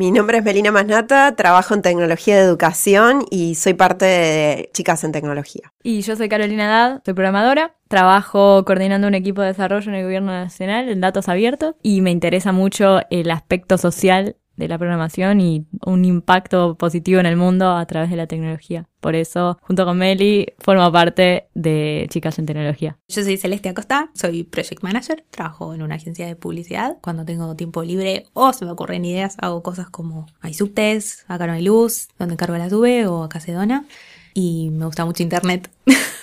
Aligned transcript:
Mi 0.00 0.10
nombre 0.10 0.38
es 0.38 0.44
Melina 0.44 0.72
Masnata, 0.72 1.36
trabajo 1.36 1.74
en 1.74 1.82
tecnología 1.82 2.34
de 2.34 2.40
educación 2.40 3.26
y 3.30 3.54
soy 3.54 3.74
parte 3.74 4.06
de 4.06 4.70
Chicas 4.72 5.04
en 5.04 5.12
Tecnología. 5.12 5.74
Y 5.82 6.00
yo 6.00 6.16
soy 6.16 6.30
Carolina 6.30 6.66
Dad, 6.66 7.02
soy 7.04 7.12
programadora, 7.12 7.74
trabajo 7.86 8.64
coordinando 8.64 9.08
un 9.08 9.14
equipo 9.14 9.42
de 9.42 9.48
desarrollo 9.48 9.90
en 9.90 9.96
el 9.96 10.04
gobierno 10.04 10.32
nacional 10.32 10.88
en 10.88 11.02
datos 11.02 11.28
abiertos 11.28 11.74
y 11.82 12.00
me 12.00 12.12
interesa 12.12 12.50
mucho 12.50 13.00
el 13.10 13.30
aspecto 13.30 13.76
social 13.76 14.36
de 14.60 14.68
la 14.68 14.78
programación 14.78 15.40
y 15.40 15.66
un 15.84 16.04
impacto 16.04 16.76
positivo 16.76 17.18
en 17.18 17.26
el 17.26 17.36
mundo 17.36 17.72
a 17.76 17.84
través 17.86 18.10
de 18.10 18.16
la 18.16 18.26
tecnología. 18.26 18.86
Por 19.00 19.16
eso, 19.16 19.58
junto 19.62 19.84
con 19.86 19.98
Meli, 19.98 20.52
formo 20.58 20.92
parte 20.92 21.48
de 21.54 22.06
Chicas 22.10 22.38
en 22.38 22.46
Tecnología. 22.46 22.98
Yo 23.08 23.24
soy 23.24 23.38
Celeste 23.38 23.70
Acosta, 23.70 24.10
soy 24.14 24.44
Project 24.44 24.82
Manager, 24.82 25.24
trabajo 25.30 25.74
en 25.74 25.82
una 25.82 25.94
agencia 25.94 26.26
de 26.26 26.36
publicidad. 26.36 26.98
Cuando 27.00 27.24
tengo 27.24 27.56
tiempo 27.56 27.82
libre 27.82 28.26
o 28.34 28.52
se 28.52 28.64
me 28.66 28.70
ocurren 28.70 29.04
ideas, 29.04 29.36
hago 29.40 29.62
cosas 29.62 29.88
como 29.88 30.26
hay 30.40 30.52
subtes, 30.52 31.24
acá 31.28 31.46
no 31.46 31.54
hay 31.54 31.62
luz, 31.62 32.08
donde 32.18 32.36
cargo 32.36 32.58
la 32.58 32.68
sube 32.68 33.06
o 33.06 33.24
acá 33.24 33.40
se 33.40 33.52
dona. 33.52 33.86
Y 34.34 34.70
me 34.70 34.84
gusta 34.84 35.04
mucho 35.04 35.22
internet. 35.22 35.70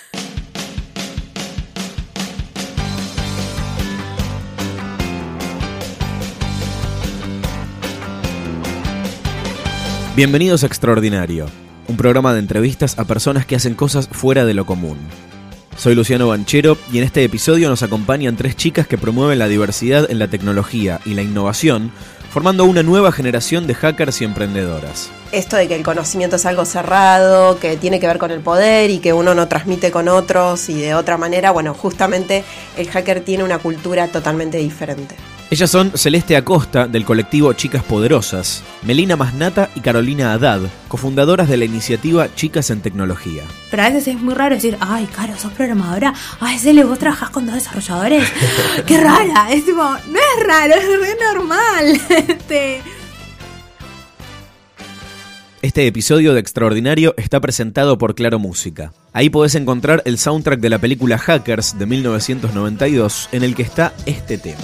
Bienvenidos 10.18 10.64
a 10.64 10.66
Extraordinario, 10.66 11.46
un 11.86 11.96
programa 11.96 12.32
de 12.32 12.40
entrevistas 12.40 12.98
a 12.98 13.04
personas 13.04 13.46
que 13.46 13.54
hacen 13.54 13.76
cosas 13.76 14.08
fuera 14.08 14.44
de 14.44 14.52
lo 14.52 14.66
común. 14.66 14.98
Soy 15.76 15.94
Luciano 15.94 16.26
Banchero 16.26 16.76
y 16.92 16.98
en 16.98 17.04
este 17.04 17.22
episodio 17.22 17.68
nos 17.68 17.84
acompañan 17.84 18.34
tres 18.34 18.56
chicas 18.56 18.88
que 18.88 18.98
promueven 18.98 19.38
la 19.38 19.46
diversidad 19.46 20.10
en 20.10 20.18
la 20.18 20.26
tecnología 20.26 20.98
y 21.04 21.14
la 21.14 21.22
innovación, 21.22 21.92
formando 22.32 22.64
una 22.64 22.82
nueva 22.82 23.12
generación 23.12 23.68
de 23.68 23.76
hackers 23.76 24.20
y 24.20 24.24
emprendedoras. 24.24 25.08
Esto 25.30 25.54
de 25.54 25.68
que 25.68 25.76
el 25.76 25.84
conocimiento 25.84 26.34
es 26.34 26.46
algo 26.46 26.64
cerrado, 26.64 27.60
que 27.60 27.76
tiene 27.76 28.00
que 28.00 28.08
ver 28.08 28.18
con 28.18 28.32
el 28.32 28.40
poder 28.40 28.90
y 28.90 28.98
que 28.98 29.12
uno 29.12 29.36
no 29.36 29.46
transmite 29.46 29.92
con 29.92 30.08
otros 30.08 30.68
y 30.68 30.80
de 30.80 30.94
otra 30.94 31.16
manera, 31.16 31.52
bueno, 31.52 31.74
justamente 31.74 32.42
el 32.76 32.90
hacker 32.90 33.20
tiene 33.20 33.44
una 33.44 33.60
cultura 33.60 34.08
totalmente 34.08 34.58
diferente. 34.58 35.14
Ellas 35.50 35.70
son 35.70 35.92
Celeste 35.96 36.36
Acosta, 36.36 36.86
del 36.86 37.06
colectivo 37.06 37.54
Chicas 37.54 37.82
Poderosas, 37.82 38.62
Melina 38.82 39.16
Masnata 39.16 39.70
y 39.74 39.80
Carolina 39.80 40.34
Haddad, 40.34 40.60
cofundadoras 40.88 41.48
de 41.48 41.56
la 41.56 41.64
iniciativa 41.64 42.28
Chicas 42.34 42.68
en 42.68 42.82
Tecnología. 42.82 43.44
Pero 43.70 43.82
a 43.82 43.88
veces 43.88 44.08
es 44.08 44.20
muy 44.20 44.34
raro 44.34 44.56
decir, 44.56 44.76
ay, 44.78 45.06
Caro, 45.06 45.38
sos 45.38 45.52
programadora. 45.52 46.12
Ay, 46.38 46.58
Cele, 46.58 46.84
vos 46.84 46.98
trabajás 46.98 47.30
con 47.30 47.46
dos 47.46 47.54
desarrolladores. 47.54 48.30
¡Qué 48.86 49.00
rara! 49.00 49.50
Es 49.50 49.64
tipo, 49.64 49.82
no 49.82 50.18
es 50.18 50.46
raro, 50.46 50.74
es 50.74 50.84
re 50.86 51.16
normal. 51.32 52.00
Este... 52.28 52.82
Este 55.60 55.88
episodio 55.88 56.34
de 56.34 56.40
Extraordinario 56.40 57.14
está 57.16 57.40
presentado 57.40 57.98
por 57.98 58.14
Claro 58.14 58.38
Música. 58.38 58.92
Ahí 59.12 59.28
podés 59.28 59.56
encontrar 59.56 60.02
el 60.04 60.16
soundtrack 60.16 60.60
de 60.60 60.70
la 60.70 60.78
película 60.78 61.18
Hackers 61.18 61.76
de 61.76 61.84
1992 61.84 63.28
en 63.32 63.42
el 63.42 63.56
que 63.56 63.62
está 63.62 63.92
este 64.06 64.38
tema. 64.38 64.62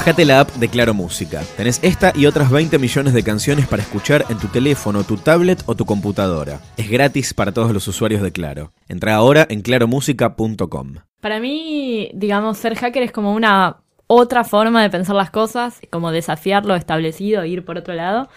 Bájate 0.00 0.24
la 0.24 0.40
app 0.40 0.48
de 0.52 0.68
Claro 0.70 0.94
Música. 0.94 1.42
Tenés 1.58 1.78
esta 1.82 2.14
y 2.16 2.24
otras 2.24 2.50
20 2.50 2.78
millones 2.78 3.12
de 3.12 3.22
canciones 3.22 3.68
para 3.68 3.82
escuchar 3.82 4.24
en 4.30 4.38
tu 4.38 4.48
teléfono, 4.48 5.04
tu 5.04 5.18
tablet 5.18 5.62
o 5.66 5.74
tu 5.74 5.84
computadora. 5.84 6.58
Es 6.78 6.88
gratis 6.88 7.34
para 7.34 7.52
todos 7.52 7.70
los 7.74 7.86
usuarios 7.86 8.22
de 8.22 8.32
Claro. 8.32 8.72
Entra 8.88 9.16
ahora 9.16 9.46
en 9.50 9.60
claromusica.com. 9.60 10.94
Para 11.20 11.38
mí, 11.38 12.10
digamos, 12.14 12.56
ser 12.56 12.76
hacker 12.76 13.02
es 13.02 13.12
como 13.12 13.34
una 13.34 13.82
otra 14.06 14.42
forma 14.44 14.82
de 14.82 14.88
pensar 14.88 15.16
las 15.16 15.30
cosas, 15.30 15.82
como 15.90 16.12
desafiar 16.12 16.64
lo 16.64 16.76
establecido 16.76 17.44
ir 17.44 17.62
por 17.66 17.76
otro 17.76 17.92
lado. 17.92 18.30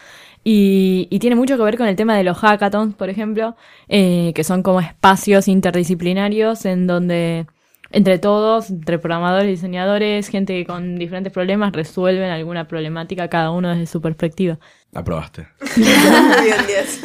Y, 0.44 1.18
tiene 1.22 1.38
mucho 1.38 1.56
que 1.56 1.64
ver 1.64 1.78
con 1.78 1.88
el 1.88 1.96
tema 1.96 2.18
de 2.18 2.26
los 2.26 2.40
hackathons, 2.40 2.94
por 2.96 3.10
ejemplo, 3.10 3.56
eh, 3.88 4.34
que 4.36 4.44
son 4.44 4.64
como 4.64 4.82
espacios 4.82 5.48
interdisciplinarios 5.48 6.66
en 6.66 6.88
donde 6.88 7.48
entre 7.94 8.18
todos, 8.18 8.72
entre 8.72 8.98
programadores, 8.98 9.48
diseñadores, 9.48 10.28
gente 10.28 10.66
con 10.66 10.98
diferentes 10.98 11.32
problemas, 11.32 11.72
resuelven 11.74 12.32
alguna 12.32 12.68
problemática 12.68 13.30
cada 13.30 13.52
uno 13.52 13.70
desde 13.70 13.86
su 13.86 14.02
perspectiva. 14.02 14.58
Aprobaste. 14.94 15.48
Bien, 15.76 16.58
10. 16.68 17.02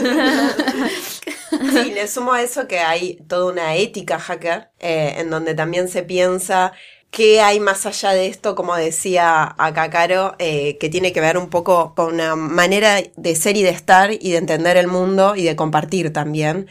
Sí, 1.72 1.92
le 1.92 2.08
sumo 2.08 2.32
a 2.32 2.42
eso 2.42 2.66
que 2.66 2.78
hay 2.78 3.16
toda 3.28 3.52
una 3.52 3.76
ética 3.76 4.18
hacker, 4.18 4.70
eh, 4.80 5.16
en 5.18 5.28
donde 5.28 5.54
también 5.54 5.88
se 5.88 6.02
piensa 6.02 6.72
qué 7.10 7.42
hay 7.42 7.60
más 7.60 7.84
allá 7.84 8.12
de 8.12 8.26
esto, 8.26 8.54
como 8.54 8.74
decía 8.74 9.54
acá 9.58 9.90
Caro, 9.90 10.36
eh, 10.38 10.78
que 10.78 10.88
tiene 10.88 11.12
que 11.12 11.20
ver 11.20 11.36
un 11.36 11.50
poco 11.50 11.94
con 11.94 12.14
una 12.14 12.34
manera 12.34 12.96
de 13.16 13.34
ser 13.34 13.56
y 13.58 13.62
de 13.62 13.70
estar 13.70 14.10
y 14.12 14.30
de 14.30 14.38
entender 14.38 14.78
el 14.78 14.88
mundo 14.88 15.36
y 15.36 15.42
de 15.42 15.54
compartir 15.54 16.12
también. 16.14 16.66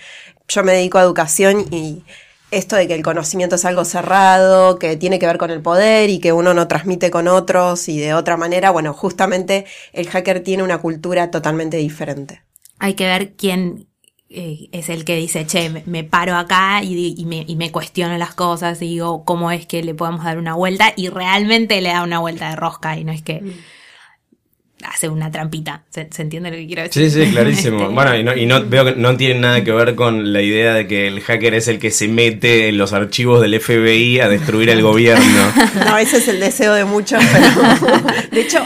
Yo 0.47 0.63
me 0.63 0.73
dedico 0.73 0.97
a 0.97 1.03
educación 1.03 1.66
y 1.72 2.03
esto 2.52 2.75
de 2.75 2.88
que 2.88 2.96
el 2.96 3.03
conocimiento 3.03 3.56
es 3.56 3.66
algo 3.66 3.85
cerrado, 3.85 4.80
que 4.80 4.96
tiene 4.96 5.19
que 5.19 5.25
ver 5.25 5.38
con 5.38 5.52
el 5.52 5.62
poder 5.62 6.09
y 6.09 6.19
que 6.19 6.34
uno 6.34 6.53
no 6.53 6.68
transmite 6.68 7.12
con 7.12 7.28
otros 7.28 7.90
y 7.90 8.00
de 8.00 8.13
otra 8.13 8.38
manera, 8.38 8.72
bueno, 8.72 8.94
justamente 8.94 9.66
el 9.94 10.08
hacker 10.08 10.41
tiene 10.41 10.63
una 10.63 10.78
cultura 10.78 11.30
totalmente 11.31 11.78
diferente. 11.78 12.41
Hay 12.80 12.94
que 12.94 13.06
ver 13.06 13.34
quién 13.34 13.88
eh, 14.30 14.69
es 14.72 14.90
el 14.90 15.03
que 15.03 15.16
dice, 15.16 15.46
che, 15.46 15.69
me, 15.85 16.03
paro 16.03 16.35
acá 16.35 16.81
y, 16.84 17.25
me, 17.25 17.44
y 17.47 17.56
me 17.56 17.72
cuestiono 17.72 18.18
las 18.18 18.34
cosas 18.34 18.81
y 18.81 18.88
digo, 18.90 19.25
¿cómo 19.25 19.52
es 19.52 19.66
que 19.66 19.84
le 19.84 19.94
podemos 19.94 20.24
dar 20.24 20.38
una 20.38 20.53
vuelta? 20.53 20.94
Y 20.96 21.09
realmente 21.09 21.81
le 21.81 21.90
da 21.90 22.03
una 22.03 22.19
vuelta 22.19 22.50
de 22.50 22.56
rosca 22.56 22.97
y 22.97 23.03
no 23.03 23.12
es 23.12 23.22
que... 23.22 23.41
Mm 23.41 23.53
hace 24.84 25.10
una 25.10 25.32
trampita. 25.32 25.84
¿Se, 25.90 26.08
entiende 26.22 26.52
lo 26.52 26.58
que 26.58 26.68
quiero 26.68 26.84
decir? 26.84 27.10
Sí, 27.10 27.26
sí, 27.26 27.32
clarísimo. 27.32 27.78
Este, 27.88 27.94
bueno, 27.94 28.16
y, 28.16 28.24
no, 28.24 28.36
y 28.36 28.46
no, 28.46 28.66
veo 28.66 28.86
que 28.86 28.96
no 28.96 29.16
tiene 29.18 29.40
nada 29.40 29.64
que 29.64 29.72
ver 29.72 29.96
con 29.96 30.34
la 30.34 30.42
idea 30.42 30.74
de 30.74 30.88
que 30.88 31.08
el 31.08 31.22
hacker 31.22 31.54
es 31.54 31.68
el 31.68 31.80
que 31.80 31.92
se 31.92 32.08
mete 32.08 32.70
en 32.70 32.78
los 32.78 32.94
archivos 32.94 33.42
del 33.42 33.60
FBI 33.60 34.20
a 34.20 34.30
destruir 34.30 34.70
el 34.70 34.82
gobierno. 34.82 35.26
No, 35.88 35.98
ese 35.98 36.18
es 36.18 36.28
el 36.28 36.40
deseo 36.40 36.74
de 36.74 36.86
muchos, 36.86 37.22
de 38.32 38.41
hecho, 38.41 38.59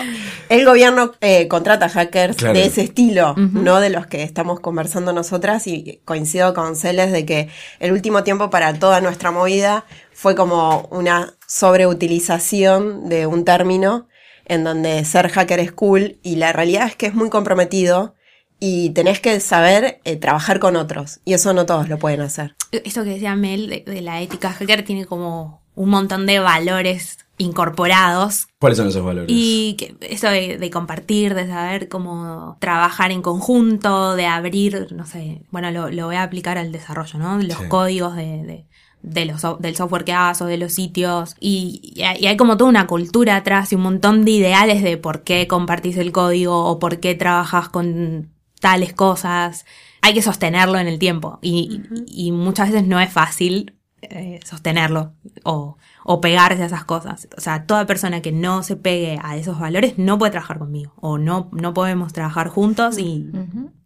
el 0.50 0.66
gobierno 0.66 1.14
eh, 1.22 1.48
contrata 1.48 1.90
hackers 1.90 2.38
de 2.38 2.66
ese 2.66 2.82
estilo, 2.82 3.36
no 3.38 3.80
de 3.80 3.90
los 3.90 4.08
que 4.08 4.24
estamos 4.24 4.60
conversando 4.60 5.14
nosotras, 5.14 5.68
y 5.68 6.02
coincido 6.04 6.54
con 6.54 6.76
Celes 6.76 7.12
de 7.12 7.26
que 7.26 7.50
el 7.80 7.92
último 7.92 8.24
tiempo 8.24 8.50
para 8.50 8.74
toda 8.74 9.02
nuestra 9.02 9.32
movida 9.32 9.86
fue 10.14 10.36
como 10.36 10.88
una 10.92 11.34
sobreutilización 11.48 13.08
de 13.08 13.28
un 13.28 13.46
término 13.46 14.08
en 14.52 14.66
donde 14.66 15.06
ser 15.06 15.30
hacker 15.30 15.62
es 15.62 15.72
cool 15.72 16.18
y 16.24 16.36
la 16.36 16.52
realidad 16.52 16.86
es 16.86 16.98
que 16.98 17.06
es 17.06 17.14
muy 17.14 17.30
comprometido 17.30 18.16
y 18.60 18.90
tenés 18.90 19.22
que 19.22 19.40
saber 19.40 20.02
eh, 20.04 20.18
trabajar 20.18 20.60
con 20.60 20.76
otros 20.76 21.22
y 21.24 21.34
eso 21.34 21.54
no 21.54 21.66
todos 21.66 21.88
lo 21.88 21.98
pueden 21.98 22.20
hacer. 22.20 22.58
Esto 22.74 23.06
que 23.06 23.12
decía 23.12 23.34
Mel 23.38 23.84
de, 23.86 24.02
la 24.02 24.22
ética 24.22 24.52
hacker 24.52 24.84
tiene 24.84 25.06
como 25.06 25.62
un 25.74 25.90
montón 25.90 26.26
de 26.26 26.40
valores 26.40 27.20
incorporados. 27.38 28.50
¿Cuáles 28.60 28.78
son 28.78 28.90
esos 28.90 29.06
valores? 29.06 29.30
Y 29.34 29.78
que 29.78 29.96
eso 30.02 30.28
de, 30.28 30.70
compartir, 30.70 31.34
de 31.34 31.48
saber 31.48 31.88
cómo 31.88 32.58
trabajar 32.60 33.12
en 33.12 33.22
conjunto, 33.22 34.18
de 34.18 34.26
abrir, 34.26 34.90
no 34.92 35.06
sé, 35.06 35.44
bueno, 35.50 35.72
lo, 35.72 36.06
voy 36.08 36.16
a 36.18 36.24
aplicar 36.24 36.58
al 36.58 36.74
desarrollo, 36.74 37.18
¿no? 37.20 37.42
Los 37.42 37.58
códigos 37.64 38.18
de, 38.18 38.44
de 38.44 38.68
los, 39.04 39.42
so- 39.42 39.58
del 39.60 39.76
software 39.76 40.04
que 40.06 40.14
hagas 40.14 40.42
o 40.42 40.46
de 40.46 40.58
los 40.58 40.74
sitios. 40.74 41.36
Y, 41.40 41.94
y 41.96 42.26
hay 42.28 42.38
como 42.38 42.58
toda 42.58 42.70
una 42.70 42.88
cultura 42.88 43.36
atrás 43.38 43.72
y 43.72 43.76
un 43.76 43.82
montón 43.82 44.26
de 44.26 44.32
ideales 44.32 44.84
de 44.84 44.98
por 44.98 45.24
qué 45.24 45.48
compartís 45.48 45.98
el 45.98 46.12
código 46.12 46.66
o 46.66 46.80
por 46.80 47.00
qué 47.00 47.16
trabajas 47.16 47.70
con 47.70 48.30
tales 48.60 48.94
cosas. 48.94 49.66
Hay 50.02 50.14
que 50.14 50.22
sostenerlo 50.22 50.78
en 50.80 50.88
el 50.88 51.00
tiempo 51.00 51.40
y, 51.42 51.82
y 52.08 52.32
muchas 52.32 52.72
veces 52.72 52.88
no 52.88 53.00
es 53.00 53.12
fácil 53.12 53.76
eh, 54.04 54.40
sostenerlo 54.44 55.14
o, 55.44 55.78
o 56.04 56.22
pegarse 56.22 56.64
a 56.64 56.66
esas 56.66 56.86
cosas. 56.86 57.28
O 57.38 57.42
sea, 57.42 57.66
toda 57.68 57.86
persona 57.86 58.22
que 58.22 58.32
no 58.32 58.64
se 58.64 58.76
pegue 58.76 59.20
a 59.24 59.38
esos 59.38 59.60
valores 59.60 60.00
no 60.00 60.18
puede 60.18 60.32
trabajar 60.32 60.58
conmigo 60.58 60.94
o 60.96 61.18
no, 61.20 61.50
no 61.52 61.74
podemos 61.76 62.12
trabajar 62.14 62.48
juntos 62.50 62.98
y 62.98 63.30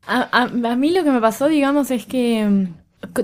A, 0.07 0.21
a- 0.31 0.43
a 0.71 0.75
mí 0.77 0.91
lo 0.91 1.03
que 1.03 1.11
me 1.11 1.19
pasó, 1.19 1.47
digamos, 1.47 1.91
es 1.91 2.05
que 2.05 2.45
mm, 2.45 2.67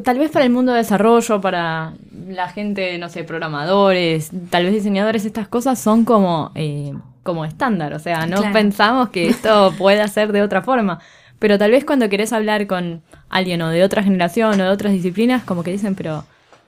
tal 0.04 0.20
vez 0.20 0.32
para 0.32 0.46
el 0.46 0.52
mundo 0.52 0.72
de 0.72 0.80
desarrollo, 0.80 1.42
para 1.42 1.94
la 2.28 2.48
gente, 2.50 2.98
no 2.98 3.10
sé, 3.10 3.24
programadores, 3.24 4.32
tal 4.50 4.66
vez 4.66 4.74
diseñadores, 4.74 5.26
estas 5.26 5.48
cosas 5.48 5.80
son 5.80 6.06
como, 6.06 6.52
eh, 6.56 6.94
como 7.24 7.46
estándar. 7.46 7.94
O 7.94 8.00
sea, 8.00 8.26
no 8.28 8.38
Claro. 8.38 8.54
pensamos 8.54 9.10
que 9.10 9.28
esto 9.30 9.74
pueda 9.78 10.08
ser 10.08 10.32
de 10.32 10.42
otra 10.42 10.62
forma. 10.62 11.00
Pero 11.40 11.58
tal 11.58 11.72
vez 11.72 11.84
cuando 11.86 12.08
querés 12.10 12.34
hablar 12.34 12.68
con 12.68 13.02
alguien 13.30 13.62
o 13.64 13.70
de 13.70 13.84
otra 13.84 14.04
generación 14.04 14.60
o 14.60 14.64
de 14.64 14.70
otras 14.70 14.94
disciplinas, 14.94 15.44
como 15.44 15.64
que 15.64 15.72
dicen, 15.72 15.96
pero 15.96 16.24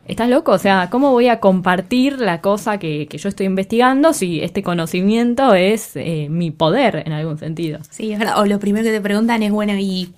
¿estás 0.07 0.27
loco? 0.29 0.51
O 0.51 0.57
sea, 0.57 0.89
¿cómo 0.89 1.11
voy 1.11 1.27
a 1.27 1.39
compartir 1.39 2.19
la 2.19 2.41
cosa 2.41 2.79
que, 2.79 3.07
que 3.07 3.19
yo 3.19 3.29
estoy 3.29 3.45
investigando 3.45 4.13
si 4.13 4.41
este 4.41 4.63
conocimiento 4.63 5.53
es 5.53 5.91
eh, 5.95 6.27
mi 6.31 6.49
poder 6.49 7.03
en 7.05 7.13
algún 7.13 7.37
sentido? 7.37 7.79
Sí, 7.91 8.13
es 8.13 8.17
verdad. 8.19 8.39
O 8.39 8.45
lo 8.47 8.57
primero 8.59 8.83
que 8.83 8.91
te 8.91 9.01
preguntan 9.01 9.43
es, 9.43 9.51
bueno, 9.51 9.73
¿y 9.77 10.11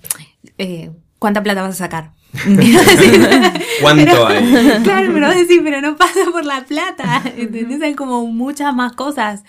eh, 0.56 0.90
cuánta 1.18 1.42
plata 1.42 1.60
vas 1.60 1.72
a 1.72 1.84
sacar? 1.84 2.12
¿Cuánto 3.80 4.26
hay? 4.26 4.82
Claro, 4.82 5.10
pero 5.12 5.30
decís, 5.30 5.60
pero 5.62 5.80
no 5.80 5.96
pasa 5.96 6.20
por 6.30 6.44
la 6.44 6.64
plata. 6.64 7.22
¿Entendés? 7.36 7.82
Hay 7.82 7.94
como 7.94 8.26
muchas 8.26 8.74
más 8.74 8.92
cosas. 8.92 9.44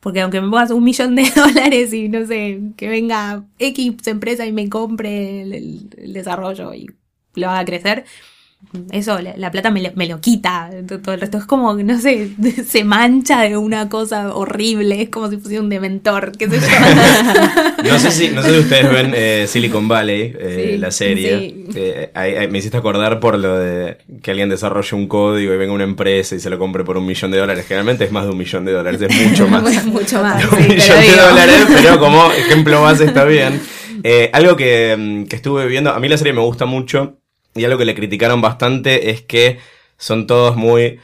Porque 0.00 0.22
aunque 0.22 0.40
me 0.40 0.48
pongas 0.48 0.70
un 0.70 0.82
millón 0.82 1.14
de 1.14 1.30
dólares 1.36 1.92
y 1.92 2.08
no 2.08 2.26
sé, 2.26 2.60
que 2.76 2.88
venga 2.88 3.44
X 3.58 4.06
empresa 4.06 4.46
y 4.46 4.52
me 4.52 4.68
compre 4.68 5.42
el 5.42 5.90
desarrollo 6.12 6.72
y 6.74 6.86
lo 7.34 7.50
haga 7.50 7.64
crecer, 7.64 8.04
eso, 8.92 9.18
la, 9.20 9.34
la 9.36 9.50
plata 9.50 9.70
me 9.70 9.82
lo, 9.82 9.90
me 9.96 10.06
lo 10.06 10.20
quita. 10.20 10.70
to- 10.86 11.00
Todo 11.00 11.14
el 11.14 11.20
resto 11.20 11.38
es 11.38 11.44
como, 11.44 11.74
no 11.74 11.98
sé, 12.00 12.30
se 12.68 12.84
mancha 12.84 13.40
de 13.42 13.56
una 13.56 13.88
cosa 13.88 14.32
horrible. 14.34 15.02
Es 15.02 15.08
como 15.08 15.28
si 15.28 15.38
fuese 15.38 15.58
un 15.58 15.68
dementor, 15.68 16.32
qué 16.38 16.48
sé 16.48 16.60
yo. 16.60 16.66
No 17.90 17.98
sé 17.98 18.10
si, 18.10 18.28
no 18.28 18.42
sé 18.42 18.52
si 18.54 18.58
ustedes 18.60 18.90
ven 18.92 19.12
eh, 19.16 19.46
Silicon 19.48 19.88
Valley, 19.88 20.34
eh, 20.38 20.70
Sí, 20.72 20.78
la 20.78 20.90
serie. 20.90 21.38
sí. 21.38 21.64
Eh, 21.74 22.10
ahí- 22.14 22.34
ahí 22.34 22.48
me 22.48 22.58
hiciste 22.58 22.76
acordar 22.76 23.18
por 23.20 23.38
lo 23.38 23.58
de 23.58 23.96
que 24.22 24.30
alguien 24.30 24.48
desarrolle 24.50 24.94
un 24.96 25.08
código 25.08 25.52
y 25.54 25.56
venga 25.56 25.72
una 25.72 25.84
empresa 25.84 26.34
y 26.36 26.40
se 26.40 26.50
lo 26.50 26.58
compre 26.58 26.84
por 26.84 26.96
un 26.98 27.06
millón 27.06 27.30
de 27.30 27.38
dólares. 27.38 27.64
Generalmente 27.66 28.04
es 28.04 28.12
más 28.12 28.24
de 28.24 28.30
un 28.30 28.38
millón 28.38 28.64
de 28.66 28.72
dólares, 28.72 29.00
es 29.00 29.28
mucho 29.30 29.48
más. 29.48 29.86
Mucho 29.86 30.22
más. 30.22 30.44
un 30.44 30.58
sí, 30.58 30.68
millón 30.68 31.00
de 31.00 31.16
dólares, 31.16 31.66
pero 31.74 31.98
como 31.98 32.30
ejemplo 32.32 32.82
más 32.82 33.00
está 33.00 33.24
bien. 33.24 33.60
Algo 34.32 34.56
que, 34.56 34.96
mm, 34.98 35.24
que 35.24 35.36
estuve 35.36 35.66
viendo, 35.66 35.90
a 35.90 35.98
mí 36.00 36.08
la 36.08 36.18
serie 36.18 36.32
me 36.34 36.40
gusta 36.42 36.66
mucho 36.66 37.19
y 37.54 37.64
algo 37.64 37.78
que 37.78 37.84
le 37.84 37.94
criticaron 37.94 38.40
bastante 38.40 39.10
es 39.10 39.22
que 39.22 39.58
son 39.96 40.26
todos 40.26 40.56
muy... 40.56 40.98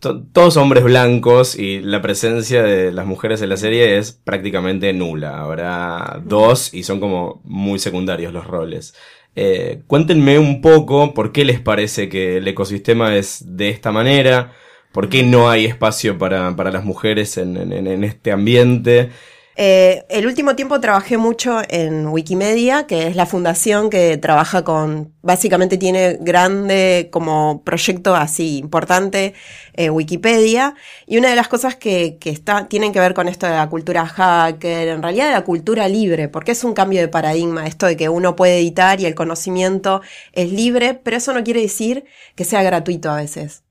to- 0.00 0.22
todos 0.32 0.56
hombres 0.56 0.84
blancos 0.84 1.56
y 1.56 1.80
la 1.80 2.02
presencia 2.02 2.62
de 2.62 2.92
las 2.92 3.06
mujeres 3.06 3.42
en 3.42 3.48
la 3.50 3.56
serie 3.56 3.98
es 3.98 4.12
prácticamente 4.12 4.92
nula. 4.92 5.40
Habrá 5.40 6.20
dos 6.24 6.72
y 6.74 6.82
son 6.82 7.00
como 7.00 7.40
muy 7.44 7.78
secundarios 7.78 8.32
los 8.32 8.46
roles. 8.46 8.94
Eh, 9.34 9.82
cuéntenme 9.86 10.38
un 10.38 10.60
poco 10.62 11.12
por 11.14 11.32
qué 11.32 11.44
les 11.44 11.60
parece 11.60 12.08
que 12.08 12.38
el 12.38 12.48
ecosistema 12.48 13.16
es 13.16 13.56
de 13.56 13.68
esta 13.68 13.92
manera, 13.92 14.52
por 14.92 15.08
qué 15.10 15.22
no 15.22 15.50
hay 15.50 15.66
espacio 15.66 16.16
para, 16.18 16.54
para 16.56 16.70
las 16.70 16.84
mujeres 16.84 17.36
en, 17.36 17.56
en- 17.72 17.86
en 17.86 18.04
este 18.04 18.32
ambiente. 18.32 19.10
Eh, 19.58 20.04
el 20.10 20.26
último 20.26 20.54
tiempo 20.54 20.80
trabajé 20.80 21.16
mucho 21.16 21.62
en 21.70 22.08
Wikimedia, 22.08 22.86
que 22.86 23.06
es 23.06 23.16
la 23.16 23.24
fundación 23.24 23.88
que 23.88 24.18
trabaja 24.18 24.64
con, 24.64 25.14
básicamente 25.22 25.78
tiene 25.78 26.18
grande 26.20 27.08
como 27.10 27.62
proyecto 27.64 28.14
así 28.14 28.58
importante 28.58 29.32
eh, 29.72 29.88
Wikipedia. 29.88 30.74
Y 31.06 31.16
una 31.16 31.30
de 31.30 31.36
las 31.36 31.48
cosas 31.48 31.74
que, 31.74 32.18
que 32.20 32.28
está, 32.28 32.68
tienen 32.68 32.92
que 32.92 33.00
ver 33.00 33.14
con 33.14 33.28
esto 33.28 33.46
de 33.46 33.52
la 33.52 33.70
cultura 33.70 34.06
hacker, 34.06 34.88
en 34.88 35.02
realidad 35.02 35.26
de 35.28 35.32
la 35.32 35.44
cultura 35.44 35.88
libre, 35.88 36.28
porque 36.28 36.52
es 36.52 36.62
un 36.62 36.74
cambio 36.74 37.00
de 37.00 37.08
paradigma, 37.08 37.66
esto 37.66 37.86
de 37.86 37.96
que 37.96 38.10
uno 38.10 38.36
puede 38.36 38.58
editar 38.58 39.00
y 39.00 39.06
el 39.06 39.14
conocimiento 39.14 40.02
es 40.32 40.52
libre, 40.52 41.00
pero 41.02 41.16
eso 41.16 41.32
no 41.32 41.42
quiere 41.42 41.62
decir 41.62 42.04
que 42.34 42.44
sea 42.44 42.62
gratuito 42.62 43.10
a 43.10 43.16
veces. 43.16 43.65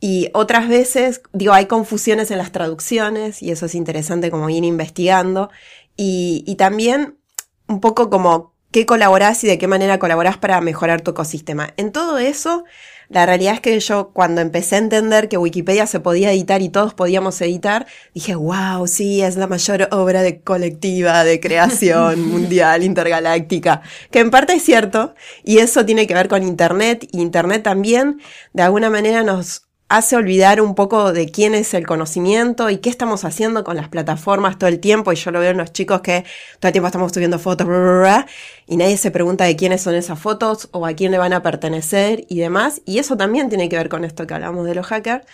Y 0.00 0.30
otras 0.34 0.68
veces, 0.68 1.22
digo, 1.32 1.52
hay 1.52 1.66
confusiones 1.66 2.30
en 2.30 2.38
las 2.38 2.52
traducciones 2.52 3.42
y 3.42 3.50
eso 3.50 3.66
es 3.66 3.74
interesante 3.74 4.30
como 4.30 4.50
ir 4.50 4.64
investigando. 4.64 5.50
Y, 5.96 6.44
y 6.46 6.56
también 6.56 7.18
un 7.66 7.80
poco 7.80 8.10
como 8.10 8.54
qué 8.70 8.84
colaborás 8.84 9.42
y 9.44 9.46
de 9.46 9.58
qué 9.58 9.68
manera 9.68 9.98
colaborás 9.98 10.36
para 10.36 10.60
mejorar 10.60 11.00
tu 11.00 11.12
ecosistema. 11.12 11.72
En 11.76 11.92
todo 11.92 12.18
eso, 12.18 12.64
la 13.08 13.24
realidad 13.24 13.54
es 13.54 13.60
que 13.60 13.78
yo 13.78 14.10
cuando 14.12 14.40
empecé 14.40 14.74
a 14.74 14.78
entender 14.78 15.28
que 15.28 15.38
Wikipedia 15.38 15.86
se 15.86 16.00
podía 16.00 16.32
editar 16.32 16.60
y 16.60 16.68
todos 16.68 16.92
podíamos 16.92 17.40
editar, 17.40 17.86
dije, 18.14 18.34
wow, 18.34 18.86
sí, 18.86 19.22
es 19.22 19.36
la 19.36 19.46
mayor 19.46 19.88
obra 19.92 20.22
de 20.22 20.40
colectiva 20.40 21.22
de 21.22 21.38
creación 21.38 22.28
mundial, 22.28 22.82
intergaláctica, 22.82 23.82
que 24.10 24.20
en 24.20 24.30
parte 24.30 24.54
es 24.54 24.64
cierto, 24.64 25.14
y 25.44 25.58
eso 25.58 25.86
tiene 25.86 26.06
que 26.06 26.14
ver 26.14 26.28
con 26.28 26.42
Internet, 26.42 27.08
y 27.12 27.20
Internet 27.20 27.62
también 27.62 28.20
de 28.52 28.62
alguna 28.62 28.90
manera 28.90 29.22
nos 29.22 29.65
hace 29.88 30.16
olvidar 30.16 30.60
un 30.60 30.74
poco 30.74 31.12
de 31.12 31.30
quién 31.30 31.54
es 31.54 31.72
el 31.72 31.86
conocimiento 31.86 32.70
y 32.70 32.78
qué 32.78 32.90
estamos 32.90 33.24
haciendo 33.24 33.62
con 33.62 33.76
las 33.76 33.88
plataformas 33.88 34.58
todo 34.58 34.68
el 34.68 34.80
tiempo. 34.80 35.12
Y 35.12 35.16
yo 35.16 35.30
lo 35.30 35.40
veo 35.40 35.50
en 35.50 35.58
los 35.58 35.72
chicos 35.72 36.00
que 36.00 36.24
todo 36.58 36.68
el 36.68 36.72
tiempo 36.72 36.86
estamos 36.86 37.12
subiendo 37.12 37.38
fotos, 37.38 37.66
bla, 37.66 37.78
bla, 37.78 37.98
bla, 38.00 38.26
y 38.66 38.76
nadie 38.76 38.96
se 38.96 39.10
pregunta 39.10 39.44
de 39.44 39.54
quiénes 39.54 39.82
son 39.82 39.94
esas 39.94 40.18
fotos 40.18 40.68
o 40.72 40.86
a 40.86 40.94
quién 40.94 41.12
le 41.12 41.18
van 41.18 41.32
a 41.32 41.42
pertenecer 41.42 42.24
y 42.28 42.40
demás. 42.40 42.82
Y 42.84 42.98
eso 42.98 43.16
también 43.16 43.48
tiene 43.48 43.68
que 43.68 43.76
ver 43.76 43.88
con 43.88 44.04
esto 44.04 44.26
que 44.26 44.34
hablamos 44.34 44.66
de 44.66 44.74
los 44.74 44.86
hackers. 44.86 45.24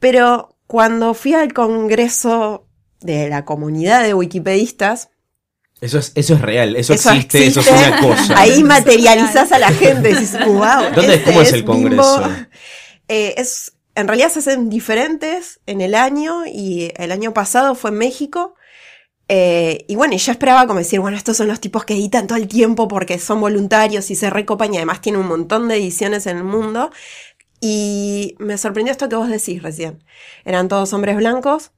Pero 0.00 0.56
cuando 0.66 1.14
fui 1.14 1.34
al 1.34 1.52
congreso 1.52 2.66
de 3.00 3.28
la 3.28 3.44
comunidad 3.44 4.02
de 4.02 4.14
wikipedistas, 4.14 5.10
Eso 5.80 5.98
es, 5.98 6.10
eso 6.14 6.34
es 6.34 6.40
real, 6.40 6.74
eso, 6.74 6.94
eso 6.94 7.10
existe, 7.10 7.46
eso 7.46 7.60
es 7.60 7.70
una 7.70 8.00
cosa. 8.00 8.40
Ahí 8.40 8.64
materializás 8.64 9.52
a 9.52 9.58
la 9.58 9.68
gente. 9.68 10.08
Dices, 10.08 10.44
wow. 10.44 10.90
¿Dónde, 10.94 11.14
este 11.14 11.24
¿Cómo 11.24 11.42
es 11.42 11.52
el 11.52 11.64
congreso? 11.64 12.18
Bimbo". 12.18 12.46
Eh, 13.08 13.34
es, 13.36 13.75
en 13.96 14.06
realidad 14.06 14.28
se 14.28 14.40
hacen 14.40 14.68
diferentes 14.68 15.60
en 15.66 15.80
el 15.80 15.94
año 15.94 16.44
y 16.46 16.92
el 16.96 17.10
año 17.12 17.32
pasado 17.32 17.74
fue 17.74 17.90
en 17.90 17.96
México. 17.96 18.54
Eh, 19.28 19.86
y 19.88 19.96
bueno, 19.96 20.14
y 20.14 20.18
yo 20.18 20.32
esperaba 20.32 20.66
como 20.66 20.78
decir, 20.78 21.00
bueno, 21.00 21.16
estos 21.16 21.38
son 21.38 21.48
los 21.48 21.60
tipos 21.60 21.84
que 21.84 21.94
editan 21.94 22.26
todo 22.26 22.38
el 22.38 22.46
tiempo 22.46 22.88
porque 22.88 23.18
son 23.18 23.40
voluntarios 23.40 24.10
y 24.10 24.14
se 24.14 24.30
recopan 24.30 24.72
y 24.72 24.76
además 24.76 25.00
tienen 25.00 25.22
un 25.22 25.28
montón 25.28 25.66
de 25.68 25.76
ediciones 25.76 26.26
en 26.26 26.36
el 26.36 26.44
mundo. 26.44 26.90
Y 27.60 28.36
me 28.38 28.58
sorprendió 28.58 28.92
esto 28.92 29.08
que 29.08 29.16
vos 29.16 29.30
decís 29.30 29.62
recién. 29.62 30.04
Eran 30.44 30.68
todos 30.68 30.92
hombres 30.92 31.16
blancos, 31.16 31.72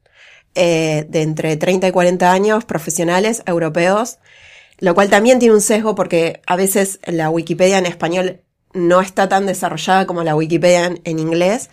eh, 0.56 1.06
de 1.08 1.22
entre 1.22 1.56
30 1.56 1.86
y 1.86 1.92
40 1.92 2.32
años, 2.32 2.64
profesionales, 2.64 3.44
europeos, 3.46 4.18
lo 4.78 4.94
cual 4.94 5.08
también 5.08 5.38
tiene 5.38 5.54
un 5.54 5.60
sesgo 5.60 5.94
porque 5.94 6.42
a 6.46 6.56
veces 6.56 6.98
la 7.06 7.30
Wikipedia 7.30 7.78
en 7.78 7.86
español 7.86 8.42
no 8.72 9.00
está 9.00 9.28
tan 9.28 9.46
desarrollada 9.46 10.06
como 10.06 10.24
la 10.24 10.34
Wikipedia 10.34 10.86
en, 10.86 11.00
en 11.04 11.20
inglés. 11.20 11.70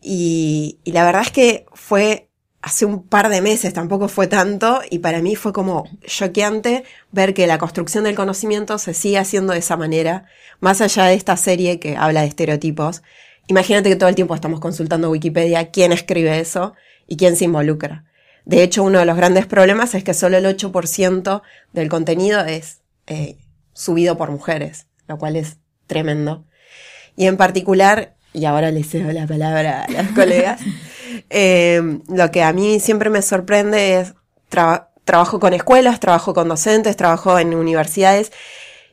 Y, 0.00 0.78
la 0.84 1.04
verdad 1.04 1.22
es 1.22 1.30
que 1.30 1.66
fue 1.72 2.28
hace 2.60 2.84
un 2.84 3.06
par 3.06 3.28
de 3.28 3.40
meses, 3.40 3.72
tampoco 3.72 4.08
fue 4.08 4.26
tanto, 4.26 4.80
y 4.90 4.98
para 4.98 5.22
mí 5.22 5.36
fue 5.36 5.52
como 5.52 5.88
choqueante 6.04 6.84
ver 7.12 7.32
que 7.32 7.46
la 7.46 7.58
construcción 7.58 8.04
del 8.04 8.16
conocimiento 8.16 8.78
se 8.78 8.94
sigue 8.94 9.18
haciendo 9.18 9.52
de 9.52 9.60
esa 9.60 9.76
manera, 9.76 10.26
más 10.60 10.80
allá 10.80 11.04
de 11.04 11.14
esta 11.14 11.36
serie 11.36 11.78
que 11.78 11.96
habla 11.96 12.22
de 12.22 12.26
estereotipos. 12.26 13.02
Imagínate 13.46 13.88
que 13.88 13.96
todo 13.96 14.08
el 14.08 14.16
tiempo 14.16 14.34
estamos 14.34 14.60
consultando 14.60 15.10
Wikipedia, 15.10 15.70
quién 15.70 15.92
escribe 15.92 16.38
eso 16.40 16.74
y 17.06 17.16
quién 17.16 17.36
se 17.36 17.44
involucra. 17.44 18.04
De 18.44 18.62
hecho, 18.62 18.82
uno 18.82 18.98
de 18.98 19.04
los 19.04 19.16
grandes 19.16 19.46
problemas 19.46 19.94
es 19.94 20.04
que 20.04 20.14
solo 20.14 20.36
el 20.36 20.46
8% 20.46 21.42
del 21.72 21.88
contenido 21.88 22.40
es 22.44 22.80
eh, 23.06 23.38
subido 23.72 24.16
por 24.18 24.30
mujeres, 24.30 24.86
lo 25.06 25.18
cual 25.18 25.36
es 25.36 25.58
tremendo. 25.86 26.44
Y 27.14 27.26
en 27.26 27.36
particular, 27.36 28.16
y 28.38 28.46
ahora 28.46 28.70
les 28.70 28.88
cedo 28.88 29.12
la 29.12 29.26
palabra 29.26 29.84
a 29.84 29.90
las 29.90 30.08
colegas, 30.12 30.60
eh, 31.30 31.80
lo 32.08 32.30
que 32.30 32.42
a 32.42 32.52
mí 32.52 32.80
siempre 32.80 33.10
me 33.10 33.22
sorprende 33.22 34.00
es 34.00 34.14
traba- 34.48 34.90
trabajo 35.04 35.40
con 35.40 35.52
escuelas, 35.54 36.00
trabajo 36.00 36.34
con 36.34 36.48
docentes, 36.48 36.96
trabajo 36.96 37.38
en 37.38 37.54
universidades, 37.54 38.32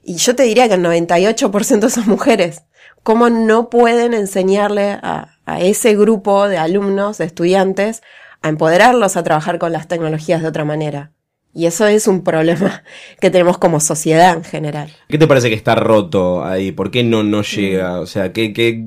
y 0.04 0.16
yo 0.16 0.36
te 0.36 0.44
diría 0.44 0.68
que 0.68 0.76
el 0.76 0.84
98% 0.84 1.90
son 1.90 2.08
mujeres. 2.08 2.64
¿Cómo 3.04 3.30
no 3.30 3.70
pueden 3.70 4.14
enseñarle 4.14 4.98
a, 5.02 5.38
a 5.46 5.62
ese 5.62 5.96
grupo 5.96 6.48
de 6.48 6.58
alumnos, 6.58 7.18
de 7.20 7.26
estudiantes, 7.26 8.02
a 8.42 8.50
empoderarlos 8.50 9.16
a 9.18 9.24
trabajar 9.24 9.60
con 9.60 9.72
las 9.72 9.88
tecnologías 9.88 10.42
de 10.42 10.48
otra 10.48 10.66
manera? 10.66 11.12
Y 11.58 11.68
eso 11.68 11.88
es 11.88 12.06
un 12.08 12.22
problema 12.22 12.84
que 13.22 13.30
tenemos 13.32 13.58
como 13.58 13.80
sociedad 13.80 14.36
en 14.36 14.44
general. 14.44 14.92
¿Qué 15.08 15.18
te 15.18 15.26
parece 15.26 15.48
que 15.50 15.56
está 15.56 15.74
roto 15.74 16.44
ahí? 16.44 16.74
¿Por 16.74 16.92
qué 16.92 17.04
no, 17.04 17.24
no 17.24 17.44
llega? 17.44 18.02
O 18.02 18.06
sea, 18.06 18.34
¿qué, 18.34 18.52
qué- 18.54 18.84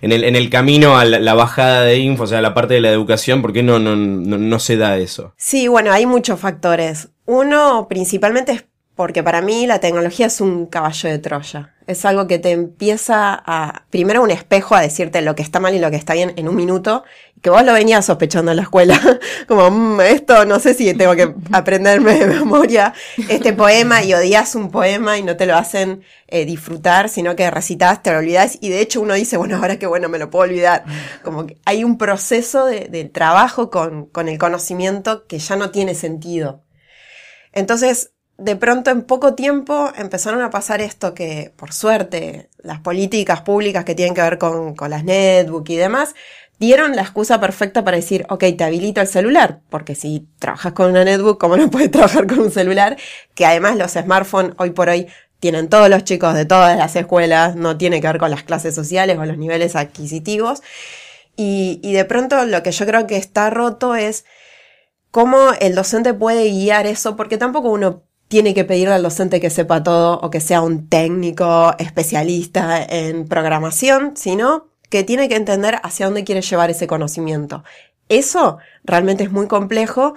en, 0.00 0.12
el, 0.12 0.22
en 0.24 0.36
el 0.36 0.48
camino 0.48 0.96
a 0.96 1.04
la, 1.04 1.18
la 1.18 1.34
bajada 1.34 1.82
de 1.82 1.98
info, 1.98 2.22
o 2.22 2.26
sea, 2.28 2.40
la 2.40 2.54
parte 2.54 2.74
de 2.74 2.80
la 2.80 2.90
educación, 2.92 3.42
¿por 3.42 3.52
qué 3.52 3.64
no, 3.64 3.80
no, 3.80 3.96
no, 3.96 4.38
no 4.38 4.58
se 4.60 4.76
da 4.76 4.96
eso? 4.98 5.34
Sí, 5.36 5.66
bueno, 5.66 5.92
hay 5.92 6.06
muchos 6.06 6.38
factores. 6.38 7.08
Uno, 7.26 7.86
principalmente, 7.88 8.52
es 8.52 8.64
porque 8.94 9.22
para 9.22 9.40
mí 9.40 9.66
la 9.66 9.80
tecnología 9.80 10.26
es 10.26 10.40
un 10.40 10.66
caballo 10.66 11.08
de 11.08 11.18
Troya. 11.18 11.74
Es 11.86 12.04
algo 12.04 12.26
que 12.26 12.38
te 12.38 12.52
empieza 12.52 13.34
a, 13.44 13.84
primero 13.90 14.22
un 14.22 14.30
espejo 14.30 14.74
a 14.74 14.80
decirte 14.80 15.20
lo 15.20 15.34
que 15.34 15.42
está 15.42 15.60
mal 15.60 15.74
y 15.74 15.78
lo 15.78 15.90
que 15.90 15.96
está 15.96 16.14
bien 16.14 16.32
en 16.36 16.48
un 16.48 16.54
minuto, 16.56 17.04
que 17.42 17.50
vos 17.50 17.62
lo 17.62 17.74
venías 17.74 18.06
sospechando 18.06 18.52
en 18.52 18.56
la 18.56 18.62
escuela, 18.62 18.98
como, 19.48 19.70
"Mm, 19.70 20.00
esto 20.00 20.46
no 20.46 20.58
sé 20.60 20.72
si 20.72 20.94
tengo 20.94 21.14
que 21.14 21.34
aprenderme 21.52 22.14
de 22.14 22.26
memoria 22.26 22.94
este 23.28 23.52
poema 23.52 24.02
y 24.02 24.14
odias 24.14 24.54
un 24.54 24.70
poema 24.70 25.18
y 25.18 25.22
no 25.22 25.36
te 25.36 25.44
lo 25.44 25.56
hacen 25.56 26.02
eh, 26.28 26.46
disfrutar, 26.46 27.08
sino 27.10 27.36
que 27.36 27.50
recitas, 27.50 28.02
te 28.02 28.12
lo 28.12 28.18
olvidas 28.18 28.56
y 28.62 28.70
de 28.70 28.80
hecho 28.80 29.00
uno 29.02 29.12
dice, 29.14 29.36
bueno, 29.36 29.56
ahora 29.56 29.78
que 29.78 29.86
bueno, 29.86 30.08
me 30.08 30.18
lo 30.18 30.30
puedo 30.30 30.44
olvidar. 30.44 30.84
Como 31.22 31.46
que 31.46 31.58
hay 31.66 31.84
un 31.84 31.98
proceso 31.98 32.64
de, 32.64 32.86
de 32.88 33.04
trabajo 33.04 33.70
con, 33.70 34.06
con 34.06 34.28
el 34.28 34.38
conocimiento 34.38 35.26
que 35.26 35.38
ya 35.38 35.56
no 35.56 35.70
tiene 35.70 35.94
sentido. 35.94 36.62
Entonces, 37.52 38.13
de 38.36 38.56
pronto 38.56 38.90
en 38.90 39.02
poco 39.02 39.34
tiempo 39.34 39.92
empezaron 39.96 40.42
a 40.42 40.50
pasar 40.50 40.80
esto 40.80 41.14
que, 41.14 41.52
por 41.56 41.72
suerte, 41.72 42.48
las 42.58 42.80
políticas 42.80 43.42
públicas 43.42 43.84
que 43.84 43.94
tienen 43.94 44.14
que 44.14 44.22
ver 44.22 44.38
con, 44.38 44.74
con 44.74 44.90
las 44.90 45.04
netbook 45.04 45.68
y 45.70 45.76
demás, 45.76 46.14
dieron 46.58 46.96
la 46.96 47.02
excusa 47.02 47.40
perfecta 47.40 47.84
para 47.84 47.96
decir, 47.96 48.26
ok, 48.28 48.44
te 48.56 48.64
habilito 48.64 49.00
el 49.00 49.06
celular, 49.06 49.60
porque 49.70 49.94
si 49.94 50.26
trabajas 50.38 50.72
con 50.72 50.90
una 50.90 51.04
netbook, 51.04 51.38
¿cómo 51.38 51.56
no 51.56 51.70
puedes 51.70 51.90
trabajar 51.92 52.26
con 52.26 52.40
un 52.40 52.50
celular? 52.50 52.96
Que 53.34 53.46
además 53.46 53.76
los 53.76 53.92
smartphones 53.92 54.54
hoy 54.58 54.70
por 54.70 54.88
hoy 54.88 55.06
tienen 55.40 55.68
todos 55.68 55.88
los 55.88 56.04
chicos 56.04 56.34
de 56.34 56.44
todas 56.44 56.76
las 56.76 56.96
escuelas, 56.96 57.54
no 57.54 57.76
tiene 57.76 58.00
que 58.00 58.06
ver 58.06 58.18
con 58.18 58.30
las 58.30 58.42
clases 58.42 58.74
sociales 58.74 59.18
o 59.18 59.24
los 59.24 59.36
niveles 59.36 59.76
adquisitivos. 59.76 60.62
Y, 61.36 61.80
y 61.82 61.92
de 61.92 62.04
pronto 62.04 62.44
lo 62.46 62.62
que 62.62 62.70
yo 62.72 62.86
creo 62.86 63.06
que 63.06 63.16
está 63.16 63.50
roto 63.50 63.94
es 63.94 64.24
cómo 65.10 65.50
el 65.60 65.74
docente 65.74 66.14
puede 66.14 66.48
guiar 66.50 66.86
eso, 66.86 67.16
porque 67.16 67.36
tampoco 67.36 67.70
uno 67.70 68.04
tiene 68.34 68.52
que 68.52 68.64
pedirle 68.64 68.94
al 68.94 69.02
docente 69.04 69.40
que 69.40 69.48
sepa 69.48 69.84
todo 69.84 70.18
o 70.18 70.28
que 70.28 70.40
sea 70.40 70.60
un 70.60 70.88
técnico 70.88 71.72
especialista 71.78 72.82
en 72.82 73.28
programación, 73.28 74.16
sino 74.16 74.70
que 74.90 75.04
tiene 75.04 75.28
que 75.28 75.36
entender 75.36 75.78
hacia 75.84 76.06
dónde 76.06 76.24
quiere 76.24 76.42
llevar 76.42 76.68
ese 76.68 76.88
conocimiento. 76.88 77.62
Eso 78.08 78.58
realmente 78.82 79.22
es 79.22 79.30
muy 79.30 79.46
complejo 79.46 80.14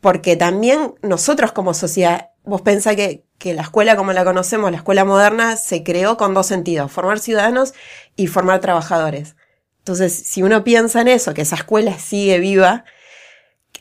porque 0.00 0.36
también 0.36 0.94
nosotros 1.02 1.52
como 1.52 1.74
sociedad, 1.74 2.30
vos 2.44 2.62
pensás 2.62 2.96
que, 2.96 3.26
que 3.36 3.52
la 3.52 3.60
escuela 3.60 3.94
como 3.94 4.14
la 4.14 4.24
conocemos, 4.24 4.70
la 4.70 4.78
escuela 4.78 5.04
moderna, 5.04 5.58
se 5.58 5.82
creó 5.82 6.16
con 6.16 6.32
dos 6.32 6.46
sentidos, 6.46 6.90
formar 6.90 7.18
ciudadanos 7.18 7.74
y 8.16 8.28
formar 8.28 8.60
trabajadores. 8.60 9.36
Entonces, 9.80 10.14
si 10.14 10.42
uno 10.42 10.64
piensa 10.64 11.02
en 11.02 11.08
eso, 11.08 11.34
que 11.34 11.42
esa 11.42 11.56
escuela 11.56 11.98
sigue 11.98 12.38
viva, 12.38 12.86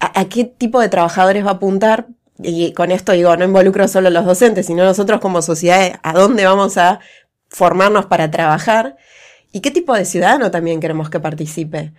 ¿a, 0.01 0.19
a 0.19 0.25
qué 0.27 0.43
tipo 0.43 0.81
de 0.81 0.89
trabajadores 0.89 1.45
va 1.45 1.51
a 1.51 1.53
apuntar? 1.53 2.07
Y 2.41 2.74
con 2.74 2.91
esto 2.91 3.12
digo, 3.12 3.36
no 3.36 3.43
involucro 3.46 3.88
solo 3.88 4.10
los 4.10 4.25
docentes, 4.25 4.65
sino 4.65 4.84
nosotros 4.84 5.19
como 5.19 5.41
sociedad, 5.41 6.00
¿a 6.03 6.13
dónde 6.13 6.46
vamos 6.46 6.77
a 6.77 7.00
formarnos 7.50 8.05
para 8.05 8.31
trabajar? 8.31 8.96
¿Y 9.51 9.60
qué 9.62 9.72
tipo 9.72 9.93
de 9.93 10.05
ciudadano 10.05 10.51
también 10.51 10.79
queremos 10.79 11.10
que 11.10 11.19
participe? 11.19 11.93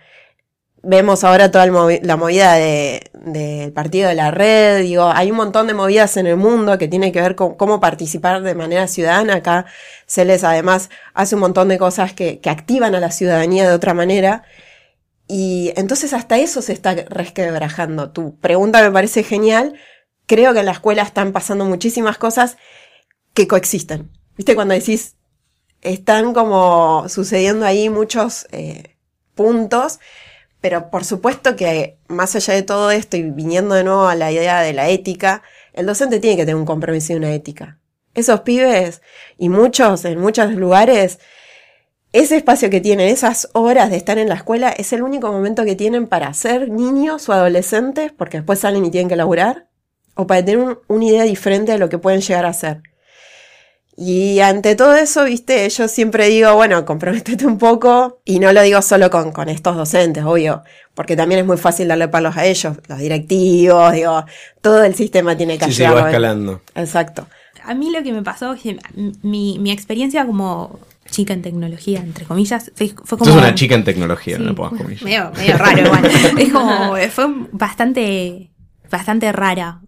Vemos 0.83 1.23
ahora 1.23 1.51
toda 1.51 1.67
la 1.67 2.17
movida 2.17 2.53
de- 2.55 3.01
del 3.13 3.71
partido 3.71 4.09
de 4.09 4.15
la 4.15 4.31
red, 4.31 4.81
digo, 4.81 5.11
hay 5.13 5.29
un 5.29 5.37
montón 5.37 5.67
de 5.67 5.75
movidas 5.75 6.17
en 6.17 6.25
el 6.25 6.37
mundo 6.37 6.79
que 6.79 6.87
tiene 6.87 7.11
que 7.11 7.21
ver 7.21 7.35
con 7.35 7.53
cómo 7.53 7.79
participar 7.79 8.41
de 8.41 8.55
manera 8.55 8.87
ciudadana. 8.87 9.35
Acá 9.35 9.67
Celes 10.07 10.43
además 10.43 10.89
hace 11.13 11.35
un 11.35 11.41
montón 11.41 11.67
de 11.67 11.77
cosas 11.77 12.13
que, 12.13 12.39
que 12.39 12.49
activan 12.49 12.95
a 12.95 12.99
la 12.99 13.11
ciudadanía 13.11 13.69
de 13.69 13.75
otra 13.75 13.93
manera. 13.93 14.43
Y 15.27 15.71
entonces 15.75 16.13
hasta 16.13 16.37
eso 16.39 16.61
se 16.63 16.73
está 16.73 16.95
resquebrajando. 16.95 18.11
Tu 18.11 18.35
pregunta 18.39 18.81
me 18.81 18.91
parece 18.91 19.23
genial. 19.23 19.75
Creo 20.31 20.53
que 20.53 20.61
en 20.61 20.65
la 20.65 20.71
escuela 20.71 21.01
están 21.01 21.33
pasando 21.33 21.65
muchísimas 21.65 22.17
cosas 22.17 22.55
que 23.33 23.49
coexisten. 23.49 24.09
¿Viste? 24.37 24.55
Cuando 24.55 24.73
decís, 24.73 25.17
están 25.81 26.33
como 26.33 27.09
sucediendo 27.09 27.65
ahí 27.65 27.89
muchos 27.89 28.47
eh, 28.53 28.95
puntos, 29.35 29.99
pero 30.61 30.89
por 30.89 31.03
supuesto 31.03 31.57
que 31.57 31.97
más 32.07 32.33
allá 32.33 32.53
de 32.53 32.63
todo 32.63 32.91
esto 32.91 33.17
y 33.17 33.23
viniendo 33.23 33.75
de 33.75 33.83
nuevo 33.83 34.05
a 34.07 34.15
la 34.15 34.31
idea 34.31 34.61
de 34.61 34.71
la 34.71 34.87
ética, 34.87 35.43
el 35.73 35.85
docente 35.85 36.21
tiene 36.21 36.37
que 36.37 36.43
tener 36.43 36.55
un 36.55 36.65
compromiso 36.65 37.11
y 37.11 37.17
una 37.17 37.33
ética. 37.33 37.81
Esos 38.13 38.39
pibes 38.39 39.01
y 39.37 39.49
muchos, 39.49 40.05
en 40.05 40.17
muchos 40.17 40.53
lugares, 40.53 41.19
ese 42.13 42.37
espacio 42.37 42.69
que 42.69 42.79
tienen, 42.79 43.09
esas 43.09 43.49
horas 43.51 43.89
de 43.89 43.97
estar 43.97 44.17
en 44.17 44.29
la 44.29 44.35
escuela, 44.35 44.69
es 44.69 44.93
el 44.93 45.03
único 45.03 45.29
momento 45.29 45.65
que 45.65 45.75
tienen 45.75 46.07
para 46.07 46.33
ser 46.33 46.69
niños 46.69 47.27
o 47.27 47.33
adolescentes, 47.33 48.13
porque 48.13 48.37
después 48.37 48.59
salen 48.59 48.85
y 48.85 48.91
tienen 48.91 49.09
que 49.09 49.17
laburar, 49.17 49.70
o 50.15 50.27
para 50.27 50.43
tener 50.43 50.59
un- 50.59 50.77
una 50.87 51.05
idea 51.05 51.23
diferente 51.23 51.71
de 51.73 51.77
lo 51.79 51.89
que 51.89 51.97
pueden 51.97 52.21
llegar 52.21 52.45
a 52.45 52.53
ser. 52.53 52.81
Y 53.97 54.39
ante 54.39 54.75
todo 54.75 54.95
eso, 54.95 55.25
viste, 55.25 55.69
yo 55.69 55.87
siempre 55.87 56.27
digo, 56.27 56.55
bueno, 56.55 56.85
comprométete 56.85 57.45
un 57.45 57.57
poco, 57.57 58.21
y 58.25 58.39
no 58.39 58.51
lo 58.53 58.61
digo 58.61 58.81
solo 58.81 59.09
con, 59.09 59.31
con 59.31 59.49
estos 59.49 59.75
docentes, 59.75 60.23
obvio, 60.23 60.63
porque 60.95 61.15
también 61.15 61.41
es 61.41 61.45
muy 61.45 61.57
fácil 61.57 61.87
darle 61.89 62.07
palos 62.07 62.35
a 62.37 62.45
ellos, 62.45 62.77
los 62.87 62.97
directivos, 62.99 63.91
digo, 63.93 64.23
todo 64.61 64.83
el 64.83 64.95
sistema 64.95 65.35
tiene 65.35 65.57
que 65.57 65.65
Sí, 65.65 65.73
sí, 65.73 65.83
ayudarlo. 65.83 66.01
va 66.03 66.09
escalando. 66.09 66.61
Exacto. 66.73 67.27
A 67.63 67.73
mí 67.75 67.91
lo 67.91 68.01
que 68.01 68.11
me 68.13 68.23
pasó 68.23 68.53
es 68.53 68.61
que 68.61 68.79
mi, 69.21 69.59
mi 69.59 69.71
experiencia 69.71 70.25
como 70.25 70.79
chica 71.11 71.33
en 71.33 71.41
tecnología, 71.41 71.99
entre 71.99 72.25
comillas, 72.25 72.71
fue 72.73 72.87
fue 73.03 73.17
como... 73.17 73.29
Sos 73.29 73.39
una 73.39 73.53
chica 73.53 73.75
en 73.75 73.83
tecnología, 73.83 74.37
Sí, 74.37 74.43
no 74.43 74.55
puedo 74.55 74.71
comillas. 74.71 75.03
medio, 75.03 75.31
medio 75.37 75.57
raro 75.57 75.79
igual. 75.85 76.05
es 76.39 76.51
como, 76.51 76.95
fue 77.11 77.25
bastante, 77.51 78.49
bastante 78.89 79.31
rara. 79.31 79.81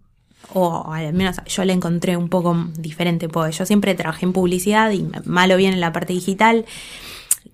O 0.54 0.92
al 0.92 1.12
menos 1.12 1.36
yo 1.46 1.64
la 1.64 1.72
encontré 1.72 2.16
un 2.16 2.28
poco 2.28 2.56
diferente, 2.78 3.28
porque 3.28 3.52
yo 3.52 3.66
siempre 3.66 3.94
trabajé 3.94 4.24
en 4.24 4.32
publicidad 4.32 4.90
y 4.92 5.06
malo 5.24 5.56
bien 5.56 5.74
en 5.74 5.80
la 5.80 5.92
parte 5.92 6.12
digital. 6.12 6.64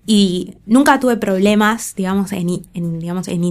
Y 0.05 0.55
nunca 0.65 0.99
tuve 0.99 1.17
problemas, 1.17 1.95
digamos, 1.95 2.31
en, 2.31 2.63
digamos, 2.99 3.27
en, 3.27 3.43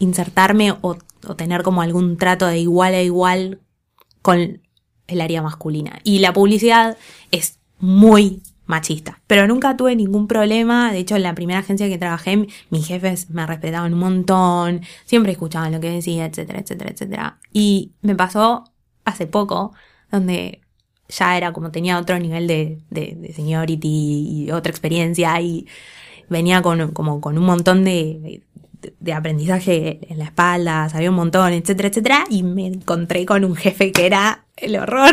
insertarme 0.00 0.72
o, 0.72 0.96
o 1.26 1.36
tener 1.36 1.62
como 1.62 1.82
algún 1.82 2.16
trato 2.16 2.46
de 2.46 2.58
igual 2.58 2.94
a 2.94 3.02
igual 3.02 3.60
con 4.22 4.60
el 5.06 5.20
área 5.20 5.42
masculina. 5.42 6.00
Y 6.02 6.18
la 6.18 6.32
publicidad 6.32 6.96
es 7.30 7.58
muy 7.78 8.42
machista. 8.66 9.20
Pero 9.26 9.46
nunca 9.46 9.76
tuve 9.76 9.96
ningún 9.96 10.26
problema. 10.26 10.92
De 10.92 10.98
hecho, 10.98 11.16
en 11.16 11.22
la 11.22 11.34
primera 11.34 11.60
agencia 11.60 11.88
que 11.88 11.98
trabajé, 11.98 12.46
mis 12.70 12.86
jefes 12.86 13.30
me 13.30 13.46
respetaban 13.46 13.92
un 13.92 14.00
montón. 14.00 14.80
Siempre 15.04 15.32
escuchaban 15.32 15.72
lo 15.72 15.80
que 15.80 15.90
decía, 15.90 16.26
etcétera, 16.26 16.60
etcétera, 16.60 16.90
etcétera. 16.90 17.38
Y 17.52 17.92
me 18.02 18.14
pasó 18.14 18.64
hace 19.04 19.26
poco, 19.26 19.72
donde 20.10 20.60
ya 21.08 21.36
era 21.36 21.52
como 21.52 21.70
tenía 21.70 21.98
otro 21.98 22.18
nivel 22.18 22.46
de, 22.46 22.78
de, 22.90 23.16
de 23.18 23.32
seniority 23.32 24.46
y 24.46 24.50
otra 24.50 24.70
experiencia 24.70 25.38
y 25.40 25.66
venía 26.28 26.62
con, 26.62 26.92
como 26.92 27.20
con 27.20 27.36
un 27.36 27.44
montón 27.44 27.84
de, 27.84 28.42
de, 28.80 28.94
de 28.98 29.12
aprendizaje 29.12 30.00
en 30.10 30.18
la 30.18 30.24
espalda, 30.24 30.88
sabía 30.88 31.10
un 31.10 31.16
montón, 31.16 31.52
etcétera, 31.52 31.88
etcétera, 31.88 32.24
y 32.30 32.42
me 32.42 32.66
encontré 32.66 33.26
con 33.26 33.44
un 33.44 33.54
jefe 33.56 33.92
que 33.92 34.06
era 34.06 34.43
el 34.56 34.76
horror. 34.76 35.10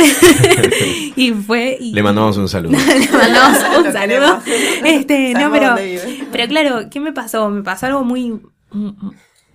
y 1.15 1.31
fue... 1.31 1.77
y- 1.79 1.93
Le 1.93 2.03
mandamos 2.03 2.38
un 2.38 2.48
saludo. 2.48 2.77
le 3.00 3.12
mandamos 3.17 3.57
un 3.86 3.91
saludo. 3.93 4.39
Este, 4.86 5.33
no, 5.33 5.51
pero, 5.51 5.75
pero 6.31 6.48
claro, 6.48 6.89
¿qué 6.89 7.00
me 7.00 7.12
pasó? 7.13 7.50
Me 7.50 7.63
pasó 7.63 7.88
algo 7.88 8.03
muy, 8.03 8.39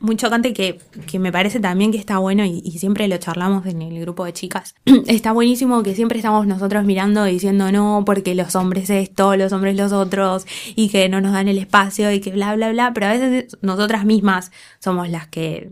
muy 0.01 0.17
chocante 0.17 0.53
que, 0.53 0.79
que 1.07 1.19
me 1.19 1.33
parece 1.33 1.59
también 1.61 1.91
que 1.93 1.99
está 1.99 2.19
bueno 2.19 2.45
y, 2.45 2.61
y 2.65 2.79
siempre 2.79 3.09
lo 3.09 3.17
charlamos 3.17 3.65
en 3.67 3.81
el 3.81 3.99
grupo 4.01 4.25
de 4.25 4.33
chicas. 4.33 4.75
está 5.07 5.33
buenísimo 5.33 5.83
que 5.83 5.95
siempre 5.95 6.19
estamos 6.19 6.47
nosotros 6.47 6.85
mirando 6.85 7.25
diciendo 7.25 7.71
no, 7.73 8.03
porque 8.05 8.35
los 8.35 8.55
hombres 8.57 8.91
esto, 8.91 9.37
los 9.37 9.53
hombres 9.53 9.77
los 9.77 9.93
otros, 9.93 10.47
y 10.75 10.89
que 10.91 11.09
no 11.09 11.21
nos 11.21 11.33
dan 11.33 11.49
el 11.49 11.59
espacio 11.59 12.11
y 12.13 12.21
que 12.21 12.31
bla, 12.33 12.55
bla, 12.57 12.71
bla, 12.71 12.93
pero 12.93 13.07
a 13.07 13.13
veces 13.13 13.57
nosotras 13.63 14.05
mismas 14.05 14.51
somos 14.81 15.09
las 15.09 15.29
que 15.29 15.71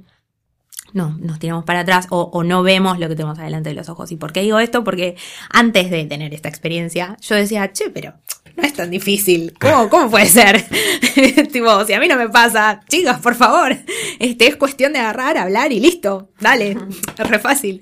no, 0.95 1.19
nos 1.21 1.39
tiramos 1.39 1.65
para 1.65 1.81
atrás 1.81 2.07
o, 2.11 2.31
o 2.33 2.45
no 2.45 2.63
vemos 2.63 2.99
lo 2.99 3.09
que 3.09 3.17
tenemos 3.17 3.39
adelante 3.39 3.69
de 3.69 3.75
los 3.75 3.89
ojos. 3.89 4.11
¿Y 4.13 4.17
por 4.17 4.33
qué 4.33 4.41
digo 4.41 4.59
esto? 4.61 4.85
Porque 4.85 5.17
antes 5.51 5.91
de 5.91 6.05
tener 6.05 6.33
esta 6.33 6.49
experiencia, 6.49 7.17
yo 7.21 7.35
decía, 7.35 7.73
che, 7.73 7.91
pero 7.91 8.15
no 8.57 8.63
es 8.63 8.75
tan 8.75 8.91
difícil. 8.91 9.55
¿Cómo, 9.61 9.89
cómo 9.91 10.11
puede 10.11 10.27
ser? 10.27 10.65
tipo, 11.53 11.85
si 11.85 11.93
a 11.93 12.01
mí 12.01 12.09
no 12.09 12.17
me 12.17 12.29
pasa, 12.29 12.81
chicas, 12.89 13.21
por 13.21 13.35
favor, 13.35 13.77
este 14.21 14.47
es 14.47 14.57
cuestión 14.57 14.93
de 14.93 15.01
agarrar, 15.01 15.37
hablar 15.37 15.73
y 15.73 15.81
listo. 15.81 16.31
Dale, 16.41 16.77
es 17.19 17.29
re 17.29 17.39
fácil. 17.39 17.81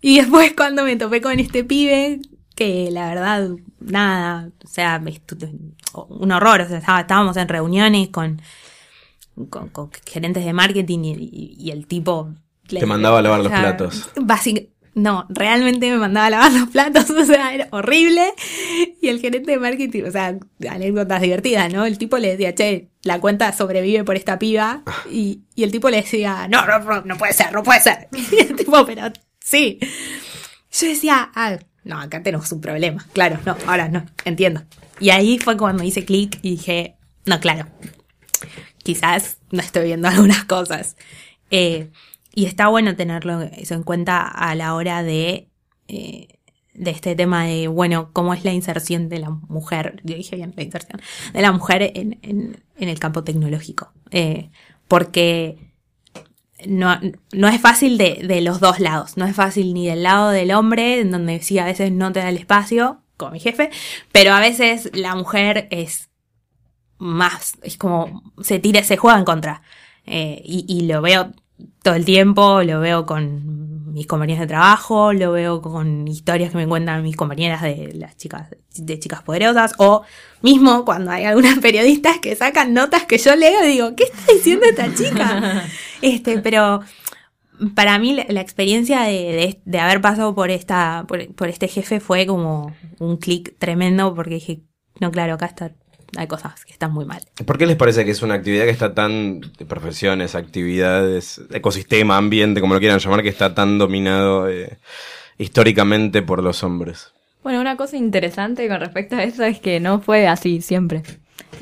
Y 0.00 0.18
después 0.18 0.52
cuando 0.54 0.84
me 0.84 0.96
topé 0.96 1.20
con 1.20 1.40
este 1.40 1.64
pibe, 1.64 2.20
que 2.54 2.90
la 2.90 3.08
verdad, 3.08 3.50
nada, 3.80 4.50
o 4.62 4.68
sea, 4.68 5.02
un 6.08 6.32
horror, 6.32 6.60
o 6.60 6.68
sea, 6.68 7.00
estábamos 7.00 7.36
en 7.36 7.48
reuniones 7.48 8.08
con, 8.08 8.42
con, 9.50 9.68
con 9.68 9.90
gerentes 10.06 10.44
de 10.44 10.52
marketing 10.52 11.00
y, 11.04 11.12
y- 11.14 11.56
y 11.58 11.70
el 11.70 11.86
tipo... 11.86 12.30
Te 12.68 12.86
mandaba 12.86 13.18
a 13.18 13.22
lavar 13.22 13.40
los 13.40 13.52
platos. 13.60 14.10
No, 14.94 15.26
realmente 15.28 15.90
me 15.90 15.98
mandaba 15.98 16.26
a 16.26 16.30
lavar 16.30 16.52
los 16.52 16.68
platos, 16.70 17.10
o 17.10 17.24
sea, 17.24 17.54
era 17.54 17.68
horrible. 17.70 18.28
Y 19.02 19.08
el 19.08 19.20
gerente 19.20 19.52
de 19.52 19.58
marketing, 19.58 20.04
o 20.04 20.10
sea, 20.10 20.36
anécdotas 20.70 21.20
divertidas, 21.20 21.70
¿no? 21.72 21.84
El 21.84 21.98
tipo 21.98 22.16
le 22.18 22.30
decía, 22.30 22.54
che, 22.54 22.88
la 23.02 23.20
cuenta 23.20 23.52
sobrevive 23.52 24.04
por 24.04 24.16
esta 24.16 24.38
piba. 24.38 24.82
Y, 25.10 25.42
y 25.54 25.64
el 25.64 25.70
tipo 25.70 25.90
le 25.90 25.98
decía, 25.98 26.48
no, 26.48 26.64
no, 26.66 26.78
no, 26.78 27.02
no 27.02 27.16
puede 27.18 27.34
ser, 27.34 27.52
no 27.52 27.62
puede 27.62 27.80
ser. 27.82 28.08
Y 28.32 28.36
el 28.40 28.56
tipo, 28.56 28.84
pero 28.86 29.02
sí. 29.38 29.78
Yo 30.72 30.88
decía, 30.88 31.30
ah, 31.34 31.58
no, 31.84 32.00
acá 32.00 32.22
tenemos 32.22 32.50
un 32.52 32.60
problema. 32.62 33.06
Claro, 33.12 33.38
no, 33.44 33.54
ahora 33.66 33.88
no, 33.88 34.04
entiendo. 34.24 34.62
Y 34.98 35.10
ahí 35.10 35.38
fue 35.38 35.56
cuando 35.58 35.84
hice 35.84 36.04
clic 36.06 36.38
y 36.42 36.50
dije, 36.52 36.96
no, 37.26 37.38
claro, 37.38 37.66
quizás 38.86 39.38
no 39.50 39.60
estoy 39.60 39.86
viendo 39.86 40.06
algunas 40.08 40.44
cosas. 40.44 40.96
Eh, 41.50 41.90
y 42.34 42.46
está 42.46 42.68
bueno 42.68 42.94
tenerlo 42.94 43.42
eso 43.42 43.74
en 43.74 43.82
cuenta 43.82 44.22
a 44.22 44.54
la 44.54 44.74
hora 44.74 45.02
de, 45.02 45.48
eh, 45.88 46.28
de 46.72 46.90
este 46.92 47.16
tema 47.16 47.46
de, 47.46 47.66
bueno, 47.66 48.10
cómo 48.12 48.32
es 48.32 48.44
la 48.44 48.52
inserción 48.52 49.08
de 49.08 49.18
la 49.18 49.30
mujer, 49.30 50.00
yo 50.04 50.14
dije 50.14 50.36
bien, 50.36 50.54
la 50.56 50.62
inserción 50.62 51.00
de 51.32 51.42
la 51.42 51.50
mujer 51.50 51.90
en, 51.94 52.20
en, 52.22 52.62
el 52.76 52.98
campo 53.00 53.24
tecnológico. 53.24 53.92
Eh, 54.12 54.50
porque 54.86 55.72
no, 56.64 57.00
no 57.32 57.48
es 57.48 57.60
fácil 57.60 57.98
de, 57.98 58.22
de 58.22 58.40
los 58.40 58.60
dos 58.60 58.78
lados, 58.78 59.16
no 59.16 59.24
es 59.24 59.34
fácil 59.34 59.74
ni 59.74 59.88
del 59.88 60.04
lado 60.04 60.30
del 60.30 60.52
hombre, 60.52 61.00
en 61.00 61.10
donde 61.10 61.40
sí 61.40 61.58
a 61.58 61.64
veces 61.64 61.90
no 61.90 62.12
te 62.12 62.20
da 62.20 62.28
el 62.28 62.36
espacio, 62.36 63.02
como 63.16 63.32
mi 63.32 63.40
jefe, 63.40 63.70
pero 64.12 64.32
a 64.32 64.40
veces 64.40 64.90
la 64.94 65.16
mujer 65.16 65.66
es 65.70 66.10
más, 66.98 67.58
es 67.62 67.76
como, 67.76 68.22
se 68.40 68.58
tira, 68.58 68.82
se 68.82 68.96
juega 68.96 69.18
en 69.18 69.24
contra. 69.24 69.62
Eh, 70.04 70.40
y, 70.44 70.64
y 70.68 70.86
lo 70.86 71.02
veo 71.02 71.32
todo 71.82 71.94
el 71.94 72.04
tiempo, 72.04 72.62
lo 72.62 72.80
veo 72.80 73.06
con 73.06 73.92
mis 73.92 74.06
compañeras 74.06 74.40
de 74.40 74.46
trabajo, 74.48 75.14
lo 75.14 75.32
veo 75.32 75.62
con 75.62 76.06
historias 76.06 76.50
que 76.50 76.58
me 76.58 76.68
cuentan 76.68 77.02
mis 77.02 77.16
compañeras 77.16 77.62
de 77.62 77.92
las 77.94 78.16
chicas, 78.16 78.50
de 78.74 78.98
chicas 78.98 79.22
poderosas, 79.22 79.72
o 79.78 80.02
mismo 80.42 80.84
cuando 80.84 81.12
hay 81.12 81.24
algunas 81.24 81.58
periodistas 81.60 82.18
que 82.18 82.36
sacan 82.36 82.74
notas 82.74 83.04
que 83.04 83.16
yo 83.16 83.34
leo 83.34 83.64
y 83.64 83.68
digo, 83.68 83.96
¿qué 83.96 84.04
está 84.04 84.32
diciendo 84.32 84.66
esta 84.66 84.92
chica? 84.94 85.64
Este, 86.02 86.38
pero 86.40 86.82
para 87.74 87.98
mí 87.98 88.14
la, 88.14 88.26
la 88.28 88.42
experiencia 88.42 89.00
de, 89.00 89.12
de, 89.12 89.62
de, 89.64 89.78
haber 89.78 90.02
pasado 90.02 90.34
por 90.34 90.50
esta, 90.50 91.06
por, 91.08 91.34
por 91.34 91.48
este 91.48 91.68
jefe 91.68 92.00
fue 92.00 92.26
como 92.26 92.76
un 92.98 93.16
clic 93.16 93.56
tremendo 93.58 94.14
porque 94.14 94.34
dije, 94.34 94.60
no, 95.00 95.10
claro, 95.10 95.34
acá 95.34 95.46
está 95.46 95.72
hay 96.16 96.26
cosas 96.26 96.64
que 96.64 96.72
están 96.72 96.92
muy 96.92 97.04
mal. 97.04 97.22
¿Por 97.44 97.58
qué 97.58 97.66
les 97.66 97.76
parece 97.76 98.04
que 98.04 98.10
es 98.10 98.22
una 98.22 98.34
actividad 98.34 98.64
que 98.64 98.70
está 98.70 98.94
tan, 98.94 99.40
de 99.40 99.64
profesiones, 99.64 100.34
actividades, 100.34 101.40
ecosistema, 101.52 102.16
ambiente, 102.16 102.60
como 102.60 102.74
lo 102.74 102.80
quieran 102.80 102.98
llamar, 102.98 103.22
que 103.22 103.28
está 103.28 103.54
tan 103.54 103.78
dominado 103.78 104.48
eh, 104.48 104.78
históricamente 105.38 106.22
por 106.22 106.42
los 106.42 106.62
hombres? 106.62 107.12
Bueno, 107.42 107.60
una 107.60 107.76
cosa 107.76 107.96
interesante 107.96 108.68
con 108.68 108.80
respecto 108.80 109.16
a 109.16 109.22
eso 109.22 109.44
es 109.44 109.60
que 109.60 109.78
no 109.78 110.00
fue 110.00 110.26
así 110.26 110.60
siempre. 110.60 111.02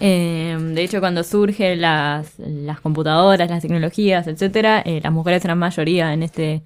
Eh, 0.01 0.57
de 0.59 0.83
hecho, 0.83 1.01
cuando 1.01 1.23
surgen 1.23 1.81
las, 1.81 2.39
las 2.39 2.81
computadoras, 2.81 3.49
las 3.49 3.63
tecnologías, 3.63 4.27
etcétera, 4.27 4.83
eh, 4.85 5.01
las 5.03 5.13
mujeres 5.13 5.45
eran 5.45 5.59
mayoría 5.59 6.13
en 6.13 6.23
este, 6.23 6.63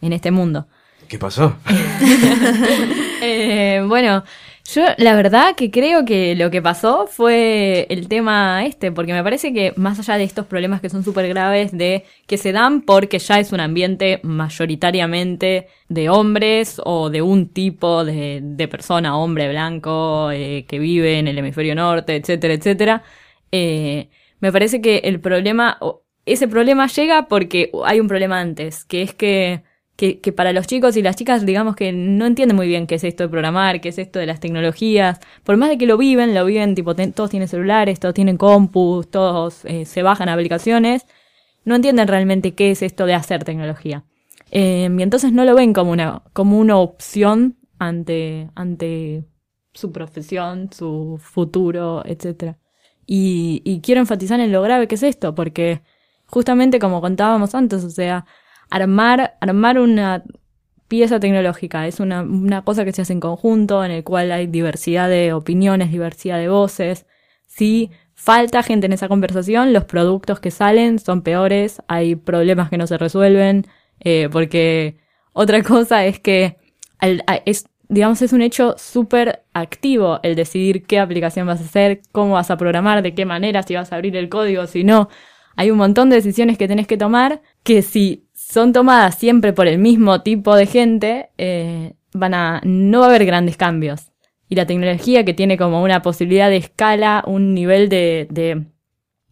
en 0.00 0.12
este 0.12 0.30
mundo. 0.30 0.66
¿Qué 1.08 1.18
pasó? 1.18 1.56
eh, 3.22 3.84
bueno, 3.86 4.24
yo 4.64 4.82
la 4.96 5.16
verdad 5.16 5.56
que 5.56 5.70
creo 5.70 6.04
que 6.04 6.34
lo 6.36 6.50
que 6.50 6.62
pasó 6.62 7.06
fue 7.06 7.86
el 7.90 8.08
tema 8.08 8.64
este, 8.64 8.92
porque 8.92 9.12
me 9.12 9.22
parece 9.22 9.52
que 9.52 9.72
más 9.76 9.98
allá 9.98 10.16
de 10.18 10.24
estos 10.24 10.46
problemas 10.46 10.80
que 10.80 10.88
son 10.88 11.02
súper 11.04 11.28
graves, 11.28 11.72
de 11.76 12.04
que 12.26 12.38
se 12.38 12.52
dan 12.52 12.82
porque 12.82 13.18
ya 13.18 13.40
es 13.40 13.52
un 13.52 13.60
ambiente 13.60 14.20
mayoritariamente 14.22 15.68
de 15.88 16.08
hombres 16.10 16.80
o 16.84 17.10
de 17.10 17.22
un 17.22 17.48
tipo 17.48 18.04
de, 18.04 18.40
de 18.42 18.68
persona, 18.68 19.18
hombre 19.18 19.48
blanco, 19.48 20.30
eh, 20.30 20.64
que 20.68 20.78
vive 20.78 21.18
en 21.18 21.28
el 21.28 21.38
hemisferio 21.38 21.74
norte, 21.74 22.16
etcétera, 22.16 22.54
etcétera, 22.54 23.02
eh, 23.50 24.10
me 24.40 24.52
parece 24.52 24.80
que 24.80 24.98
el 25.04 25.20
problema, 25.20 25.78
ese 26.24 26.48
problema 26.48 26.86
llega 26.86 27.26
porque 27.28 27.70
hay 27.84 28.00
un 28.00 28.08
problema 28.08 28.40
antes, 28.40 28.84
que 28.84 29.02
es 29.02 29.14
que 29.14 29.62
que, 29.96 30.20
que, 30.20 30.32
para 30.32 30.52
los 30.52 30.66
chicos 30.66 30.96
y 30.96 31.02
las 31.02 31.16
chicas, 31.16 31.44
digamos 31.44 31.76
que 31.76 31.92
no 31.92 32.26
entienden 32.26 32.56
muy 32.56 32.66
bien 32.66 32.86
qué 32.86 32.96
es 32.96 33.04
esto 33.04 33.24
de 33.24 33.28
programar, 33.28 33.80
qué 33.80 33.90
es 33.90 33.98
esto 33.98 34.18
de 34.18 34.26
las 34.26 34.40
tecnologías. 34.40 35.20
Por 35.44 35.56
más 35.56 35.68
de 35.68 35.78
que 35.78 35.86
lo 35.86 35.98
viven, 35.98 36.34
lo 36.34 36.44
viven, 36.44 36.74
tipo, 36.74 36.94
todos 36.94 37.30
tienen 37.30 37.48
celulares, 37.48 38.00
todos 38.00 38.14
tienen 38.14 38.36
compus, 38.36 39.10
todos 39.10 39.64
eh, 39.64 39.84
se 39.84 40.02
bajan 40.02 40.28
aplicaciones, 40.28 41.06
no 41.64 41.74
entienden 41.76 42.08
realmente 42.08 42.54
qué 42.54 42.70
es 42.70 42.82
esto 42.82 43.06
de 43.06 43.14
hacer 43.14 43.44
tecnología. 43.44 44.04
Eh, 44.50 44.88
y 44.98 45.02
entonces 45.02 45.32
no 45.32 45.44
lo 45.44 45.54
ven 45.54 45.72
como 45.72 45.92
una, 45.92 46.22
como 46.32 46.58
una 46.58 46.76
opción 46.78 47.56
ante, 47.78 48.50
ante 48.54 49.24
su 49.72 49.92
profesión, 49.92 50.70
su 50.72 51.18
futuro, 51.22 52.02
etc. 52.06 52.56
Y, 53.06 53.62
y 53.64 53.80
quiero 53.80 54.00
enfatizar 54.00 54.40
en 54.40 54.52
lo 54.52 54.62
grave 54.62 54.88
que 54.88 54.96
es 54.96 55.02
esto, 55.02 55.34
porque 55.34 55.82
justamente 56.26 56.78
como 56.78 57.00
contábamos 57.00 57.54
antes, 57.54 57.84
o 57.84 57.90
sea, 57.90 58.26
armar, 58.72 59.36
armar 59.40 59.78
una 59.78 60.24
pieza 60.88 61.20
tecnológica. 61.20 61.86
Es 61.86 62.00
una, 62.00 62.22
una 62.22 62.62
cosa 62.64 62.84
que 62.84 62.92
se 62.92 63.02
hace 63.02 63.12
en 63.12 63.20
conjunto, 63.20 63.84
en 63.84 63.90
el 63.90 64.02
cual 64.02 64.32
hay 64.32 64.46
diversidad 64.46 65.08
de 65.08 65.34
opiniones, 65.34 65.90
diversidad 65.90 66.38
de 66.38 66.48
voces. 66.48 67.06
Si 67.46 67.90
falta 68.14 68.62
gente 68.62 68.86
en 68.86 68.94
esa 68.94 69.08
conversación, 69.08 69.74
los 69.74 69.84
productos 69.84 70.40
que 70.40 70.50
salen 70.50 70.98
son 70.98 71.22
peores, 71.22 71.82
hay 71.86 72.16
problemas 72.16 72.70
que 72.70 72.78
no 72.78 72.86
se 72.86 72.96
resuelven, 72.96 73.66
eh, 74.00 74.28
porque 74.32 74.96
otra 75.34 75.62
cosa 75.62 76.06
es 76.06 76.18
que 76.18 76.56
al, 76.98 77.24
es, 77.44 77.66
digamos, 77.88 78.22
es 78.22 78.32
un 78.32 78.40
hecho 78.40 78.74
súper 78.78 79.44
activo 79.52 80.18
el 80.22 80.34
decidir 80.34 80.84
qué 80.86 80.98
aplicación 80.98 81.46
vas 81.46 81.60
a 81.60 81.64
hacer, 81.64 82.00
cómo 82.10 82.34
vas 82.34 82.50
a 82.50 82.56
programar, 82.56 83.02
de 83.02 83.14
qué 83.14 83.26
manera, 83.26 83.62
si 83.62 83.74
vas 83.74 83.92
a 83.92 83.96
abrir 83.96 84.16
el 84.16 84.30
código, 84.30 84.66
si 84.66 84.82
no. 84.82 85.10
Hay 85.56 85.70
un 85.70 85.76
montón 85.76 86.08
de 86.08 86.16
decisiones 86.16 86.56
que 86.56 86.68
tenés 86.68 86.86
que 86.86 86.96
tomar 86.96 87.42
que 87.62 87.82
si 87.82 88.21
son 88.52 88.74
tomadas 88.74 89.14
siempre 89.14 89.54
por 89.54 89.66
el 89.66 89.78
mismo 89.78 90.20
tipo 90.20 90.54
de 90.54 90.66
gente, 90.66 91.30
eh, 91.38 91.94
van 92.12 92.34
a, 92.34 92.60
no 92.64 93.00
va 93.00 93.06
a 93.06 93.08
haber 93.08 93.24
grandes 93.24 93.56
cambios. 93.56 94.12
Y 94.46 94.56
la 94.56 94.66
tecnología 94.66 95.24
que 95.24 95.32
tiene 95.32 95.56
como 95.56 95.82
una 95.82 96.02
posibilidad 96.02 96.50
de 96.50 96.58
escala, 96.58 97.24
un 97.26 97.54
nivel 97.54 97.88
de, 97.88 98.28
de, 98.30 98.66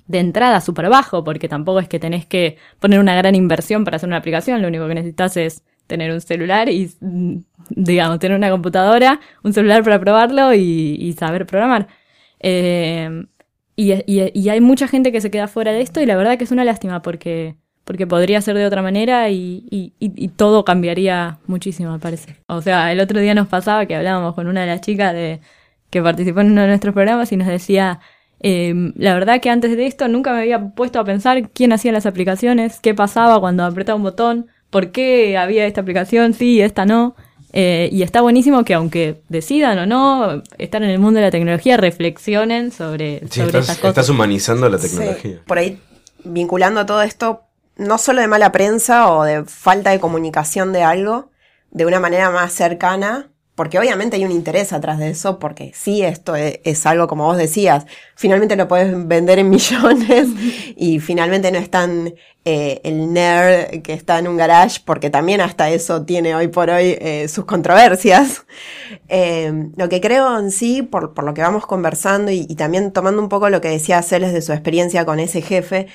de 0.07 0.19
entrada 0.19 0.63
súper 0.63 0.89
bajo, 0.89 1.23
porque 1.23 1.49
tampoco 1.49 1.81
es 1.81 1.89
que 1.89 1.99
tenés 1.99 2.25
que 2.25 2.57
poner 2.79 2.99
una 2.99 3.15
gran 3.15 3.35
inversión 3.35 3.85
para 3.85 3.97
hacer 3.97 4.09
una 4.09 4.17
aplicación, 4.17 4.63
lo 4.63 4.69
único 4.69 4.89
que 4.89 4.95
necesitas 4.95 5.37
es 5.37 5.65
tener 5.87 6.11
un 6.13 6.23
celular 6.23 6.71
y, 6.71 6.91
digamos, 7.69 8.21
tener 8.21 8.39
una 8.39 8.49
computadora, 8.49 9.21
un 9.43 9.53
celular 9.53 9.85
para 9.85 10.01
probarlo 10.01 10.55
y, 10.55 11.15
saber 11.19 11.45
programar. 11.45 11.89
Eh, 12.39 13.27
y 13.77 14.49
hay 14.49 14.61
mucha 14.63 14.89
gente 14.89 15.13
que 15.13 15.21
se 15.21 15.31
queda 15.31 15.47
fuera 15.47 15.73
de 15.73 15.83
esto 15.83 16.01
y 16.01 16.07
la 16.07 16.17
verdad 16.17 16.39
que 16.39 16.45
es 16.45 16.53
una 16.53 16.65
lástima 16.65 17.03
porque 17.03 17.57
porque 17.85 18.07
podría 18.07 18.41
ser 18.41 18.57
de 18.57 18.67
otra 18.67 18.83
manera 18.83 19.29
y, 19.31 19.65
y, 19.71 19.93
y, 19.99 20.29
todo 20.29 20.65
cambiaría 20.65 21.39
muchísimo, 21.47 21.93
me 21.93 21.99
parece. 21.99 22.37
O 22.47 22.63
sea, 22.63 22.93
el 22.93 23.01
otro 23.01 23.21
día 23.21 23.35
nos 23.35 23.49
pasaba 23.49 23.87
que 23.87 23.97
hablábamos 23.97 24.35
con 24.35 24.47
una 24.47 24.61
de 24.61 24.67
las 24.69 24.81
chicas 24.81 25.13
de, 25.13 25.41
que 25.91 26.03
participó 26.03 26.41
en 26.41 26.53
uno 26.53 26.63
de 26.63 26.69
nuestros 26.69 26.95
programas 26.95 27.33
y 27.33 27.37
nos 27.37 27.49
decía, 27.49 28.01
eh, 28.41 28.93
la 28.95 29.15
verdad 29.15 29.41
que 29.41 29.51
antes 29.51 29.77
de 29.77 29.87
esto 29.87 30.09
nunca 30.09 30.33
me 30.33 30.41
había 30.41 30.71
puesto 30.71 31.01
a 31.01 31.05
pensar 31.05 31.51
quién 31.51 31.73
hacía 31.73 31.93
las 31.93 32.07
aplicaciones, 32.07 32.81
qué 32.81 32.95
pasaba 32.95 33.41
cuando 33.41 33.65
apretaba 33.65 33.97
un 33.97 34.05
botón, 34.05 34.47
por 34.71 34.93
qué 34.93 35.37
había 35.37 35.67
esta 35.67 35.81
aplicación, 35.81 36.33
sí, 36.33 36.61
esta 36.61 36.87
no. 36.87 37.17
Eh, 37.53 37.89
y 37.91 38.03
está 38.03 38.21
buenísimo 38.21 38.65
que 38.65 38.75
aunque 38.75 39.23
decidan 39.29 39.77
o 39.81 39.87
no 39.87 40.43
estar 40.59 40.85
en 40.85 40.91
el 40.91 41.01
mundo 41.01 41.19
de 41.19 41.27
la 41.27 41.33
tecnología, 41.33 41.77
reflexionen 41.77 42.71
sobre, 42.71 43.21
sí, 43.29 43.41
sobre 43.41 43.47
estás, 43.47 43.65
esas 43.65 43.77
cosas. 43.79 43.91
Estás 43.91 44.09
humanizando 44.09 44.69
la 44.69 44.79
tecnología. 44.79 45.33
Sí, 45.33 45.39
por 45.45 45.59
ahí, 45.59 45.79
vinculando 46.23 46.87
todo 46.87 47.03
esto, 47.03 47.43
no 47.81 47.99
solo 47.99 48.21
de 48.21 48.29
mala 48.29 48.53
prensa 48.53 49.11
o 49.11 49.25
de 49.25 49.45
falta 49.45 49.91
de 49.91 50.01
comunicación 50.01 50.73
de 50.73 50.83
algo, 50.83 51.31
de 51.71 51.87
una 51.87 51.99
manera 51.99 52.31
más 52.31 52.53
cercana, 52.53 53.31
porque 53.55 53.79
obviamente 53.79 54.17
hay 54.17 54.25
un 54.25 54.33
interés 54.33 54.73
atrás 54.73 54.99
de 54.99 55.11
eso, 55.11 55.39
porque 55.39 55.73
sí, 55.75 56.03
esto 56.03 56.37
es, 56.37 56.61
es 56.65 56.87
algo 56.87 57.09
como 57.09 57.25
vos 57.25 57.37
decías, 57.37 57.87
finalmente 58.17 58.57
lo 58.57 58.69
puedes 58.69 59.07
vender 59.07 59.39
en 59.39 59.51
millones 59.51 60.29
y 60.77 60.99
finalmente 61.01 61.51
no 61.51 61.59
es 61.59 61.71
tan 61.71 62.15
eh, 62.45 62.81
el 62.85 63.13
nerd 63.13 63.83
que 63.83 63.95
está 63.95 64.19
en 64.19 64.29
un 64.29 64.37
garage, 64.37 64.81
porque 64.85 65.09
también 65.09 65.41
hasta 65.41 65.71
eso 65.71 66.05
tiene 66.05 66.35
hoy 66.35 66.49
por 66.49 66.69
hoy 66.71 66.97
eh, 67.01 67.29
sus 67.29 67.45
controversias. 67.45 68.45
Eh, 69.09 69.71
lo 69.77 69.89
que 69.89 70.01
creo 70.01 70.39
en 70.39 70.51
sí, 70.51 70.83
por, 70.83 71.15
por 71.15 71.25
lo 71.25 71.35
que 71.35 71.43
vamos 71.43 71.67
conversando 71.67 72.31
y, 72.31 72.47
y, 72.49 72.55
también 72.57 72.93
tomando 72.93 73.21
un 73.21 73.29
poco 73.29 73.49
lo 73.51 73.61
que 73.61 73.69
decía 73.69 74.03
Celes 74.03 74.33
de 74.33 74.43
su 74.43 74.53
experiencia 74.53 75.05
con 75.05 75.21
ese 75.21 75.43
jefe, 75.43 75.89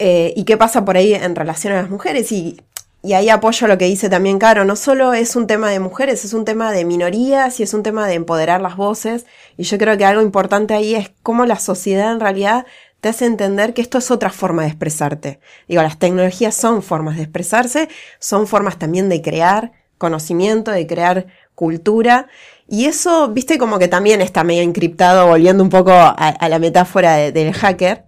eh, 0.00 0.32
y 0.34 0.44
qué 0.44 0.56
pasa 0.56 0.84
por 0.84 0.96
ahí 0.96 1.14
en 1.14 1.36
relación 1.36 1.72
a 1.74 1.82
las 1.82 1.90
mujeres. 1.90 2.32
Y, 2.32 2.60
y 3.02 3.12
ahí 3.12 3.28
apoyo 3.28 3.66
lo 3.68 3.78
que 3.78 3.84
dice 3.84 4.08
también 4.10 4.38
Caro, 4.38 4.64
no 4.64 4.74
solo 4.74 5.14
es 5.14 5.36
un 5.36 5.46
tema 5.46 5.70
de 5.70 5.78
mujeres, 5.78 6.24
es 6.24 6.34
un 6.34 6.44
tema 6.44 6.72
de 6.72 6.84
minorías 6.84 7.60
y 7.60 7.62
es 7.62 7.72
un 7.72 7.82
tema 7.82 8.06
de 8.08 8.14
empoderar 8.14 8.60
las 8.60 8.76
voces. 8.76 9.26
Y 9.56 9.62
yo 9.62 9.78
creo 9.78 9.96
que 9.96 10.04
algo 10.04 10.22
importante 10.22 10.74
ahí 10.74 10.94
es 10.96 11.10
cómo 11.22 11.46
la 11.46 11.58
sociedad 11.58 12.12
en 12.12 12.20
realidad 12.20 12.66
te 13.00 13.08
hace 13.08 13.24
entender 13.24 13.72
que 13.72 13.80
esto 13.82 13.98
es 13.98 14.10
otra 14.10 14.30
forma 14.30 14.62
de 14.62 14.68
expresarte. 14.68 15.40
Digo, 15.68 15.82
las 15.82 15.98
tecnologías 15.98 16.54
son 16.54 16.82
formas 16.82 17.16
de 17.16 17.22
expresarse, 17.22 17.88
son 18.18 18.46
formas 18.46 18.78
también 18.78 19.08
de 19.08 19.22
crear, 19.22 19.72
conocimiento, 19.96 20.70
de 20.70 20.86
crear 20.86 21.26
cultura. 21.54 22.26
Y 22.68 22.84
eso, 22.84 23.28
viste, 23.28 23.56
como 23.58 23.78
que 23.78 23.88
también 23.88 24.20
está 24.20 24.44
medio 24.44 24.62
encriptado, 24.62 25.26
volviendo 25.26 25.62
un 25.64 25.70
poco 25.70 25.92
a, 25.92 26.48
la 26.48 26.58
metáfora 26.58 27.14
de- 27.14 27.32
del 27.32 27.52
hacker. 27.54 28.04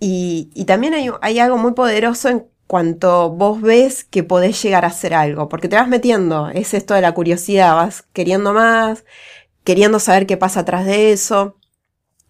Y, 0.00 0.50
y 0.54 0.64
también 0.64 0.94
hay, 0.94 1.10
hay 1.20 1.38
algo 1.38 1.58
muy 1.58 1.72
poderoso 1.72 2.28
en 2.28 2.46
cuanto 2.66 3.30
vos 3.30 3.60
ves 3.60 4.04
que 4.04 4.22
podés 4.22 4.62
llegar 4.62 4.84
a 4.84 4.88
hacer 4.88 5.12
algo, 5.12 5.48
porque 5.48 5.68
te 5.68 5.74
vas 5.74 5.88
metiendo, 5.88 6.48
es 6.50 6.72
esto 6.72 6.94
de 6.94 7.00
la 7.00 7.12
curiosidad, 7.12 7.74
vas 7.74 8.04
queriendo 8.12 8.52
más, 8.52 9.04
queriendo 9.64 9.98
saber 9.98 10.24
qué 10.26 10.36
pasa 10.36 10.60
atrás 10.60 10.86
de 10.86 11.10
eso. 11.10 11.56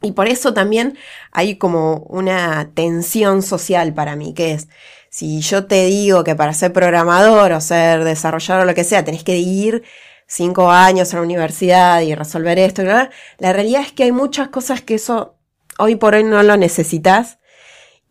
Y 0.00 0.12
por 0.12 0.28
eso 0.28 0.54
también 0.54 0.96
hay 1.30 1.58
como 1.58 1.98
una 2.08 2.70
tensión 2.72 3.42
social 3.42 3.92
para 3.92 4.16
mí, 4.16 4.32
que 4.32 4.52
es, 4.52 4.68
si 5.10 5.42
yo 5.42 5.66
te 5.66 5.84
digo 5.84 6.24
que 6.24 6.34
para 6.34 6.54
ser 6.54 6.72
programador 6.72 7.52
o 7.52 7.60
ser 7.60 8.04
desarrollador 8.04 8.62
o 8.62 8.66
lo 8.66 8.74
que 8.74 8.84
sea, 8.84 9.04
tenés 9.04 9.24
que 9.24 9.36
ir 9.36 9.82
cinco 10.26 10.70
años 10.70 11.12
a 11.12 11.18
la 11.18 11.22
universidad 11.22 12.00
y 12.00 12.14
resolver 12.14 12.58
esto, 12.58 12.82
la 12.82 13.10
realidad 13.40 13.82
es 13.82 13.92
que 13.92 14.04
hay 14.04 14.12
muchas 14.12 14.48
cosas 14.48 14.80
que 14.80 14.94
eso 14.94 15.36
hoy 15.78 15.96
por 15.96 16.14
hoy 16.14 16.24
no 16.24 16.42
lo 16.42 16.56
necesitas. 16.56 17.39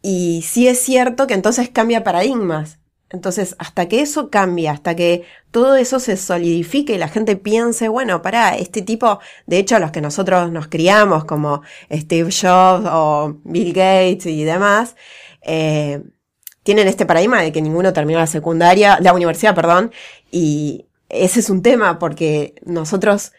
Y 0.02 0.44
sí 0.44 0.68
es 0.68 0.80
cierto 0.80 1.28
que 1.28 1.34
entonces 1.34 1.70
cambia 1.70 2.04
paradigmas. 2.04 2.80
Entonces, 3.12 3.56
hasta 3.58 3.88
que 3.88 4.02
eso 4.02 4.30
cambie, 4.30 4.70
hasta 4.70 4.96
que 4.96 5.24
todo 5.50 5.76
eso 5.76 6.00
se 6.00 6.16
solidifique 6.16 6.94
y 6.94 6.98
la 7.00 7.08
gente 7.08 7.36
piense, 7.36 7.90
bueno, 7.90 8.22
pará, 8.22 8.56
este 8.56 8.84
tipo, 8.84 9.20
de 9.48 9.58
hecho, 9.58 9.80
los 9.80 9.92
que 9.92 10.00
nosotros 10.00 10.52
nos 10.52 10.68
criamos, 10.68 11.26
como 11.26 11.64
Steve 11.92 12.30
Jobs 12.30 12.88
o 12.92 13.40
Bill 13.44 13.74
Gates 13.74 14.28
y 14.28 14.44
demás, 14.44 14.96
eh, 15.42 16.04
tienen 16.62 16.88
este 16.88 17.08
paradigma 17.08 17.42
de 17.42 17.52
que 17.52 17.64
ninguno 17.64 17.94
terminó 17.94 18.20
la 18.20 18.28
secundaria, 18.28 19.00
la 19.02 19.14
universidad, 19.14 19.56
perdón, 19.56 19.92
y 20.30 20.86
ese 21.10 21.40
es 21.40 21.50
un 21.50 21.64
tema 21.64 21.98
porque 21.98 22.54
nosotros 22.64 23.32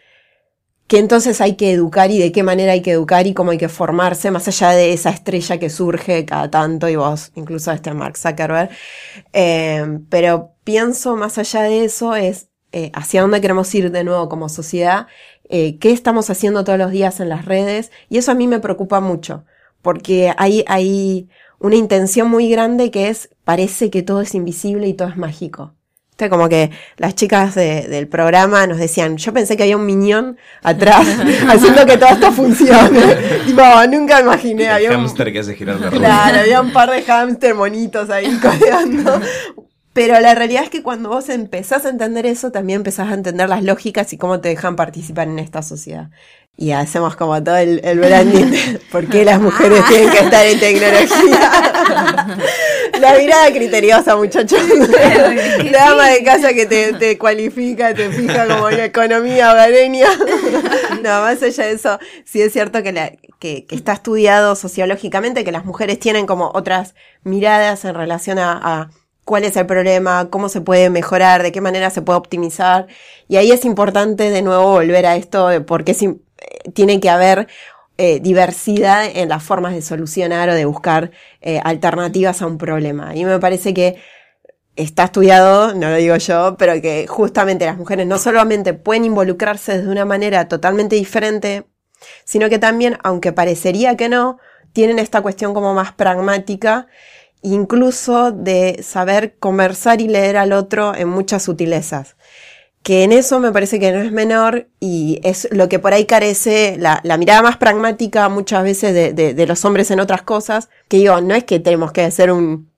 que 0.91 0.99
entonces 0.99 1.39
hay 1.39 1.55
que 1.55 1.71
educar 1.71 2.11
y 2.11 2.19
de 2.19 2.33
qué 2.33 2.43
manera 2.43 2.73
hay 2.73 2.81
que 2.81 2.91
educar 2.91 3.25
y 3.25 3.33
cómo 3.33 3.51
hay 3.51 3.57
que 3.57 3.69
formarse, 3.69 4.29
más 4.29 4.49
allá 4.49 4.71
de 4.71 4.91
esa 4.91 5.09
estrella 5.09 5.57
que 5.57 5.69
surge 5.69 6.25
cada 6.25 6.51
tanto, 6.51 6.89
y 6.89 6.97
vos, 6.97 7.31
incluso 7.35 7.71
este 7.71 7.93
Mark 7.93 8.17
Zuckerberg. 8.17 8.69
Eh, 9.31 9.99
pero 10.09 10.51
pienso 10.65 11.15
más 11.15 11.37
allá 11.37 11.61
de 11.61 11.85
eso 11.85 12.13
es 12.13 12.49
eh, 12.73 12.91
hacia 12.93 13.21
dónde 13.21 13.39
queremos 13.39 13.73
ir 13.73 13.89
de 13.89 14.03
nuevo 14.03 14.27
como 14.27 14.49
sociedad, 14.49 15.07
eh, 15.47 15.77
qué 15.79 15.93
estamos 15.93 16.29
haciendo 16.29 16.65
todos 16.65 16.77
los 16.77 16.91
días 16.91 17.21
en 17.21 17.29
las 17.29 17.45
redes, 17.45 17.89
y 18.09 18.17
eso 18.17 18.33
a 18.33 18.35
mí 18.35 18.49
me 18.49 18.59
preocupa 18.59 18.99
mucho, 18.99 19.45
porque 19.81 20.33
hay, 20.37 20.65
hay 20.67 21.29
una 21.57 21.77
intención 21.77 22.29
muy 22.29 22.49
grande 22.49 22.91
que 22.91 23.07
es, 23.07 23.29
parece 23.45 23.91
que 23.91 24.03
todo 24.03 24.19
es 24.19 24.35
invisible 24.35 24.89
y 24.89 24.93
todo 24.93 25.07
es 25.07 25.15
mágico. 25.15 25.73
Viste, 26.21 26.29
Como 26.29 26.49
que 26.49 26.69
las 26.97 27.15
chicas 27.15 27.55
de- 27.55 27.87
del 27.87 28.07
programa 28.07 28.67
nos 28.67 28.77
decían, 28.77 29.17
yo 29.17 29.33
pensé 29.33 29.57
que 29.57 29.63
había 29.63 29.75
un 29.75 29.85
miñón 29.87 30.37
atrás 30.61 31.07
haciendo 31.49 31.83
que 31.85 31.97
todo 31.97 32.09
esto 32.09 32.31
funcione. 32.31 33.01
No, 33.55 33.87
nunca 33.87 34.21
imaginé. 34.21 34.65
El 34.65 34.71
Había 34.71 34.89
un, 34.91 34.95
hámster 34.97 35.33
que 35.33 35.39
hace 35.39 35.55
girar 35.55 35.79
la 35.79 35.89
rueda. 35.89 36.05
Claro, 36.05 36.39
había 36.41 36.61
un 36.61 36.71
par 36.71 36.91
de 36.91 37.01
hámster 37.01 37.55
monitos 37.55 38.09
ahí 38.11 38.37
codeando. 38.41 39.19
Pero 39.93 40.19
la 40.21 40.35
realidad 40.35 40.63
es 40.63 40.69
que 40.69 40.83
cuando 40.83 41.09
vos 41.09 41.27
empezás 41.29 41.85
a 41.85 41.89
entender 41.89 42.25
eso, 42.25 42.51
también 42.51 42.77
empezás 42.77 43.09
a 43.09 43.13
entender 43.13 43.49
las 43.49 43.63
lógicas 43.63 44.13
y 44.13 44.17
cómo 44.17 44.39
te 44.39 44.47
dejan 44.49 44.75
participar 44.77 45.27
en 45.27 45.39
esta 45.39 45.63
sociedad. 45.63 46.09
Y 46.57 46.71
hacemos 46.73 47.15
como 47.15 47.41
todo 47.43 47.57
el, 47.57 47.81
el 47.83 47.97
branding 47.99 48.45
de 48.51 48.79
por 48.91 49.07
qué 49.07 49.25
las 49.25 49.39
mujeres 49.41 49.83
tienen 49.87 50.11
que 50.11 50.19
estar 50.19 50.45
en 50.45 50.59
tecnología. 50.59 52.37
La 52.99 53.17
mirada 53.17 53.51
criteriosa, 53.51 54.15
muchachos. 54.15 54.59
La 55.71 55.87
ama 55.89 56.07
de 56.09 56.23
casa 56.23 56.53
que 56.53 56.67
te, 56.67 56.93
te 56.93 57.17
cualifica, 57.17 57.95
te 57.95 58.09
fija 58.11 58.47
como 58.47 58.69
en 58.69 58.79
economía 58.81 59.51
hogareña. 59.53 60.07
No, 61.01 61.21
más 61.21 61.41
allá 61.41 61.65
de 61.65 61.71
eso, 61.71 61.97
sí 62.25 62.41
es 62.43 62.53
cierto 62.53 62.83
que, 62.83 62.91
la- 62.91 63.11
que, 63.39 63.65
que 63.65 63.75
está 63.75 63.93
estudiado 63.93 64.55
sociológicamente 64.55 65.43
que 65.43 65.51
las 65.51 65.65
mujeres 65.65 65.99
tienen 65.99 66.27
como 66.27 66.51
otras 66.53 66.93
miradas 67.23 67.85
en 67.85 67.95
relación 67.95 68.37
a, 68.37 68.59
a 68.61 68.89
cuál 69.25 69.45
es 69.45 69.55
el 69.57 69.65
problema, 69.65 70.27
cómo 70.29 70.47
se 70.47 70.61
puede 70.61 70.91
mejorar, 70.91 71.41
de 71.41 71.51
qué 71.51 71.61
manera 71.61 71.89
se 71.89 72.03
puede 72.03 72.17
optimizar. 72.19 72.85
Y 73.27 73.37
ahí 73.37 73.51
es 73.51 73.65
importante 73.65 74.29
de 74.29 74.41
nuevo 74.43 74.69
volver 74.73 75.07
a 75.07 75.15
esto 75.15 75.47
de 75.47 75.61
por 75.61 75.83
qué 75.85 75.93
sim- 75.95 76.19
eh, 76.19 76.30
tiene 76.73 76.99
que 76.99 77.09
haber 77.09 77.47
eh, 77.97 78.19
diversidad 78.19 79.05
en 79.13 79.29
las 79.29 79.43
formas 79.43 79.73
de 79.73 79.81
solucionar 79.81 80.49
o 80.49 80.55
de 80.55 80.65
buscar 80.65 81.11
eh, 81.41 81.61
alternativas 81.63 82.41
a 82.41 82.47
un 82.47 82.57
problema. 82.57 83.15
Y 83.15 83.25
me 83.25 83.39
parece 83.39 83.73
que 83.73 83.97
está 84.75 85.03
estudiado, 85.03 85.75
no 85.75 85.89
lo 85.89 85.97
digo 85.97 86.15
yo, 86.15 86.55
pero 86.57 86.81
que 86.81 87.05
justamente 87.07 87.65
las 87.65 87.77
mujeres 87.77 88.07
no 88.07 88.17
solamente 88.17 88.73
pueden 88.73 89.05
involucrarse 89.05 89.81
de 89.81 89.87
una 89.87 90.05
manera 90.05 90.47
totalmente 90.47 90.95
diferente, 90.95 91.65
sino 92.23 92.49
que 92.49 92.57
también, 92.57 92.97
aunque 93.03 93.33
parecería 93.33 93.95
que 93.95 94.09
no, 94.09 94.39
tienen 94.73 94.97
esta 94.97 95.21
cuestión 95.21 95.53
como 95.53 95.73
más 95.73 95.91
pragmática, 95.91 96.87
incluso 97.43 98.31
de 98.31 98.81
saber 98.81 99.37
conversar 99.37 100.01
y 100.01 100.07
leer 100.07 100.37
al 100.37 100.53
otro 100.53 100.95
en 100.95 101.09
muchas 101.09 101.43
sutilezas. 101.43 102.15
Que 102.83 103.03
en 103.03 103.11
eso 103.11 103.39
me 103.39 103.51
parece 103.51 103.79
que 103.79 103.91
no 103.91 104.01
es 104.01 104.11
menor 104.11 104.67
y 104.79 105.19
es 105.23 105.47
lo 105.51 105.69
que 105.69 105.77
por 105.77 105.93
ahí 105.93 106.05
carece 106.05 106.77
la, 106.79 106.99
la 107.03 107.17
mirada 107.17 107.43
más 107.43 107.57
pragmática 107.57 108.27
muchas 108.29 108.63
veces 108.63 108.93
de, 108.95 109.13
de- 109.13 109.33
de 109.35 109.45
los 109.47 109.63
hombres 109.65 109.91
en 109.91 109.99
otras 109.99 110.23
cosas, 110.23 110.69
que 110.87 110.97
digo, 110.97 111.21
no 111.21 111.35
es 111.35 111.43
que 111.43 111.59
tenemos 111.59 111.91
que 111.91 112.09
ser 112.09 112.31
un, 112.31 112.71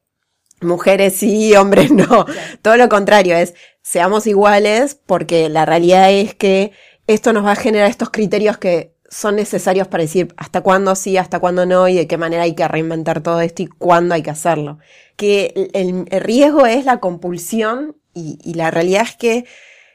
mujeres 0.62 1.16
sí, 1.16 1.56
hombres 1.56 1.92
no. 1.92 2.26
Todo 2.62 2.78
lo 2.78 2.90
contrario, 2.90 3.36
es 3.36 3.54
seamos 3.82 4.28
iguales 4.28 5.00
porque 5.06 5.48
la 5.50 5.66
realidad 5.66 6.12
es 6.12 6.36
que 6.36 6.72
esto 7.08 7.34
nos 7.34 7.46
va 7.46 7.52
a 7.54 7.56
generar 7.56 7.90
estos 7.90 8.10
criterios 8.10 8.58
que 8.58 8.94
son 9.10 9.36
necesarios 9.36 9.88
para 9.88 10.04
decir 10.04 10.34
hasta 10.38 10.62
cuándo 10.62 10.96
sí, 10.96 11.18
hasta 11.18 11.40
cuándo 11.40 11.66
no 11.66 11.88
y 11.88 11.96
de 11.96 12.08
qué 12.08 12.18
manera 12.18 12.44
hay 12.44 12.56
que 12.56 12.68
reinventar 12.68 13.22
todo 13.22 13.42
esto 13.42 13.62
y 13.62 13.68
cuándo 13.68 14.16
hay 14.16 14.24
que 14.24 14.32
hacerlo. 14.32 14.80
Que 15.16 15.70
el, 15.74 16.06
el 16.10 16.22
riesgo 16.22 16.66
es 16.66 16.86
la 16.86 17.00
compulsión 17.00 17.96
y, 18.14 18.40
y 18.44 18.56
la 18.56 18.72
realidad 18.72 19.04
es 19.04 19.16
que 19.16 19.46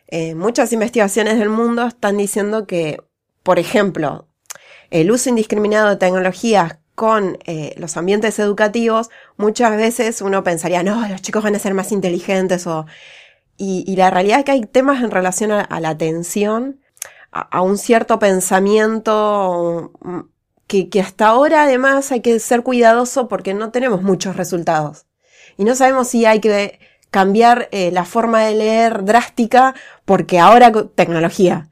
eh, 0.09 0.35
muchas 0.35 0.73
investigaciones 0.73 1.39
del 1.39 1.51
mundo 1.51 1.87
están 1.87 2.17
diciendo 2.17 2.67
que, 2.67 3.03
por 3.43 3.59
ejemplo, 3.59 4.27
el 4.91 5.11
uso 5.11 5.29
indiscriminado 5.29 5.91
de 5.91 5.97
tecnologías 5.97 6.79
con 6.95 7.39
eh, 7.45 7.75
los 7.77 7.97
ambientes 7.99 8.39
educativos, 8.39 9.11
muchas 9.37 9.77
veces 9.77 10.23
uno 10.23 10.43
pensaría, 10.43 10.83
no, 10.83 11.07
los 11.09 11.21
chicos 11.21 11.45
van 11.45 11.55
a 11.55 11.59
ser 11.59 11.75
más 11.75 11.93
inteligentes 11.93 12.67
o... 12.67 12.87
Y, 13.61 13.97
la 13.97 14.09
realidad 14.11 14.39
es 14.39 14.45
que 14.45 14.53
hay 14.53 14.61
temas 14.63 15.03
en 15.03 15.11
relación 15.11 15.51
a, 15.51 15.61
a 15.61 15.81
la 15.81 15.89
atención, 15.91 16.81
a, 17.33 17.41
a 17.41 17.61
un 17.61 17.77
cierto 17.77 18.21
pensamiento 18.21 19.93
mm, 20.01 20.21
que, 20.69 20.89
que 20.89 21.01
hasta 21.01 21.27
ahora 21.27 21.65
además 21.65 22.13
hay 22.13 22.21
que 22.21 22.39
ser 22.39 22.63
cuidadoso 22.63 23.27
porque 23.27 23.55
no 23.55 23.73
tenemos 23.73 24.03
muchos 24.03 24.37
resultados. 24.37 25.07
Y 25.57 25.65
no 25.65 25.75
sabemos 25.75 26.07
si 26.07 26.25
hay 26.25 26.41
que 26.41 26.79
cambiar 27.11 27.69
eh, 27.73 27.91
la 27.93 28.05
forma 28.05 28.45
de 28.45 28.55
leer 28.55 29.05
drástica 29.05 29.75
porque 30.05 30.39
ahora 30.39 30.73
tecnología. 30.95 31.69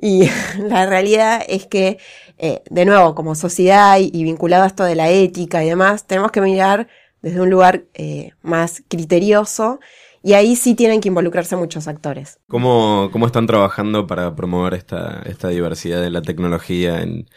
Y 0.00 0.28
la 0.58 0.86
realidad 0.86 1.42
es 1.48 1.66
que, 1.66 1.98
eh, 2.38 2.62
de 2.70 2.84
nuevo, 2.84 3.14
como 3.14 3.34
sociedad 3.34 3.98
y, 3.98 4.10
y 4.12 4.24
vinculado 4.24 4.64
a 4.64 4.68
esto 4.68 4.84
de 4.84 4.94
la 4.94 5.10
ética 5.10 5.64
y 5.64 5.68
demás, 5.68 6.06
tenemos 6.06 6.30
que 6.30 6.40
mirar 6.40 6.88
desde 7.22 7.40
un 7.40 7.50
lugar 7.50 7.84
eh, 7.94 8.30
más 8.42 8.82
criterioso 8.88 9.80
y 10.22 10.34
ahí 10.34 10.56
sí 10.56 10.74
tienen 10.74 11.00
que 11.00 11.08
involucrarse 11.08 11.56
muchos 11.56 11.88
actores. 11.88 12.40
¿Cómo, 12.48 13.10
cómo 13.12 13.26
están 13.26 13.46
trabajando 13.46 14.06
para 14.06 14.34
promover 14.34 14.74
esta, 14.74 15.22
esta 15.24 15.48
diversidad 15.48 16.00
de 16.02 16.10
la 16.10 16.22
tecnología 16.22 17.00
en, 17.02 17.28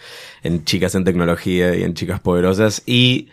en 0.41 0.63
chicas 0.63 0.95
en 0.95 1.03
tecnología 1.03 1.75
y 1.75 1.83
en 1.83 1.93
chicas 1.93 2.19
poderosas? 2.19 2.81
Y 2.85 3.29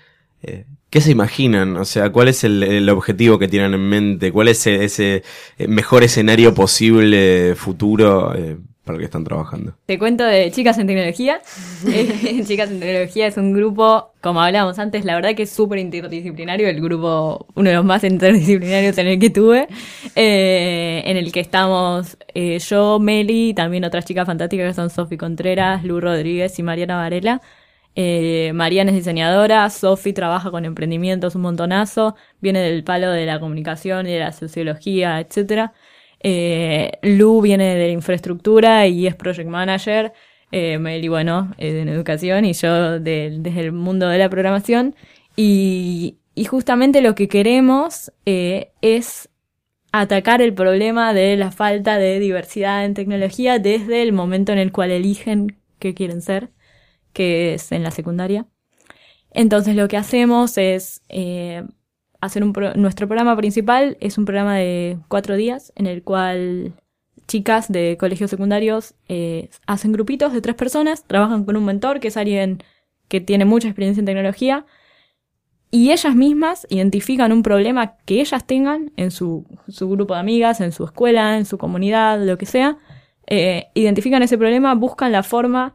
eh, 0.47 0.65
¿qué 0.91 1.01
se 1.01 1.11
imaginan? 1.11 1.77
O 1.77 1.85
sea, 1.85 2.11
¿cuál 2.11 2.29
es 2.29 2.45
el, 2.45 2.63
el 2.63 2.89
objetivo 2.89 3.39
que 3.39 3.49
tienen 3.49 3.75
en 3.75 3.89
mente? 3.89 4.33
¿Cuál 4.33 4.49
es 4.49 4.67
ese, 4.67 4.85
ese, 4.85 5.69
mejor 5.69 6.05
escenario 6.05 6.55
posible 6.55 7.55
futuro 7.57 8.35
eh, 8.35 8.57
para 8.87 8.95
el 8.95 9.01
que 9.01 9.05
están 9.07 9.25
trabajando? 9.25 9.75
Te 9.85 9.99
cuento 9.99 10.25
de 10.25 10.51
Chicas 10.53 10.79
en 10.79 10.87
Tecnología. 10.87 11.41
Eh, 11.89 12.43
Chicas 12.47 12.71
en 12.71 12.81
Tecnología 12.81 13.27
es 13.27 13.37
un 13.37 13.53
grupo, 13.53 14.13
como 14.21 14.41
hablábamos 14.41 14.79
antes, 14.79 15.05
la 15.05 15.15
verdad 15.15 15.35
que 15.35 15.43
es 15.43 15.51
súper 15.51 15.79
interdisciplinario, 15.79 16.69
el 16.69 16.81
grupo, 16.81 17.47
uno 17.55 17.69
de 17.69 17.77
los 17.77 17.85
más 17.85 18.03
interdisciplinarios 18.03 18.97
en 18.99 19.07
el 19.09 19.19
que 19.19 19.31
tuve, 19.31 19.69
eh, 20.15 21.03
en 21.05 21.17
el 21.17 21.31
que 21.33 21.41
estamos 21.41 22.17
eh, 22.35 22.59
yo, 22.59 22.99
Meli, 22.99 23.51
y 23.51 23.55
también 23.55 23.85
otras 23.85 24.05
chicas 24.05 24.27
fantásticas 24.27 24.69
que 24.69 24.75
son 24.75 24.91
Sofi 24.91 25.17
Contreras, 25.17 25.85
Lu 25.85 26.01
Rodríguez 26.01 26.59
y 26.59 26.63
Mariana 26.63 26.97
Varela. 26.97 27.43
Eh, 27.97 28.53
Mariana 28.55 28.91
es 28.91 28.97
diseñadora, 28.97 29.69
Sofi 29.71 30.13
trabaja 30.13 30.51
con 30.51 30.65
emprendimientos 30.67 31.35
un 31.35 31.43
montonazo, 31.43 32.15
viene 32.41 32.61
del 32.61 32.85
palo 32.85 33.11
de 33.11 33.25
la 33.27 33.41
comunicación 33.41 34.07
y 34.07 34.13
de 34.13 34.21
la 34.21 34.33
sociología, 34.33 35.19
etcétera. 35.21 35.73
Eh, 36.21 36.93
Lu 37.03 37.41
viene 37.41 37.75
de 37.77 37.91
infraestructura 37.91 38.87
y 38.87 39.07
es 39.07 39.15
project 39.15 39.49
manager. 39.49 40.13
Eh, 40.53 40.79
Meli, 40.79 41.09
bueno, 41.09 41.53
en 41.59 41.89
educación 41.89 42.45
y 42.45 42.53
yo 42.53 43.01
de- 43.01 43.37
desde 43.41 43.61
el 43.61 43.73
mundo 43.73 44.09
de 44.09 44.19
la 44.19 44.29
programación. 44.31 44.95
Y, 45.37 46.19
y 46.35 46.45
justamente 46.45 47.01
lo 47.03 47.15
que 47.15 47.29
queremos 47.29 48.13
eh, 48.27 48.71
es 48.83 49.29
atacar 49.93 50.43
el 50.43 50.55
problema 50.55 51.15
de 51.15 51.37
la 51.37 51.51
falta 51.53 51.99
de 51.99 52.21
diversidad 52.21 52.85
en 52.85 52.95
tecnología 52.95 53.59
desde 53.59 54.03
el 54.03 54.13
momento 54.13 54.53
en 54.53 54.59
el 54.59 54.73
cual 54.73 54.91
eligen 54.91 55.59
qué 55.79 55.95
quieren 55.95 56.21
ser, 56.23 56.51
que 57.17 57.55
es 57.55 57.73
en 57.73 57.83
la 57.83 57.91
secundaria. 57.91 58.45
Entonces 59.31 59.75
lo 59.75 59.89
que 59.89 59.97
hacemos 59.97 60.59
es 60.59 61.01
eh, 61.09 61.65
hacer 62.21 62.45
un 62.45 62.53
pro- 62.53 62.75
nuestro 62.75 63.09
programa 63.09 63.35
principal 63.37 63.97
es 64.01 64.19
un 64.19 64.27
programa 64.27 64.57
de 64.57 64.99
cuatro 65.09 65.35
días 65.37 65.73
en 65.77 65.87
el 65.87 66.03
cual 66.03 66.73
chicas 67.27 67.73
de 67.73 67.97
colegios 67.99 68.31
secundarios 68.31 68.95
eh, 69.09 69.49
hacen 69.67 69.93
grupitos 69.93 70.33
de 70.33 70.41
tres 70.41 70.57
personas, 70.57 71.05
trabajan 71.05 71.45
con 71.47 71.57
un 71.57 71.65
mentor 71.65 72.01
que 72.01 72.09
es 72.09 72.17
alguien 72.19 72.63
que 73.09 73.21
tiene 73.21 73.45
mucha 73.45 73.69
experiencia 73.69 74.01
en 74.01 74.07
tecnología 74.07 74.67
y 75.71 75.91
ellas 75.91 76.15
mismas 76.15 76.67
identifican 76.69 77.33
un 77.33 77.43
problema 77.43 77.97
que 78.05 78.21
ellas 78.21 78.47
tengan 78.47 78.93
en 78.97 79.11
su, 79.11 79.47
su 79.69 79.89
grupo 79.89 80.15
de 80.15 80.21
amigas, 80.21 80.61
en 80.61 80.71
su 80.71 80.85
escuela, 80.85 81.39
en 81.39 81.47
su 81.47 81.57
comunidad, 81.57 82.23
lo 82.25 82.37
que 82.37 82.47
sea, 82.47 82.77
eh, 83.27 83.67
identifican 83.75 84.23
ese 84.23 84.37
problema, 84.37 84.75
buscan 84.75 85.13
la 85.13 85.23
forma 85.23 85.75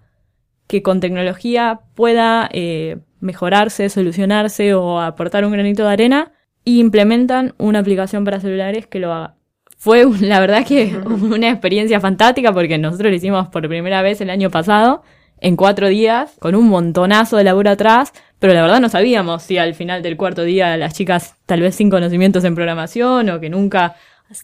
que 0.72 0.82
con 0.82 1.02
tecnología 1.02 1.82
pueda 1.96 2.50
eh, 2.54 3.00
mejorarse, 3.20 3.90
solucionarse 3.90 4.74
o 4.74 5.02
aportar 5.02 5.44
un 5.44 5.52
granito 5.52 5.84
de 5.84 5.92
arena 5.92 6.32
y 6.64 6.80
implementan 6.80 7.56
una 7.58 7.80
aplicación 7.80 8.24
para 8.24 8.40
celulares 8.40 8.88
que 8.88 9.00
lo 9.00 9.12
haga. 9.12 9.36
Fue 9.78 10.06
la 10.22 10.40
verdad 10.40 10.66
que 10.66 10.96
una 11.06 11.50
experiencia 11.50 12.00
fantástica 12.00 12.54
porque 12.54 12.78
nosotros 12.78 13.12
lo 13.12 13.18
hicimos 13.18 13.50
por 13.50 13.68
primera 13.68 14.02
vez 14.02 14.22
el 14.22 14.30
año 14.30 14.50
pasado 14.50 15.04
en 15.42 15.58
cuatro 15.58 15.90
días 15.90 16.38
con 16.40 16.56
un 16.56 16.70
montonazo 16.70 17.36
de 17.36 17.44
laburo 17.44 17.72
atrás, 17.72 18.14
pero 18.40 18.54
la 18.54 18.62
verdad 18.62 18.80
no 18.80 18.88
sabíamos 18.88 19.44
si 19.44 19.58
al 19.58 19.76
final 19.76 20.02
del 20.02 20.16
cuarto 20.16 20.44
día 20.44 20.78
las 20.78 20.94
chicas 20.94 21.36
tal 21.48 21.60
vez 21.60 21.76
sin 21.76 21.90
conocimientos 21.90 22.46
en 22.46 22.56
programación 22.56 23.30
o 23.30 23.42
que 23.42 23.50
nunca 23.50 23.96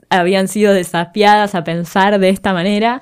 habían 0.10 0.50
sido 0.50 0.74
desafiadas 0.74 1.56
a 1.56 1.64
pensar 1.64 2.20
de 2.20 2.28
esta 2.28 2.52
manera 2.52 3.02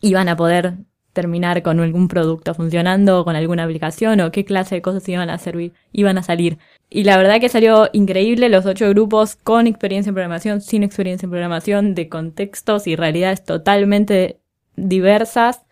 iban 0.00 0.30
a 0.30 0.36
poder 0.36 0.76
terminar 1.12 1.62
con 1.62 1.80
algún 1.80 2.08
producto 2.08 2.54
funcionando 2.54 3.20
o 3.20 3.24
con 3.24 3.36
alguna 3.36 3.64
aplicación 3.64 4.20
o 4.20 4.32
qué 4.32 4.44
clase 4.44 4.76
de 4.76 4.82
cosas 4.82 5.08
iban 5.08 5.30
a 5.30 5.38
servir, 5.38 5.72
iban 5.92 6.18
a 6.18 6.22
salir. 6.22 6.58
Y 6.88 7.04
la 7.04 7.16
verdad 7.16 7.40
que 7.40 7.48
salió 7.48 7.88
increíble 7.92 8.48
los 8.48 8.66
ocho 8.66 8.88
grupos 8.88 9.36
con 9.36 9.66
experiencia 9.66 10.10
en 10.10 10.14
programación, 10.14 10.60
sin 10.60 10.82
experiencia 10.82 11.26
en 11.26 11.30
programación, 11.30 11.94
de 11.94 12.08
contextos 12.08 12.86
y 12.86 12.96
realidades 12.96 13.44
totalmente 13.44 14.40
diversas. 14.76 15.62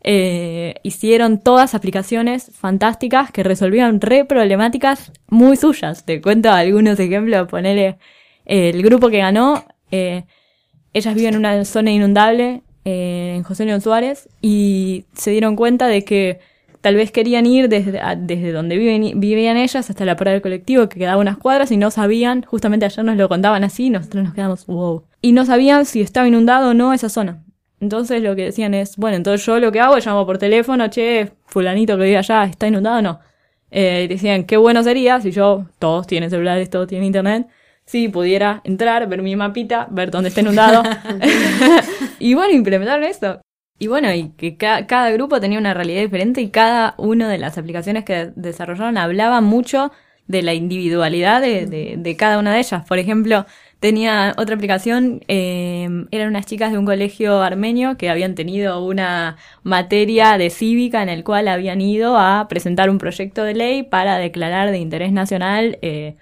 Eh, 0.00 0.76
hicieron 0.84 1.40
todas 1.40 1.74
aplicaciones 1.74 2.52
fantásticas 2.54 3.32
que 3.32 3.42
resolvían 3.42 4.00
re 4.00 4.24
problemáticas 4.24 5.12
muy 5.28 5.56
suyas. 5.56 6.04
Te 6.04 6.20
cuento 6.20 6.50
algunos 6.50 6.98
ejemplos, 7.00 7.48
ponele 7.48 7.98
el 8.44 8.82
grupo 8.82 9.10
que 9.10 9.18
ganó, 9.18 9.64
eh, 9.90 10.24
ellas 10.92 11.14
viven 11.14 11.34
en 11.34 11.40
una 11.40 11.64
zona 11.64 11.90
inundable 11.90 12.62
eh, 12.90 13.34
en 13.36 13.42
José 13.42 13.66
León 13.66 13.82
Suárez 13.82 14.30
y 14.40 15.04
se 15.12 15.30
dieron 15.30 15.56
cuenta 15.56 15.88
de 15.88 16.04
que 16.04 16.40
tal 16.80 16.94
vez 16.94 17.12
querían 17.12 17.44
ir 17.44 17.68
desde, 17.68 18.52
donde 18.52 18.78
vivían 18.78 19.58
ellas 19.58 19.90
hasta 19.90 20.04
la 20.06 20.16
parada 20.16 20.32
del 20.32 20.42
colectivo 20.42 20.88
que 20.88 20.98
quedaba 20.98 21.20
unas 21.20 21.36
cuadras 21.36 21.70
y 21.70 21.76
no 21.76 21.90
sabían, 21.90 22.44
justamente 22.44 22.86
ayer 22.86 23.04
nos 23.04 23.16
lo 23.18 23.28
contaban 23.28 23.62
así 23.62 23.90
nosotros 23.90 24.24
nos 24.24 24.32
quedamos 24.32 24.64
wow. 24.66 25.02
Y 25.20 25.32
no 25.32 25.44
sabían 25.44 25.84
si 25.84 26.00
estaba 26.00 26.26
inundado 26.26 26.70
o 26.70 26.74
no 26.74 26.94
esa 26.94 27.10
zona. 27.10 27.44
Entonces 27.78 28.22
lo 28.22 28.34
que 28.34 28.44
decían 28.44 28.72
es, 28.72 28.96
bueno, 28.96 29.18
entonces 29.18 29.44
yo 29.44 29.58
lo 29.58 29.70
que 29.70 29.80
hago 29.80 29.98
es 29.98 30.06
llamo 30.06 30.24
por 30.24 30.38
teléfono, 30.38 30.88
che, 30.88 31.32
fulanito 31.44 31.98
que 31.98 32.04
vive 32.04 32.16
allá, 32.16 32.44
¿está 32.44 32.68
inundado 32.68 33.00
o 33.00 33.02
no? 33.02 33.20
Eh, 33.70 34.06
decían, 34.08 34.44
qué 34.44 34.56
bueno 34.56 34.82
sería 34.82 35.20
si 35.20 35.30
yo, 35.30 35.66
todos 35.78 36.06
tienen 36.06 36.30
celulares, 36.30 36.70
todos 36.70 36.88
tienen 36.88 37.06
internet, 37.08 37.48
si 37.88 38.08
pudiera 38.08 38.60
entrar, 38.64 39.08
ver 39.08 39.22
mi 39.22 39.34
mapita, 39.34 39.88
ver 39.90 40.10
dónde 40.12 40.28
está 40.28 40.42
inundado. 40.42 40.82
y 42.18 42.34
bueno, 42.34 42.52
implementaron 42.54 43.02
esto. 43.04 43.40
Y 43.80 43.86
bueno, 43.86 44.12
y 44.12 44.30
que 44.36 44.56
ca- 44.56 44.86
cada 44.86 45.10
grupo 45.10 45.40
tenía 45.40 45.58
una 45.58 45.72
realidad 45.74 46.02
diferente 46.02 46.40
y 46.40 46.50
cada 46.50 46.94
una 46.98 47.28
de 47.28 47.38
las 47.38 47.58
aplicaciones 47.58 48.04
que 48.04 48.30
desarrollaron 48.34 48.98
hablaba 48.98 49.40
mucho 49.40 49.92
de 50.26 50.42
la 50.42 50.52
individualidad 50.52 51.40
de, 51.40 51.66
de- 51.66 51.94
de 51.96 52.16
cada 52.16 52.38
una 52.38 52.52
de 52.52 52.58
ellas. 52.58 52.84
Por 52.86 52.98
ejemplo, 52.98 53.46
tenía 53.80 54.34
otra 54.36 54.56
aplicación, 54.56 55.22
eh, 55.28 55.88
eran 56.10 56.28
unas 56.28 56.44
chicas 56.46 56.72
de 56.72 56.78
un 56.78 56.84
colegio 56.84 57.40
armenio 57.40 57.96
que 57.96 58.10
habían 58.10 58.34
tenido 58.34 58.84
una 58.84 59.36
materia 59.62 60.36
de 60.36 60.50
cívica 60.50 61.02
en 61.02 61.08
el 61.08 61.24
cual 61.24 61.48
habían 61.48 61.80
ido 61.80 62.18
a 62.18 62.46
presentar 62.48 62.90
un 62.90 62.98
proyecto 62.98 63.44
de 63.44 63.54
ley 63.54 63.82
para 63.84 64.18
declarar 64.18 64.70
de 64.72 64.78
interés 64.78 65.12
nacional 65.12 65.78
eh, 65.82 66.16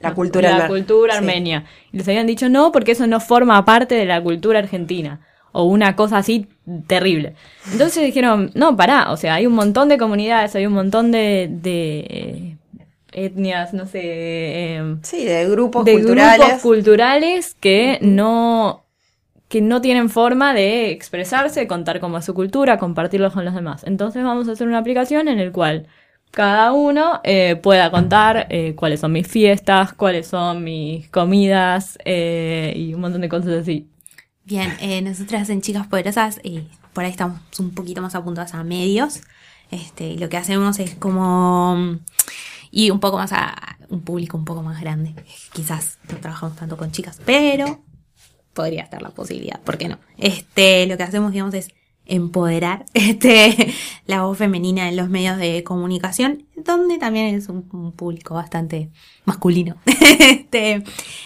La 0.00 0.14
cultura 0.14 0.58
la 0.58 0.68
cultura 0.68 1.12
sí. 1.14 1.18
armenia. 1.18 1.64
Y 1.92 1.98
les 1.98 2.08
habían 2.08 2.26
dicho 2.26 2.48
no, 2.48 2.70
porque 2.72 2.92
eso 2.92 3.06
no 3.06 3.20
forma 3.20 3.64
parte 3.64 3.94
de 3.94 4.04
la 4.04 4.22
cultura 4.22 4.58
argentina. 4.58 5.20
O 5.52 5.64
una 5.64 5.96
cosa 5.96 6.18
así 6.18 6.48
terrible. 6.86 7.34
Entonces 7.72 8.04
dijeron, 8.04 8.50
no, 8.54 8.76
pará, 8.76 9.10
o 9.10 9.16
sea, 9.16 9.34
hay 9.34 9.46
un 9.46 9.54
montón 9.54 9.88
de 9.88 9.96
comunidades, 9.96 10.54
hay 10.54 10.66
un 10.66 10.74
montón 10.74 11.10
de, 11.12 11.48
de 11.50 11.98
eh, 12.10 12.56
etnias, 13.12 13.72
no 13.72 13.86
sé, 13.86 14.00
eh, 14.02 14.96
Sí, 15.02 15.24
de 15.24 15.48
grupos 15.48 15.84
de 15.86 15.94
culturales. 15.94 16.38
grupos 16.46 16.62
culturales 16.62 17.56
que 17.58 17.98
no 18.02 18.82
que 19.48 19.60
no 19.60 19.80
tienen 19.80 20.10
forma 20.10 20.52
de 20.52 20.90
expresarse, 20.90 21.68
contar 21.68 22.00
cómo 22.00 22.18
es 22.18 22.24
su 22.24 22.34
cultura, 22.34 22.78
compartirlo 22.78 23.30
con 23.32 23.44
los 23.44 23.54
demás. 23.54 23.84
Entonces 23.84 24.24
vamos 24.24 24.48
a 24.48 24.52
hacer 24.52 24.66
una 24.66 24.78
aplicación 24.78 25.28
en 25.28 25.38
el 25.38 25.52
cual 25.52 25.86
cada 26.36 26.72
uno 26.72 27.22
eh, 27.24 27.56
pueda 27.56 27.90
contar 27.90 28.46
eh, 28.50 28.74
cuáles 28.74 29.00
son 29.00 29.10
mis 29.10 29.26
fiestas, 29.26 29.94
cuáles 29.94 30.26
son 30.26 30.62
mis 30.64 31.08
comidas 31.08 31.96
eh, 32.04 32.74
y 32.76 32.92
un 32.92 33.00
montón 33.00 33.22
de 33.22 33.30
cosas 33.30 33.62
así. 33.62 33.88
Bien, 34.44 34.76
nosotras 35.02 35.48
en 35.48 35.62
Chicas 35.62 35.86
Poderosas, 35.86 36.38
por 36.92 37.04
ahí 37.04 37.10
estamos 37.10 37.40
un 37.58 37.70
poquito 37.70 38.02
más 38.02 38.14
apuntadas 38.14 38.52
a 38.52 38.62
medios. 38.64 39.22
Este, 39.70 40.16
lo 40.18 40.28
que 40.28 40.36
hacemos 40.36 40.78
es 40.78 40.94
como. 40.96 41.74
mm, 41.74 42.00
Y 42.70 42.90
un 42.90 43.00
poco 43.00 43.16
más 43.16 43.32
a 43.32 43.78
un 43.88 44.02
público 44.02 44.36
un 44.36 44.44
poco 44.44 44.62
más 44.62 44.78
grande. 44.78 45.14
Quizás 45.54 45.98
no 46.12 46.18
trabajamos 46.18 46.54
tanto 46.56 46.76
con 46.76 46.92
chicas, 46.92 47.18
pero 47.24 47.82
podría 48.52 48.82
estar 48.82 49.00
la 49.00 49.08
posibilidad, 49.08 49.58
¿por 49.62 49.78
qué 49.78 49.88
no? 49.88 49.98
Este, 50.18 50.86
lo 50.86 50.98
que 50.98 51.02
hacemos, 51.02 51.32
digamos, 51.32 51.54
es 51.54 51.68
empoderar 52.06 52.86
este, 52.94 53.72
la 54.06 54.22
voz 54.22 54.38
femenina 54.38 54.88
en 54.88 54.96
los 54.96 55.08
medios 55.08 55.38
de 55.38 55.62
comunicación, 55.64 56.46
donde 56.56 56.98
también 56.98 57.34
es 57.34 57.48
un, 57.48 57.62
público 57.92 58.34
bastante 58.34 58.90
masculino. 59.24 59.76
este, 60.20 60.82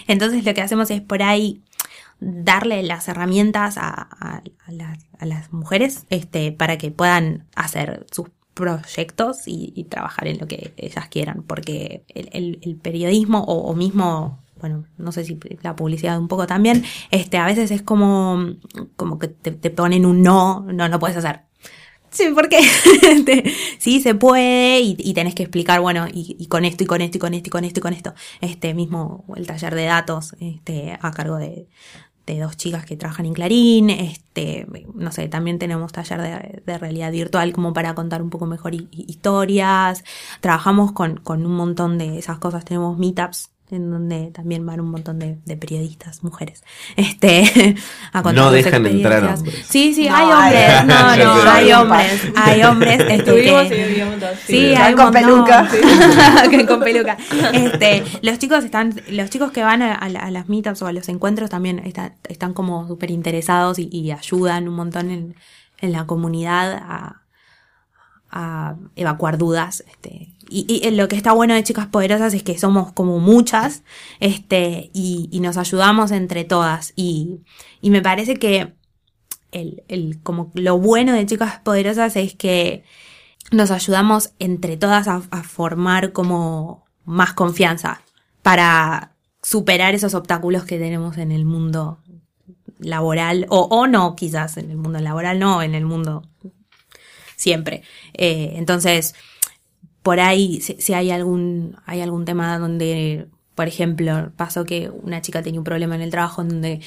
entonces 0.07 0.45
lo 0.45 0.55
que 0.55 0.63
hacemos 0.63 0.91
es 0.91 1.01
por 1.01 1.23
ahí 1.23 1.63
darle 2.21 2.83
las 2.83 3.09
herramientas 3.09 3.77
a 3.79 4.43
las, 4.69 4.99
a 5.19 5.27
las 5.27 5.53
mujeres 5.53 6.07
este, 6.11 6.53
para 6.53 6.77
que 6.79 6.91
puedan 6.91 7.47
hacer 7.57 8.07
sus 8.13 8.29
proyectos 8.55 9.47
y, 9.49 9.73
y 9.75 9.85
trabajar 9.85 10.29
en 10.29 10.39
lo 10.39 10.47
que 10.47 10.75
ellas 10.77 11.09
quieran, 11.09 11.43
porque 11.45 12.05
el, 12.09 12.29
el- 12.33 12.59
el 12.63 12.77
periodismo 12.77 13.41
o, 13.45 13.71
o 13.71 13.75
mismo, 13.75 14.39
bueno, 14.61 14.85
no 14.99 15.13
sé 15.13 15.25
si 15.25 15.39
la 15.63 15.77
publicidad 15.77 16.19
un 16.19 16.29
poco 16.29 16.47
también, 16.47 16.85
este, 17.11 17.39
a 17.39 17.47
veces 17.47 17.71
es 17.71 17.83
como, 17.83 18.55
como 18.97 19.19
que 19.19 19.29
te, 19.29 19.71
ponen 19.71 20.07
un 20.07 20.23
no, 20.23 20.61
no, 20.73 20.89
no 20.89 20.99
puedes 20.99 21.17
hacer. 21.17 21.43
Sí, 22.11 22.25
porque 22.35 22.59
Este, 23.03 23.45
sí 23.79 24.01
se 24.01 24.15
puede 24.15 24.81
y, 24.81 24.97
y 24.99 25.15
tenés 25.15 25.35
que 25.35 25.43
explicar, 25.45 25.81
bueno, 25.81 26.07
y, 26.13 26.37
y 26.39 26.47
con 26.47 26.65
esto 26.65 26.85
y 26.85 26.87
con 26.87 27.01
esto 27.03 27.19
y 27.19 27.21
con 27.21 27.35
esto 27.35 27.49
y 27.49 27.51
con 27.51 27.65
esto 27.65 27.81
y 27.81 27.83
con 27.83 27.93
esto. 27.95 28.15
Este 28.41 28.75
mismo, 28.75 29.25
el 29.37 29.47
taller 29.47 29.75
de 29.75 29.85
datos, 29.85 30.35
este, 30.41 30.99
a 31.01 31.11
cargo 31.13 31.37
de, 31.37 31.69
de 32.27 32.39
dos 32.41 32.57
chicas 32.57 32.85
que 32.87 32.97
trabajan 32.97 33.27
en 33.27 33.35
Clarín, 33.35 33.91
este, 33.91 34.67
no 34.95 35.13
sé, 35.13 35.29
también 35.29 35.59
tenemos 35.59 35.93
taller 35.93 36.63
de, 36.65 36.79
realidad 36.79 37.11
virtual 37.13 37.53
como 37.53 37.73
para 37.73 37.95
contar 37.95 38.23
un 38.23 38.31
poco 38.31 38.47
mejor 38.47 38.75
hi- 38.75 38.89
hi- 38.93 39.07
historias. 39.09 40.05
Trabajamos 40.41 40.93
con, 40.93 41.17
con 41.19 41.45
un 41.47 41.53
montón 41.55 41.99
de 41.99 42.19
esas 42.19 42.39
cosas, 42.39 42.65
tenemos 42.65 42.99
meetups 42.99 43.50
en 43.73 43.91
donde 43.91 44.31
también 44.33 44.65
van 44.67 44.81
un 44.81 44.91
montón 44.91 45.19
de, 45.19 45.39
de 45.45 45.57
periodistas, 45.57 46.23
mujeres, 46.25 46.65
este, 46.97 47.77
a 48.13 48.23
contar 48.23 48.35
No 48.45 48.51
dejan 48.51 48.87
entrar 48.87 49.25
hombres. 49.25 49.67
Sí, 49.69 49.95
sí, 49.95 50.09
No, 50.09 50.17
hay 50.17 50.27
hombres, 50.27 50.87
no, 50.87 51.17
no, 51.45 51.51
hay 51.51 51.73
hombres, 51.73 52.23
hay 52.37 52.63
hombres, 52.63 53.01
este, 53.01 53.15
Estuvimos 53.15 53.65
que-. 53.67 54.37
Sí, 54.47 54.75
hay 54.75 54.95
con 54.95 55.05
montón. 55.07 55.23
peluca. 55.23 55.69
Que 56.51 56.67
con 56.67 56.81
peluca. 56.81 57.17
Este, 57.53 58.03
los 58.23 58.39
chicos 58.39 58.65
están, 58.65 58.95
los 59.11 59.31
chicos 59.31 59.53
que 59.53 59.63
van 59.63 59.83
a, 59.83 59.95
a 59.95 60.09
la- 60.09 60.21
a 60.21 60.31
las 60.31 60.49
meetups 60.49 60.83
o 60.83 60.87
a 60.87 60.93
los 60.93 61.09
encuentros 61.09 61.51
también 61.51 61.79
están, 61.81 62.15
están 62.29 62.53
como 62.55 62.87
súper 62.89 63.11
interesados 63.11 63.79
y, 63.79 63.89
y 63.93 64.11
ayudan 64.13 64.69
un 64.69 64.75
montón 64.75 65.11
en, 65.11 65.35
en 65.81 65.93
la 65.93 66.07
comunidad 66.07 66.73
a, 66.75 67.23
a 68.31 68.77
evacuar 68.97 69.39
dudas. 69.39 69.85
Este, 69.89 70.35
y, 70.49 70.67
y 70.69 70.91
lo 70.91 71.09
que 71.09 71.17
está 71.17 71.33
bueno 71.33 71.55
de 71.55 71.65
Chicas 71.65 71.87
Poderosas 71.87 72.35
es 72.35 72.43
que 72.43 72.59
somos 72.59 72.93
como 72.93 73.19
muchas, 73.19 73.83
este, 74.21 74.91
y, 74.93 75.29
nos 75.41 75.57
ayudamos 75.57 76.11
entre 76.11 76.45
todas. 76.45 76.93
Y, 76.97 77.41
y 77.81 77.91
me 77.91 78.03
parece 78.03 78.37
que 78.37 78.75
el, 79.53 79.83
el, 79.89 80.21
como 80.23 80.51
lo 80.55 80.79
bueno 80.79 81.13
de 81.13 81.27
Chicas 81.27 81.61
Poderosas 81.61 82.17
es 82.17 82.35
que 82.35 82.85
nos 83.53 83.71
ayudamos 83.71 84.33
entre 84.39 84.77
todas 84.77 85.09
a, 85.09 85.23
a 85.31 85.43
formar 85.43 86.13
como 86.13 86.85
más 87.05 87.33
confianza 87.33 88.03
para 88.43 89.15
superar 89.43 89.95
esos 89.95 90.15
obstáculos 90.15 90.65
que 90.65 90.79
tenemos 90.79 91.19
en 91.19 91.33
el 91.33 91.45
mundo 91.45 91.99
laboral, 92.79 93.47
o, 93.51 93.63
o 93.71 93.87
no, 93.87 94.17
quizás 94.17 94.57
en 94.57 94.71
el 94.71 94.77
mundo 94.77 95.01
laboral, 95.01 95.39
no, 95.39 95.63
en 95.63 95.75
el 95.75 95.85
mundo 95.85 96.23
siempre. 97.41 97.83
Eh, 98.13 98.53
entonces, 98.57 99.15
por 100.03 100.21
ahí, 100.21 100.61
si, 100.61 100.75
si 100.75 100.93
hay 100.93 101.11
algún, 101.11 101.77
hay 101.87 102.03
algún 102.03 102.25
tema 102.25 102.59
donde, 102.59 103.29
por 103.55 103.67
ejemplo, 103.67 104.31
pasó 104.37 104.65
que 104.65 104.91
una 104.91 105.23
chica 105.23 105.43
tenía 105.43 105.61
un 105.61 105.65
problema 105.65 105.95
en 105.95 106.03
el 106.03 106.11
trabajo 106.11 106.45
donde 106.45 106.81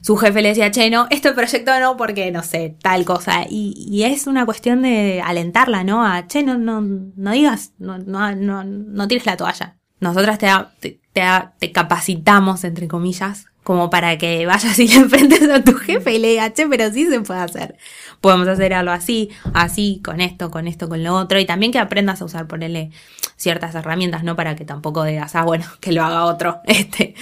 su 0.00 0.16
jefe 0.16 0.40
le 0.42 0.48
decía, 0.50 0.70
che, 0.70 0.88
no, 0.90 1.06
este 1.10 1.32
proyecto 1.32 1.78
no, 1.78 1.96
porque 1.96 2.30
no 2.30 2.42
sé, 2.42 2.76
tal 2.80 3.04
cosa. 3.04 3.44
Y, 3.48 3.74
y 3.90 4.04
es 4.04 4.26
una 4.26 4.46
cuestión 4.46 4.82
de 4.82 5.20
alentarla, 5.22 5.84
¿no? 5.84 6.04
A, 6.04 6.26
che, 6.26 6.42
no, 6.42 6.56
no, 6.56 6.80
no 6.80 7.32
digas, 7.32 7.72
no, 7.78 7.98
no, 7.98 8.34
no, 8.34 8.64
no 8.64 9.08
tires 9.08 9.26
la 9.26 9.36
toalla. 9.36 9.76
Nosotras 10.00 10.38
te, 10.38 10.48
te, 10.80 11.00
te, 11.12 11.22
te 11.58 11.72
capacitamos, 11.72 12.64
entre 12.64 12.88
comillas, 12.88 13.46
como 13.68 13.90
para 13.90 14.16
que 14.16 14.46
vayas 14.46 14.78
y 14.78 14.88
le 14.88 14.94
enfrentes 14.94 15.46
a 15.50 15.62
tu 15.62 15.74
jefe 15.74 16.14
y 16.14 16.18
le 16.18 16.28
digas, 16.28 16.54
che, 16.54 16.66
pero 16.66 16.90
sí 16.90 17.04
se 17.04 17.20
puede 17.20 17.40
hacer. 17.40 17.76
Podemos 18.22 18.48
hacer 18.48 18.72
algo 18.72 18.92
así, 18.92 19.28
así, 19.52 20.00
con 20.02 20.22
esto, 20.22 20.50
con 20.50 20.66
esto, 20.66 20.88
con 20.88 21.04
lo 21.04 21.14
otro. 21.14 21.38
Y 21.38 21.44
también 21.44 21.70
que 21.70 21.78
aprendas 21.78 22.22
a 22.22 22.24
usar, 22.24 22.46
ponerle 22.46 22.92
ciertas 23.36 23.74
herramientas, 23.74 24.24
¿no? 24.24 24.36
Para 24.36 24.56
que 24.56 24.64
tampoco 24.64 25.04
digas, 25.04 25.36
ah, 25.36 25.44
bueno, 25.44 25.66
que 25.80 25.92
lo 25.92 26.02
haga 26.02 26.24
otro. 26.24 26.62
Este. 26.64 27.14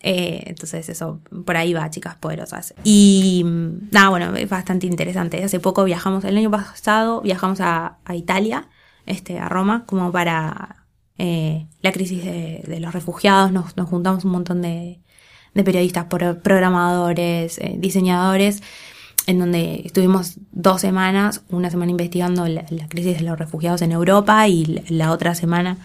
Eh, 0.00 0.44
entonces 0.46 0.88
eso, 0.88 1.22
por 1.44 1.56
ahí 1.56 1.72
va, 1.72 1.90
chicas 1.90 2.14
poderosas. 2.14 2.72
Y 2.84 3.42
nada, 3.90 4.10
bueno, 4.10 4.36
es 4.36 4.48
bastante 4.48 4.86
interesante. 4.86 5.42
Hace 5.42 5.58
poco 5.58 5.82
viajamos, 5.82 6.22
el 6.22 6.36
año 6.36 6.52
pasado 6.52 7.20
viajamos 7.20 7.60
a, 7.60 7.98
a 8.04 8.14
Italia, 8.14 8.68
este, 9.06 9.40
a 9.40 9.48
Roma, 9.48 9.86
como 9.86 10.12
para 10.12 10.86
eh, 11.18 11.66
la 11.82 11.90
crisis 11.90 12.24
de, 12.24 12.62
de 12.68 12.78
los 12.78 12.94
refugiados. 12.94 13.50
Nos, 13.50 13.76
nos, 13.76 13.88
juntamos 13.88 14.24
un 14.24 14.30
montón 14.30 14.62
de, 14.62 15.00
de 15.54 15.64
periodistas, 15.64 16.06
programadores, 16.06 17.58
eh, 17.58 17.74
diseñadores, 17.78 18.62
en 19.26 19.38
donde 19.38 19.82
estuvimos 19.84 20.36
dos 20.52 20.80
semanas, 20.80 21.42
una 21.50 21.70
semana 21.70 21.90
investigando 21.90 22.46
la, 22.46 22.64
la, 22.70 22.88
crisis 22.88 23.18
de 23.18 23.24
los 23.24 23.38
refugiados 23.38 23.82
en 23.82 23.92
Europa 23.92 24.46
y 24.48 24.82
la, 24.88 25.12
otra 25.12 25.34
semana 25.34 25.78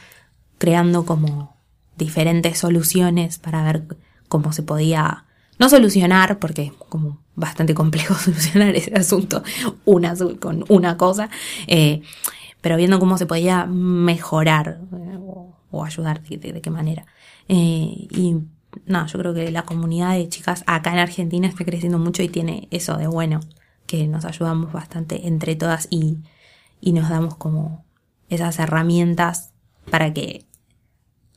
creando 0.58 1.06
como 1.06 1.56
diferentes 1.98 2.58
soluciones 2.58 3.38
para 3.38 3.64
ver 3.64 3.84
cómo 4.28 4.54
se 4.54 4.64
podía 4.64 5.26
no 5.60 5.70
solucionar, 5.70 6.40
porque 6.40 6.64
es 6.64 6.74
como 6.74 7.20
bastante 7.36 7.74
complejo 7.74 8.14
solucionar 8.20 8.76
ese 8.76 8.94
asunto 8.96 9.44
una, 9.84 10.14
con 10.40 10.66
una 10.70 10.98
cosa, 10.98 11.30
eh, 11.68 12.02
pero 12.62 12.78
viendo 12.78 13.00
cómo 13.00 13.18
se 13.18 13.26
podía 13.26 13.66
mejorar 13.66 14.80
eh, 14.92 15.18
o, 15.20 15.56
o, 15.72 15.84
ayudar 15.84 16.22
de, 16.24 16.62
qué 16.62 16.70
manera. 16.70 17.06
Y 17.48 18.38
no, 18.86 19.06
yo 19.08 19.20
creo 19.20 19.34
que 19.34 19.52
la 19.52 19.64
comunidad 19.64 20.14
de 20.14 20.30
chicas 20.30 20.64
acá 20.68 20.92
en 20.92 21.00
Argentina 21.00 21.48
está 21.48 21.66
creciendo 21.66 22.00
mucho 22.00 22.24
y 22.24 22.30
tiene 22.30 22.68
eso 22.72 22.98
de 22.98 23.08
bueno, 23.08 23.40
que 23.88 24.08
nos 24.08 24.26
ayudamos 24.26 24.72
bastante 24.72 25.28
entre 25.28 25.56
todas 25.56 25.88
y, 25.90 26.18
y 26.82 26.94
nos 26.94 27.10
damos 27.10 27.36
como 27.36 27.86
esas 28.30 28.60
herramientas 28.60 29.52
para 29.90 30.14
que 30.14 30.46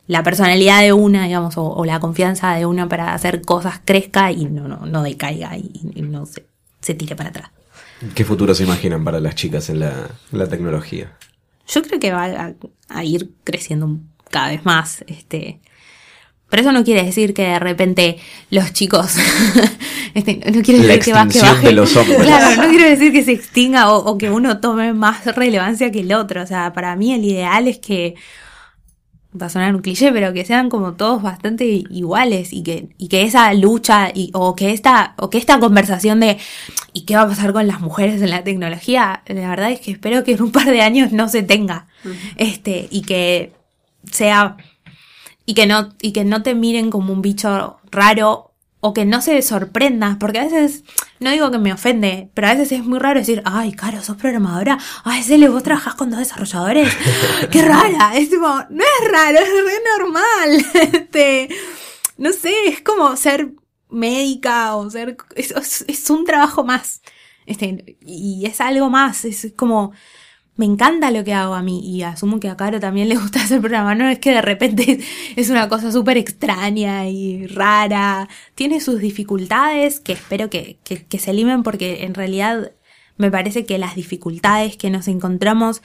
la 0.07 0.22
personalidad 0.22 0.81
de 0.81 0.94
una, 0.94 1.24
digamos, 1.24 1.59
o, 1.59 1.66
o, 1.68 1.85
la 1.85 2.01
confianza 2.01 2.55
de 2.55 2.64
una 2.64 2.88
para 2.88 3.12
hacer 3.12 3.42
cosas 3.42 3.81
crezca 3.85 4.33
y 4.33 4.46
no, 4.46 4.66
no, 4.66 4.87
no 4.87 5.03
decaiga 5.03 5.57
y, 5.57 5.70
y 5.94 6.03
no 6.03 6.24
se, 6.24 6.46
se, 6.81 6.94
tire 6.94 7.14
para 7.14 7.29
atrás. 7.29 7.51
¿Qué 8.14 8.24
futuro 8.24 8.55
se 8.55 8.64
imaginan 8.64 9.05
para 9.05 9.20
las 9.20 9.35
chicas 9.35 9.68
en 9.68 9.81
la, 9.81 10.11
la 10.33 10.46
tecnología? 10.48 11.14
Yo 11.66 11.83
creo 11.83 12.01
que 12.01 12.12
va 12.12 12.24
a, 12.24 12.55
a, 12.88 13.05
ir 13.05 13.35
creciendo 13.44 13.98
cada 14.31 14.48
vez 14.48 14.64
más. 14.64 15.05
Este, 15.09 15.61
pero 16.48 16.62
eso 16.62 16.72
no 16.72 16.84
quiere 16.84 17.02
decir 17.04 17.34
que 17.34 17.42
de 17.42 17.58
repente 17.58 18.18
los 18.50 18.72
chicos 18.72 19.14
este, 20.14 20.40
no 20.52 20.62
quiere 20.62 20.87
decir 20.87 21.04
que, 21.04 21.12
baje 21.12 21.66
de 21.66 21.72
los 21.72 21.94
hombres. 21.96 22.18
claro 22.22 22.62
no 22.62 22.68
quiere 22.68 22.90
decir 22.90 23.12
que 23.12 23.24
se 23.24 23.32
extinga 23.32 23.92
o, 23.92 23.98
o, 24.04 24.18
que 24.18 24.30
uno 24.30 24.61
tome 24.61 24.92
más 24.92 25.24
relevancia 25.37 25.90
que 25.90 26.00
el 26.00 26.12
otro 26.12 26.42
o 26.42 26.46
sea 26.46 26.72
para 26.72 26.96
mí 26.96 27.12
el 27.12 27.24
ideal 27.24 27.68
es 27.68 27.78
que 27.78 28.14
va 29.40 29.46
a 29.46 29.50
sonar 29.50 29.74
un 29.74 29.82
cliché, 29.82 30.12
pero 30.12 30.32
que 30.32 30.44
sean 30.44 30.68
como 30.70 30.94
todos 30.94 31.22
bastante 31.22 31.64
iguales 31.66 32.52
y 32.52 32.62
que, 32.62 32.88
y 32.96 33.08
que 33.08 33.22
esa 33.22 33.52
lucha 33.54 34.11
y, 34.14 34.30
o 34.32 34.54
que 34.54 34.72
esta, 34.72 35.14
o 35.18 35.28
que 35.30 35.38
esta 35.38 35.61
conversación 35.61 36.20
de 36.20 36.38
¿y 36.92 37.02
qué 37.02 37.16
va 37.16 37.22
a 37.22 37.28
pasar 37.28 37.52
con 37.52 37.66
las 37.66 37.80
mujeres 37.80 38.22
en 38.22 38.30
la 38.30 38.42
tecnología? 38.42 39.22
La 39.26 39.50
verdad 39.50 39.70
es 39.70 39.80
que 39.80 39.90
espero 39.92 40.24
que 40.24 40.32
en 40.32 40.42
un 40.42 40.52
par 40.52 40.66
de 40.66 40.80
años 40.80 41.12
no 41.12 41.28
se 41.28 41.42
tenga. 41.42 41.87
Uh 42.04 42.08
-huh. 42.08 42.34
Este, 42.37 42.88
y 42.90 43.02
que 43.02 43.52
sea, 44.11 44.56
y 45.48 45.54
que 45.54 45.66
no, 45.66 45.88
y 46.02 46.12
que 46.12 46.26
no 46.26 46.42
te 46.42 46.54
miren 46.54 46.90
como 46.90 47.11
un 47.11 47.22
bicho 47.22 47.80
raro 47.90 48.52
o 48.80 48.92
que 48.92 49.06
no 49.06 49.22
se 49.22 49.40
sorprenda, 49.40 50.18
porque 50.20 50.40
a 50.40 50.44
veces, 50.44 50.84
no 51.20 51.30
digo 51.30 51.50
que 51.50 51.56
me 51.56 51.72
ofende, 51.72 52.28
pero 52.34 52.48
a 52.48 52.54
veces 52.54 52.72
es 52.72 52.84
muy 52.84 52.98
raro 52.98 53.18
decir, 53.18 53.40
ay, 53.46 53.72
Caro, 53.72 54.02
sos 54.02 54.18
programadora, 54.18 54.76
ay, 55.04 55.22
Cele, 55.22 55.48
vos 55.48 55.62
trabajás 55.62 55.94
con 55.94 56.11
dos 56.11 56.18
desarrolladores, 56.18 56.94
qué 57.50 57.62
rara, 57.62 58.14
es 58.14 58.28
tipo, 58.28 58.46
no 58.46 58.84
es 58.84 59.11
raro, 59.11 59.38
es 59.38 59.48
re 59.48 59.80
normal, 59.98 60.66
este, 60.92 61.48
no 62.18 62.30
sé, 62.34 62.52
es 62.66 62.82
como 62.82 63.16
ser 63.16 63.54
médica 63.88 64.76
o 64.76 64.90
ser, 64.90 65.16
es, 65.34 65.82
es 65.88 66.11
un 66.11 66.26
trabajo 66.26 66.62
más, 66.62 67.00
este, 67.46 67.96
y 68.02 68.44
es 68.44 68.61
algo 68.61 68.90
más, 68.90 69.24
es 69.24 69.54
como, 69.56 69.92
me 70.59 70.64
encanta 70.64 71.12
lo 71.12 71.23
que 71.23 71.33
hago 71.33 71.55
a 71.55 71.62
mí 71.62 71.81
y 71.88 72.03
asumo 72.03 72.40
que 72.40 72.49
a 72.49 72.57
Caro 72.57 72.81
también 72.81 73.09
le 73.09 73.14
gusta 73.14 73.40
hacer 73.44 73.61
programa. 73.61 73.94
No 73.94 74.09
es 74.09 74.18
que 74.18 74.33
de 74.33 74.42
repente 74.42 74.99
es 75.37 75.51
una 75.51 75.68
cosa 75.68 75.92
súper 75.92 76.18
extraña 76.18 77.09
y 77.09 77.47
rara. 77.47 78.29
Tiene 78.57 78.81
sus 78.81 78.99
dificultades 78.99 80.01
que 80.01 80.14
espero 80.14 80.51
que, 80.51 80.79
que, 80.83 81.18
se 81.21 81.33
limen 81.33 81.62
porque 81.62 82.03
en 82.03 82.12
realidad 82.12 82.73
me 83.16 83.31
parece 83.31 83.66
que 83.66 83.79
las 83.79 83.94
dificultades 83.94 84.77
que 84.77 84.90
nos 84.90 85.07
encontramos 85.07 85.81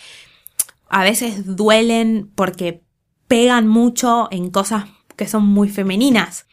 a 0.90 1.04
veces 1.04 1.56
duelen 1.56 2.32
porque 2.34 2.82
pegan 3.28 3.68
mucho 3.68 4.28
en 4.32 4.50
cosas 4.50 4.86
que 5.16 5.28
son 5.28 5.46
muy 5.46 5.70
femeninas. 5.70 6.48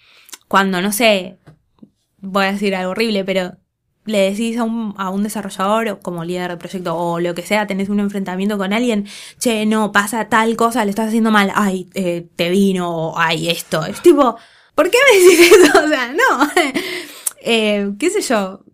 Cuando, 0.47 0.83
no 0.83 0.93
sé, 0.93 1.39
voy 2.19 2.45
a 2.45 2.53
decir 2.53 2.75
algo 2.75 2.91
horrible, 2.91 3.25
pero 3.25 3.57
le 4.05 4.31
decís 4.31 4.59
a 4.59 4.65
un, 4.65 4.95
a 4.97 5.11
un 5.11 5.23
desarrollador 5.23 6.01
como 6.01 6.25
líder 6.25 6.51
de 6.51 6.57
proyecto 6.57 6.97
o 6.97 7.21
lo 7.21 7.35
que 7.35 7.43
sea, 7.43 7.67
tenés 7.67 7.89
un 7.89 8.01
enfrentamiento 8.01 8.59
con 8.59 8.73
alguien, 8.73 9.07
che, 9.39 9.67
no, 9.67 9.93
pasa 9.93 10.29
tal 10.29 10.57
cosa, 10.57 10.85
le 10.85 10.91
estás 10.91 11.09
haciendo 11.09 11.31
mal, 11.31 11.53
ay, 11.55 11.89
eh, 11.95 12.27
te 12.37 12.51
vino, 12.51 12.91
o 12.91 13.19
ay, 13.19 13.49
esto. 13.51 13.85
Es 13.85 14.01
tipo, 14.03 14.37
¿por 14.75 14.91
qué 14.91 14.99
me 15.13 15.19
decís 15.21 15.53
eso? 15.53 15.85
O 15.85 15.89
sea, 15.89 16.13
no. 16.13 16.51
eh, 17.43 17.93
qué 17.99 18.11
sé 18.11 18.21
yo. 18.23 18.65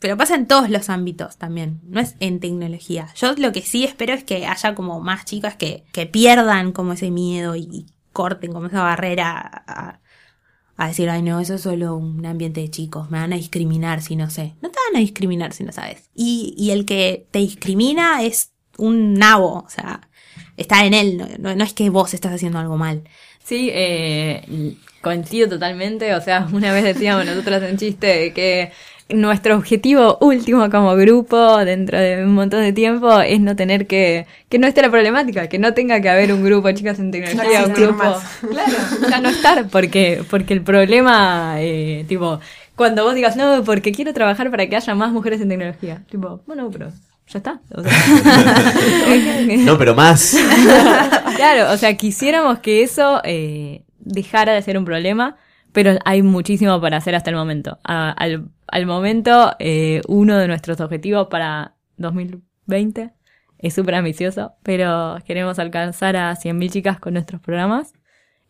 Pero 0.00 0.16
pasa 0.16 0.36
en 0.36 0.46
todos 0.46 0.70
los 0.70 0.90
ámbitos 0.90 1.38
también, 1.38 1.80
no 1.82 1.98
es 1.98 2.14
en 2.20 2.38
tecnología. 2.38 3.08
Yo 3.16 3.34
lo 3.36 3.50
que 3.50 3.62
sí 3.62 3.82
espero 3.84 4.14
es 4.14 4.22
que 4.22 4.46
haya 4.46 4.76
como 4.76 5.00
más 5.00 5.24
chicas 5.24 5.56
que, 5.56 5.84
que 5.92 6.06
pierdan 6.06 6.70
como 6.70 6.92
ese 6.92 7.10
miedo 7.10 7.56
y, 7.56 7.62
y 7.62 7.86
corten 8.12 8.52
como 8.52 8.68
esa 8.68 8.82
barrera 8.82 9.64
a, 9.66 10.00
a 10.78 10.88
decir, 10.88 11.10
ay 11.10 11.22
no, 11.22 11.40
eso 11.40 11.54
es 11.54 11.62
solo 11.62 11.96
un 11.96 12.24
ambiente 12.24 12.60
de 12.60 12.70
chicos, 12.70 13.10
me 13.10 13.18
van 13.18 13.32
a 13.32 13.36
discriminar 13.36 14.00
si 14.00 14.16
no 14.16 14.30
sé. 14.30 14.54
No 14.62 14.70
te 14.70 14.78
van 14.88 14.96
a 14.96 15.00
discriminar 15.00 15.52
si 15.52 15.64
no 15.64 15.72
sabes. 15.72 16.08
Y, 16.14 16.54
y 16.56 16.70
el 16.70 16.86
que 16.86 17.26
te 17.30 17.40
discrimina 17.40 18.22
es 18.22 18.52
un 18.78 19.14
nabo, 19.14 19.64
o 19.66 19.68
sea, 19.68 20.08
está 20.56 20.86
en 20.86 20.94
él, 20.94 21.36
no, 21.40 21.54
no 21.54 21.64
es 21.64 21.72
que 21.72 21.90
vos 21.90 22.14
estás 22.14 22.32
haciendo 22.32 22.58
algo 22.58 22.76
mal. 22.76 23.02
Sí, 23.42 23.70
eh, 23.72 24.76
coincido 25.00 25.48
totalmente, 25.48 26.14
o 26.14 26.20
sea, 26.20 26.46
una 26.52 26.72
vez 26.72 26.84
decíamos 26.84 27.26
nosotros 27.26 27.62
en 27.62 27.76
chiste 27.76 28.32
que 28.32 28.72
nuestro 29.10 29.56
objetivo 29.56 30.18
último 30.20 30.68
como 30.70 30.94
grupo 30.96 31.58
dentro 31.64 31.98
de 31.98 32.24
un 32.24 32.34
montón 32.34 32.60
de 32.60 32.72
tiempo 32.72 33.20
es 33.20 33.40
no 33.40 33.56
tener 33.56 33.86
que 33.86 34.26
que 34.48 34.58
no 34.58 34.66
esté 34.66 34.82
la 34.82 34.90
problemática, 34.90 35.48
que 35.48 35.58
no 35.58 35.72
tenga 35.74 36.00
que 36.00 36.08
haber 36.08 36.32
un 36.32 36.44
grupo 36.44 36.68
de 36.68 36.74
chicas 36.74 36.98
en 36.98 37.10
tecnología, 37.10 37.62
no 37.62 37.66
un 37.68 37.72
grupo, 37.72 38.04
más. 38.04 38.22
claro, 38.40 38.72
ya 39.10 39.20
no 39.20 39.28
estar 39.30 39.68
porque 39.68 40.22
porque 40.28 40.52
el 40.54 40.62
problema 40.62 41.54
eh, 41.58 42.04
tipo 42.08 42.40
cuando 42.76 43.04
vos 43.04 43.14
digas 43.14 43.36
no 43.36 43.64
porque 43.64 43.92
quiero 43.92 44.12
trabajar 44.12 44.50
para 44.50 44.66
que 44.66 44.76
haya 44.76 44.94
más 44.94 45.10
mujeres 45.12 45.40
en 45.40 45.48
tecnología, 45.48 46.02
tipo 46.10 46.42
bueno 46.46 46.70
pero 46.70 46.92
ya 47.28 47.38
está. 47.38 47.60
O 47.74 47.82
sea, 47.82 47.92
no, 49.58 49.78
pero 49.78 49.94
más. 49.94 50.34
claro, 51.36 51.72
o 51.72 51.76
sea, 51.76 51.94
quisiéramos 51.96 52.58
que 52.60 52.82
eso 52.82 53.20
eh, 53.24 53.82
dejara 53.98 54.54
de 54.54 54.62
ser 54.62 54.78
un 54.78 54.84
problema, 54.84 55.36
pero 55.72 55.98
hay 56.04 56.22
muchísimo 56.22 56.80
para 56.80 56.96
hacer 56.96 57.14
hasta 57.14 57.30
el 57.30 57.36
momento. 57.36 57.78
Al, 57.84 58.50
momento, 58.86 59.54
eh, 59.58 60.00
uno 60.08 60.36
de 60.38 60.48
nuestros 60.48 60.80
objetivos 60.80 61.28
para 61.28 61.74
2020 61.96 63.10
es 63.58 63.74
súper 63.74 63.96
ambicioso, 63.96 64.52
pero 64.62 65.18
queremos 65.26 65.58
alcanzar 65.58 66.16
a 66.16 66.34
100.000 66.36 66.70
chicas 66.70 67.00
con 67.00 67.14
nuestros 67.14 67.40
programas. 67.40 67.94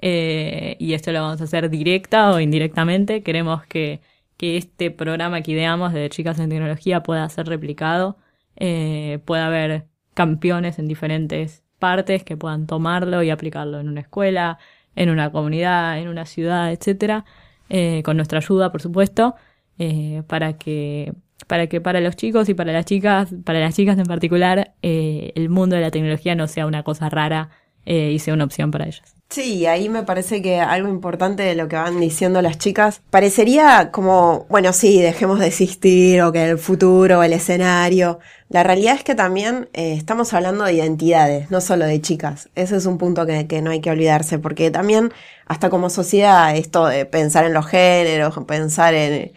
Eh, 0.00 0.76
y 0.78 0.94
esto 0.94 1.10
lo 1.12 1.22
vamos 1.22 1.40
a 1.40 1.44
hacer 1.44 1.70
directa 1.70 2.30
o 2.30 2.40
indirectamente. 2.40 3.22
Queremos 3.22 3.64
que, 3.66 4.00
que 4.36 4.56
este 4.56 4.90
programa 4.90 5.42
que 5.42 5.52
ideamos 5.52 5.92
de 5.92 6.08
Chicas 6.08 6.38
en 6.38 6.50
Tecnología 6.50 7.02
pueda 7.02 7.28
ser 7.28 7.46
replicado, 7.48 8.16
eh, 8.56 9.20
pueda 9.24 9.46
haber 9.46 9.86
campeones 10.14 10.78
en 10.78 10.88
diferentes 10.88 11.64
partes 11.78 12.24
que 12.24 12.36
puedan 12.36 12.66
tomarlo 12.66 13.22
y 13.22 13.30
aplicarlo 13.30 13.80
en 13.80 13.88
una 13.88 14.00
escuela, 14.00 14.58
en 14.98 15.10
una 15.10 15.30
comunidad, 15.30 15.98
en 16.00 16.08
una 16.08 16.26
ciudad, 16.26 16.72
etcétera, 16.72 17.24
eh, 17.70 18.02
con 18.02 18.16
nuestra 18.16 18.38
ayuda, 18.38 18.72
por 18.72 18.82
supuesto, 18.82 19.36
eh, 19.78 20.22
para 20.26 20.58
que 20.58 21.14
para 21.46 21.68
que 21.68 21.80
para 21.80 22.00
los 22.00 22.16
chicos 22.16 22.48
y 22.48 22.54
para 22.54 22.72
las 22.72 22.84
chicas, 22.84 23.32
para 23.44 23.60
las 23.60 23.74
chicas 23.76 23.96
en 23.96 24.06
particular, 24.06 24.74
eh, 24.82 25.32
el 25.36 25.48
mundo 25.50 25.76
de 25.76 25.82
la 25.82 25.90
tecnología 25.92 26.34
no 26.34 26.48
sea 26.48 26.66
una 26.66 26.82
cosa 26.82 27.08
rara 27.08 27.50
y 27.86 28.18
sea 28.18 28.34
una 28.34 28.44
opción 28.44 28.70
para 28.70 28.86
ellas. 28.86 29.17
Sí, 29.30 29.66
ahí 29.66 29.90
me 29.90 30.04
parece 30.04 30.40
que 30.40 30.58
algo 30.58 30.88
importante 30.88 31.42
de 31.42 31.54
lo 31.54 31.68
que 31.68 31.76
van 31.76 32.00
diciendo 32.00 32.40
las 32.40 32.56
chicas, 32.56 33.02
parecería 33.10 33.90
como, 33.92 34.46
bueno, 34.48 34.72
sí, 34.72 35.02
dejemos 35.02 35.38
de 35.38 35.48
existir 35.48 36.22
o 36.22 36.32
que 36.32 36.48
el 36.48 36.58
futuro, 36.58 37.22
el 37.22 37.34
escenario. 37.34 38.20
La 38.48 38.62
realidad 38.62 38.94
es 38.94 39.04
que 39.04 39.14
también 39.14 39.68
eh, 39.74 39.92
estamos 39.92 40.32
hablando 40.32 40.64
de 40.64 40.72
identidades, 40.72 41.50
no 41.50 41.60
solo 41.60 41.84
de 41.84 42.00
chicas. 42.00 42.48
Ese 42.54 42.76
es 42.76 42.86
un 42.86 42.96
punto 42.96 43.26
que, 43.26 43.46
que 43.46 43.60
no 43.60 43.70
hay 43.70 43.82
que 43.82 43.90
olvidarse, 43.90 44.38
porque 44.38 44.70
también, 44.70 45.12
hasta 45.44 45.68
como 45.68 45.90
sociedad, 45.90 46.56
esto 46.56 46.86
de 46.86 47.04
pensar 47.04 47.44
en 47.44 47.52
los 47.52 47.66
géneros, 47.66 48.34
pensar 48.46 48.94
en 48.94 49.32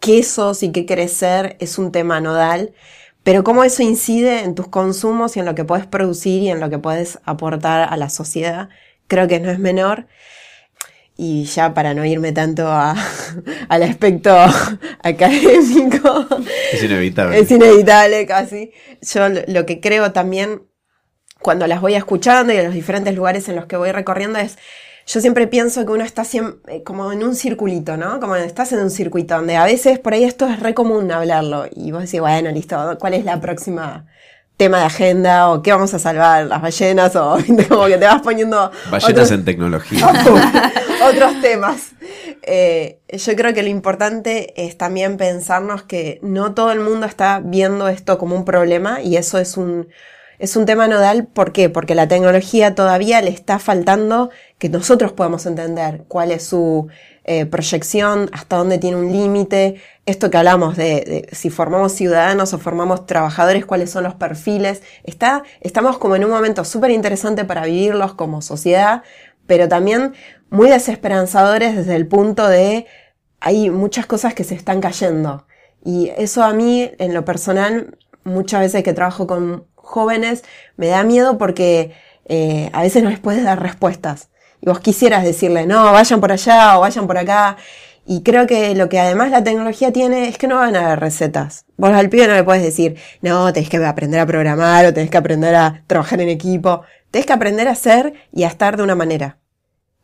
qué 0.00 0.22
sos 0.22 0.62
y 0.62 0.72
qué 0.72 0.84
querés 0.86 1.12
ser, 1.12 1.56
es 1.60 1.78
un 1.78 1.92
tema 1.92 2.20
nodal. 2.20 2.74
Pero 3.22 3.44
cómo 3.44 3.62
eso 3.64 3.82
incide 3.82 4.40
en 4.40 4.54
tus 4.54 4.68
consumos 4.68 5.36
y 5.36 5.40
en 5.40 5.46
lo 5.46 5.54
que 5.54 5.64
puedes 5.64 5.86
producir 5.86 6.42
y 6.42 6.50
en 6.50 6.60
lo 6.60 6.70
que 6.70 6.78
puedes 6.78 7.18
aportar 7.24 7.88
a 7.92 7.96
la 7.96 8.08
sociedad, 8.08 8.68
creo 9.06 9.28
que 9.28 9.40
no 9.40 9.50
es 9.50 9.58
menor. 9.58 10.06
Y 11.16 11.44
ya 11.44 11.74
para 11.74 11.94
no 11.94 12.04
irme 12.04 12.32
tanto 12.32 12.66
a, 12.68 12.96
al 13.68 13.82
aspecto 13.82 14.34
académico, 15.02 16.26
Es 16.72 16.82
inevitable. 16.82 17.38
es 17.38 17.50
inevitable 17.50 18.26
casi. 18.26 18.72
Yo 19.02 19.28
lo 19.28 19.40
lo 19.46 19.66
que 19.66 19.80
creo 19.80 20.12
también 20.12 20.62
cuando 21.40 21.66
las 21.66 21.80
voy 21.80 21.94
escuchando 21.94 22.52
y 22.52 22.56
en 22.56 22.64
los 22.64 22.74
diferentes 22.74 23.14
lugares 23.14 23.48
en 23.48 23.56
los 23.56 23.66
que 23.66 23.76
voy 23.76 23.92
recorriendo 23.92 24.38
es, 24.38 24.58
yo 25.06 25.20
siempre 25.20 25.46
pienso 25.46 25.84
que 25.84 25.92
uno 25.92 26.04
está 26.04 26.24
siempre 26.24 26.82
como 26.82 27.12
en 27.12 27.22
un 27.24 27.34
circulito, 27.34 27.96
¿no? 27.96 28.20
Como 28.20 28.36
estás 28.36 28.72
en 28.72 28.80
un 28.80 28.90
circuito 28.90 29.34
donde 29.36 29.56
a 29.56 29.64
veces 29.64 29.98
por 29.98 30.12
ahí 30.14 30.24
esto 30.24 30.46
es 30.48 30.60
re 30.60 30.74
común 30.74 31.10
hablarlo 31.10 31.66
y 31.74 31.90
vos 31.92 32.02
decís, 32.02 32.20
bueno, 32.20 32.50
listo, 32.50 32.96
¿cuál 33.00 33.14
es 33.14 33.24
la 33.24 33.40
próxima 33.40 34.06
tema 34.56 34.78
de 34.80 34.84
agenda 34.84 35.50
o 35.50 35.62
qué 35.62 35.72
vamos 35.72 35.92
a 35.94 35.98
salvar? 35.98 36.46
¿Las 36.46 36.62
ballenas? 36.62 37.16
O 37.16 37.36
como 37.68 37.86
que 37.86 37.98
te 37.98 38.06
vas 38.06 38.22
poniendo 38.22 38.70
Ballenas 38.90 39.10
otros- 39.10 39.30
en 39.32 39.44
tecnología. 39.44 40.06
otros 41.10 41.40
temas. 41.40 41.90
Eh, 42.42 42.98
yo 43.08 43.36
creo 43.36 43.54
que 43.54 43.62
lo 43.62 43.68
importante 43.68 44.52
es 44.64 44.76
también 44.76 45.16
pensarnos 45.16 45.82
que 45.82 46.18
no 46.22 46.54
todo 46.54 46.72
el 46.72 46.80
mundo 46.80 47.06
está 47.06 47.40
viendo 47.44 47.88
esto 47.88 48.18
como 48.18 48.34
un 48.36 48.44
problema 48.44 49.00
y 49.00 49.16
eso 49.16 49.38
es 49.38 49.56
un, 49.56 49.88
es 50.38 50.56
un 50.56 50.66
tema 50.66 50.88
nodal. 50.88 51.26
¿Por 51.26 51.52
qué? 51.52 51.68
Porque 51.70 51.94
la 51.94 52.08
tecnología 52.08 52.74
todavía 52.74 53.20
le 53.22 53.30
está 53.30 53.58
faltando 53.58 54.30
que 54.62 54.68
nosotros 54.68 55.10
podamos 55.10 55.44
entender 55.46 56.04
cuál 56.06 56.30
es 56.30 56.44
su 56.44 56.86
eh, 57.24 57.46
proyección, 57.46 58.30
hasta 58.32 58.54
dónde 58.58 58.78
tiene 58.78 58.96
un 58.96 59.10
límite. 59.10 59.82
Esto 60.06 60.30
que 60.30 60.36
hablamos 60.36 60.76
de, 60.76 61.28
si 61.32 61.50
formamos 61.50 61.90
ciudadanos 61.90 62.54
o 62.54 62.60
formamos 62.60 63.04
trabajadores, 63.04 63.66
cuáles 63.66 63.90
son 63.90 64.04
los 64.04 64.14
perfiles. 64.14 64.80
Está, 65.02 65.42
estamos 65.62 65.98
como 65.98 66.14
en 66.14 66.24
un 66.24 66.30
momento 66.30 66.64
súper 66.64 66.92
interesante 66.92 67.44
para 67.44 67.64
vivirlos 67.64 68.14
como 68.14 68.40
sociedad, 68.40 69.02
pero 69.48 69.66
también 69.66 70.14
muy 70.48 70.68
desesperanzadores 70.68 71.74
desde 71.74 71.96
el 71.96 72.06
punto 72.06 72.46
de 72.46 72.86
hay 73.40 73.68
muchas 73.68 74.06
cosas 74.06 74.32
que 74.32 74.44
se 74.44 74.54
están 74.54 74.80
cayendo. 74.80 75.44
Y 75.84 76.12
eso 76.16 76.44
a 76.44 76.52
mí, 76.52 76.88
en 77.00 77.14
lo 77.14 77.24
personal, 77.24 77.98
muchas 78.22 78.60
veces 78.60 78.84
que 78.84 78.92
trabajo 78.92 79.26
con 79.26 79.66
jóvenes, 79.74 80.44
me 80.76 80.86
da 80.86 81.02
miedo 81.02 81.36
porque 81.36 81.94
eh, 82.26 82.70
a 82.72 82.82
veces 82.82 83.02
no 83.02 83.10
les 83.10 83.18
puedes 83.18 83.42
dar 83.42 83.60
respuestas. 83.60 84.28
Y 84.62 84.66
vos 84.66 84.80
quisieras 84.80 85.24
decirle, 85.24 85.66
no, 85.66 85.92
vayan 85.92 86.20
por 86.20 86.30
allá 86.30 86.78
o 86.78 86.82
vayan 86.82 87.06
por 87.08 87.18
acá. 87.18 87.56
Y 88.06 88.22
creo 88.22 88.46
que 88.46 88.74
lo 88.74 88.88
que 88.88 89.00
además 89.00 89.30
la 89.30 89.42
tecnología 89.44 89.92
tiene 89.92 90.28
es 90.28 90.38
que 90.38 90.46
no 90.46 90.56
van 90.56 90.76
a 90.76 90.86
haber 90.86 91.00
recetas. 91.00 91.66
Vos 91.76 91.90
al 91.90 92.08
pibe 92.08 92.28
no 92.28 92.34
le 92.34 92.44
puedes 92.44 92.62
decir, 92.62 92.96
no, 93.20 93.52
tenés 93.52 93.68
que 93.68 93.84
aprender 93.84 94.20
a 94.20 94.26
programar 94.26 94.86
o 94.86 94.94
tenés 94.94 95.10
que 95.10 95.16
aprender 95.16 95.54
a 95.56 95.82
trabajar 95.88 96.20
en 96.20 96.28
equipo. 96.28 96.82
Tenés 97.10 97.26
que 97.26 97.32
aprender 97.32 97.66
a 97.66 97.74
ser 97.74 98.14
y 98.32 98.44
a 98.44 98.48
estar 98.48 98.76
de 98.76 98.84
una 98.84 98.94
manera. 98.94 99.38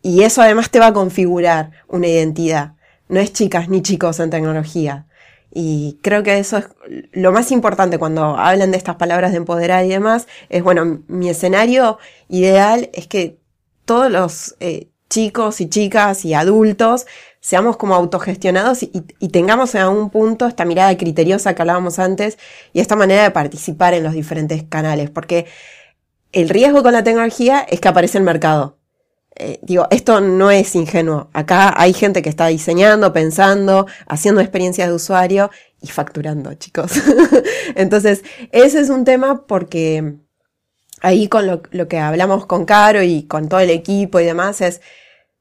Y 0.03 0.23
eso 0.23 0.43
además 0.43 0.71
te 0.71 0.81
va 0.81 0.89
a 0.89 0.93
configurar 0.93 1.71
una 1.87 2.09
identidad. 2.09 2.75
No 3.09 3.21
es 3.21 3.33
chicas 3.33 3.69
ni 3.69 3.81
chicos 3.83 4.19
en 4.19 4.31
tecnología. 4.31 5.07
Y 5.53 5.99
creo 6.03 6.23
que 6.25 6.39
eso 6.39 6.59
es 6.59 6.69
lo 7.13 7.33
más 7.33 7.53
importante 7.53 7.99
cuando 7.99 8.37
hablan 8.37 8.73
de 8.73 8.77
estas 8.77 8.97
palabras 8.97 9.31
de 9.31 9.39
empoderar 9.39 9.85
y 9.85 9.89
demás. 9.89 10.27
Es 10.51 10.63
bueno, 10.63 11.03
mi 11.07 11.31
escenario 11.31 11.99
ideal 12.29 12.91
es 12.93 13.07
que 13.07 13.39
todos 13.89 14.11
los 14.11 14.55
eh, 14.61 14.91
chicos 15.09 15.63
y 15.63 15.71
chicas 15.71 16.27
y 16.27 16.35
adultos 16.35 17.07
seamos 17.41 17.79
como 17.79 17.95
autogestionados 17.95 18.83
y, 18.83 18.93
y 19.19 19.29
tengamos 19.31 19.75
en 19.75 19.81
algún 19.81 20.11
punto 20.11 20.47
esta 20.47 20.67
mirada 20.67 20.95
criteriosa 20.99 21.55
que 21.55 21.63
hablábamos 21.63 21.99
antes 21.99 22.37
y 22.75 22.81
esta 22.81 22.97
manera 22.97 23.23
de 23.23 23.31
participar 23.31 23.95
en 23.95 24.05
los 24.05 24.13
diferentes 24.13 24.63
canales. 24.65 25.09
Porque 25.09 25.47
el 26.33 26.51
riesgo 26.51 26.83
con 26.83 26.93
la 26.93 27.03
tecnología 27.03 27.61
es 27.61 27.81
que 27.81 27.89
aparece 27.89 28.19
el 28.19 28.25
mercado. 28.25 28.77
Eh, 29.37 29.59
digo, 29.63 29.87
esto 29.91 30.21
no 30.21 30.51
es 30.51 30.75
ingenuo. 30.75 31.31
Acá 31.33 31.73
hay 31.75 31.95
gente 31.95 32.21
que 32.21 32.29
está 32.29 32.49
diseñando, 32.49 33.15
pensando, 33.15 33.87
haciendo 34.07 34.43
experiencias 34.43 34.89
de 34.89 34.95
usuario 34.95 35.51
y 35.81 35.87
facturando, 35.87 36.53
chicos. 36.55 36.93
Entonces, 37.75 38.23
ese 38.53 38.81
es 38.81 38.91
un 38.91 39.05
tema 39.05 39.47
porque 39.47 40.19
ahí 41.01 41.29
con 41.29 41.47
lo, 41.47 41.63
lo 41.71 41.89
que 41.89 41.99
hablamos 41.99 42.47
con 42.47 42.65
Caro 42.65 43.03
y 43.03 43.25
con 43.25 43.49
todo 43.49 43.61
el 43.61 43.71
equipo 43.71 44.21
y 44.21 44.25
demás 44.25 44.61
es 44.61 44.81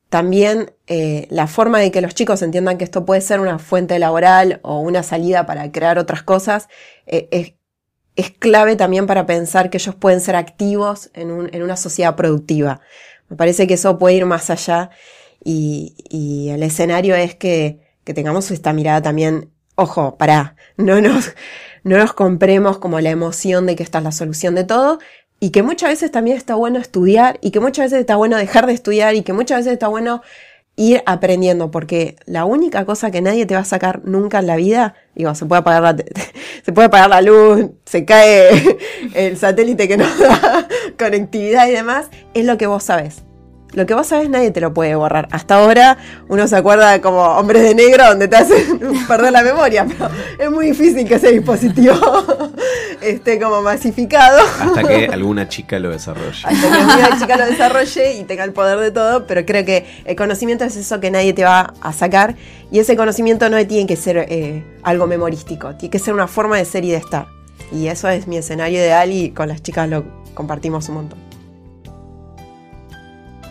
también 0.10 0.74
eh, 0.88 1.28
la 1.30 1.48
forma 1.48 1.80
de 1.80 1.92
que 1.92 2.02
los 2.02 2.16
chicos 2.16 2.42
entiendan 2.42 2.78
que 2.78 2.86
esto 2.86 3.06
puede 3.06 3.22
ser 3.22 3.40
una 3.42 3.60
fuente 3.60 4.00
laboral 4.00 4.60
o 4.64 4.80
una 4.80 5.04
salida 5.04 5.46
para 5.46 5.72
crear 5.72 6.00
otras 6.00 6.24
cosas 6.24 6.70
eh, 7.08 7.28
es, 7.32 7.54
clave 8.40 8.76
también 8.76 9.06
para 9.08 9.26
pensar 9.26 9.70
que 9.70 9.78
ellos 9.78 9.96
pueden 9.96 10.22
ser 10.22 10.36
activos 10.36 11.12
en, 11.14 11.32
un- 11.32 11.50
en 11.54 11.62
una 11.64 11.78
sociedad 11.78 12.16
productiva. 12.16 12.82
Me 13.30 13.36
parece 13.38 13.68
que 13.68 13.76
eso 13.76 14.00
puede 14.00 14.16
ir 14.16 14.26
más 14.26 14.50
allá 14.50 14.90
y, 15.44 16.50
el 16.52 16.64
escenario 16.64 17.16
es 17.16 17.36
que, 17.36 17.80
que 18.04 18.14
tengamos 18.14 18.50
esta 18.52 18.74
mirada 18.74 19.02
también, 19.02 19.52
ojo, 19.76 20.18
pará, 20.18 20.56
no 20.78 21.00
nos, 21.02 21.34
no 21.84 21.98
nos 21.98 22.14
compremos 22.14 22.80
como 22.80 23.00
la 23.00 23.12
emoción 23.12 23.66
de 23.68 23.76
que 23.76 23.84
esta 23.84 24.00
es 24.00 24.04
la 24.04 24.12
solución 24.12 24.56
de 24.56 24.64
todo 24.64 25.00
y 25.40 25.52
que 25.52 25.64
muchas 25.64 25.90
veces 25.90 26.12
también 26.12 26.38
está 26.38 26.56
bueno 26.56 26.80
estudiar 26.80 27.38
y 27.42 27.52
que 27.52 27.60
muchas 27.60 27.86
veces 27.86 28.00
está 28.00 28.16
bueno 28.16 28.38
dejar 28.38 28.66
de 28.66 28.74
estudiar 28.74 29.16
y 29.16 29.22
que 29.22 29.34
muchas 29.34 29.60
veces 29.60 29.74
está 29.74 29.88
bueno 29.88 30.22
ir 30.78 31.02
aprendiendo, 31.08 31.72
porque 31.72 32.16
la 32.26 32.46
única 32.46 32.86
cosa 32.86 33.10
que 33.10 33.22
nadie 33.22 33.46
te 33.46 33.56
va 33.56 33.62
a 33.62 33.66
sacar 33.66 34.02
nunca 34.06 34.40
en 34.40 34.48
la 34.48 34.56
vida, 34.56 34.94
digo, 35.16 35.34
se 35.34 35.46
puede 35.46 35.62
apagar 35.62 35.82
la, 35.82 35.96
se 36.64 36.72
puede 36.72 36.88
apagar 36.88 37.10
la 37.10 37.22
luz, 37.22 37.72
se 37.86 38.06
cae 38.06 38.78
el 39.16 39.38
satélite 39.38 39.88
que 39.88 39.98
nos 39.98 40.18
da 40.20 40.68
conectividad 41.00 41.68
y 41.68 41.72
demás, 41.72 42.10
es 42.34 42.46
lo 42.46 42.58
que 42.58 42.68
vos 42.68 42.84
sabes. 42.84 43.27
Lo 43.74 43.86
que 43.86 43.94
vos 43.94 44.08
sabes 44.08 44.30
nadie 44.30 44.52
te 44.52 44.62
lo 44.62 44.74
puede 44.74 44.96
borrar. 44.96 45.28
Hasta 45.32 45.56
ahora 45.56 45.98
uno 46.30 46.48
se 46.48 46.56
acuerda 46.56 47.02
como 47.02 47.22
hombres 47.22 47.64
de 47.64 47.76
negro 47.76 48.06
donde 48.08 48.28
te 48.28 48.36
hacen 48.38 48.80
perder 49.08 49.34
la 49.34 49.42
memoria, 49.42 49.86
pero 49.86 50.10
es 50.40 50.50
muy 50.50 50.68
difícil 50.68 51.08
que 51.08 51.16
ese 51.16 51.32
dispositivo 51.32 51.96
esté 53.02 53.40
como 53.40 53.62
masificado. 53.62 54.40
Hasta 54.62 54.84
que 54.84 55.06
alguna 55.12 55.50
chica 55.50 55.80
lo 55.80 55.90
desarrolle. 55.90 56.44
Hasta 56.44 56.72
que 56.72 56.84
una 56.84 57.20
chica 57.20 57.38
lo 57.38 57.46
desarrolle 57.46 58.14
y 58.14 58.24
tenga 58.24 58.46
el 58.46 58.54
poder 58.54 58.80
de 58.80 58.92
todo, 58.92 59.28
pero 59.28 59.46
creo 59.46 59.66
que 59.66 59.86
el 60.06 60.16
conocimiento 60.16 60.64
es 60.64 60.76
eso 60.78 61.00
que 61.00 61.12
nadie 61.12 61.34
te 61.34 61.44
va 61.44 61.74
a 61.82 61.94
sacar 61.94 62.36
y 62.72 62.80
ese 62.80 62.96
conocimiento 62.96 63.50
no 63.50 63.66
tiene 63.68 63.86
que 63.86 63.96
ser 63.96 64.18
eh, 64.30 64.64
algo 64.84 65.08
memorístico, 65.08 65.76
tiene 65.76 65.92
que 65.92 66.00
ser 66.00 66.14
una 66.14 66.28
forma 66.28 66.58
de 66.58 66.66
ser 66.66 66.86
y 66.86 66.92
de 66.92 66.98
estar. 66.98 67.28
Y 67.72 67.88
eso 67.88 68.08
es 68.08 68.28
mi 68.28 68.38
escenario 68.38 68.80
ideal 68.80 69.12
y 69.12 69.32
con 69.32 69.50
las 69.50 69.62
chicas 69.62 69.90
lo 69.90 70.06
compartimos 70.34 70.88
un 70.88 70.96
montón. 70.96 71.27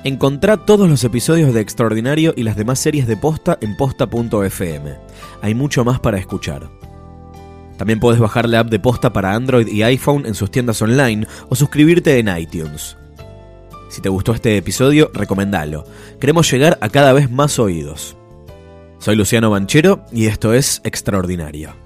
Encontrá 0.06 0.56
todos 0.56 0.88
los 0.88 1.02
episodios 1.02 1.52
de 1.52 1.60
Extraordinario 1.60 2.32
y 2.36 2.44
las 2.44 2.54
demás 2.54 2.78
series 2.78 3.08
de 3.08 3.16
Posta 3.16 3.58
en 3.60 3.76
posta.fm. 3.76 4.96
Hay 5.42 5.54
mucho 5.56 5.84
más 5.84 5.98
para 5.98 6.16
escuchar. 6.16 6.70
También 7.76 7.98
puedes 7.98 8.20
bajar 8.20 8.48
la 8.48 8.60
app 8.60 8.70
de 8.70 8.78
Posta 8.78 9.12
para 9.12 9.34
Android 9.34 9.66
y 9.66 9.82
iPhone 9.82 10.24
en 10.24 10.36
sus 10.36 10.48
tiendas 10.52 10.80
online 10.80 11.26
o 11.48 11.56
suscribirte 11.56 12.20
en 12.20 12.28
iTunes. 12.38 12.96
Si 13.88 14.00
te 14.00 14.08
gustó 14.08 14.32
este 14.32 14.56
episodio, 14.56 15.10
recomendalo. 15.12 15.84
Queremos 16.20 16.48
llegar 16.52 16.78
a 16.80 16.88
cada 16.88 17.12
vez 17.12 17.28
más 17.28 17.58
oídos. 17.58 18.16
Soy 19.00 19.16
Luciano 19.16 19.50
Banchero 19.50 20.04
y 20.12 20.26
esto 20.26 20.54
es 20.54 20.82
Extraordinario. 20.84 21.85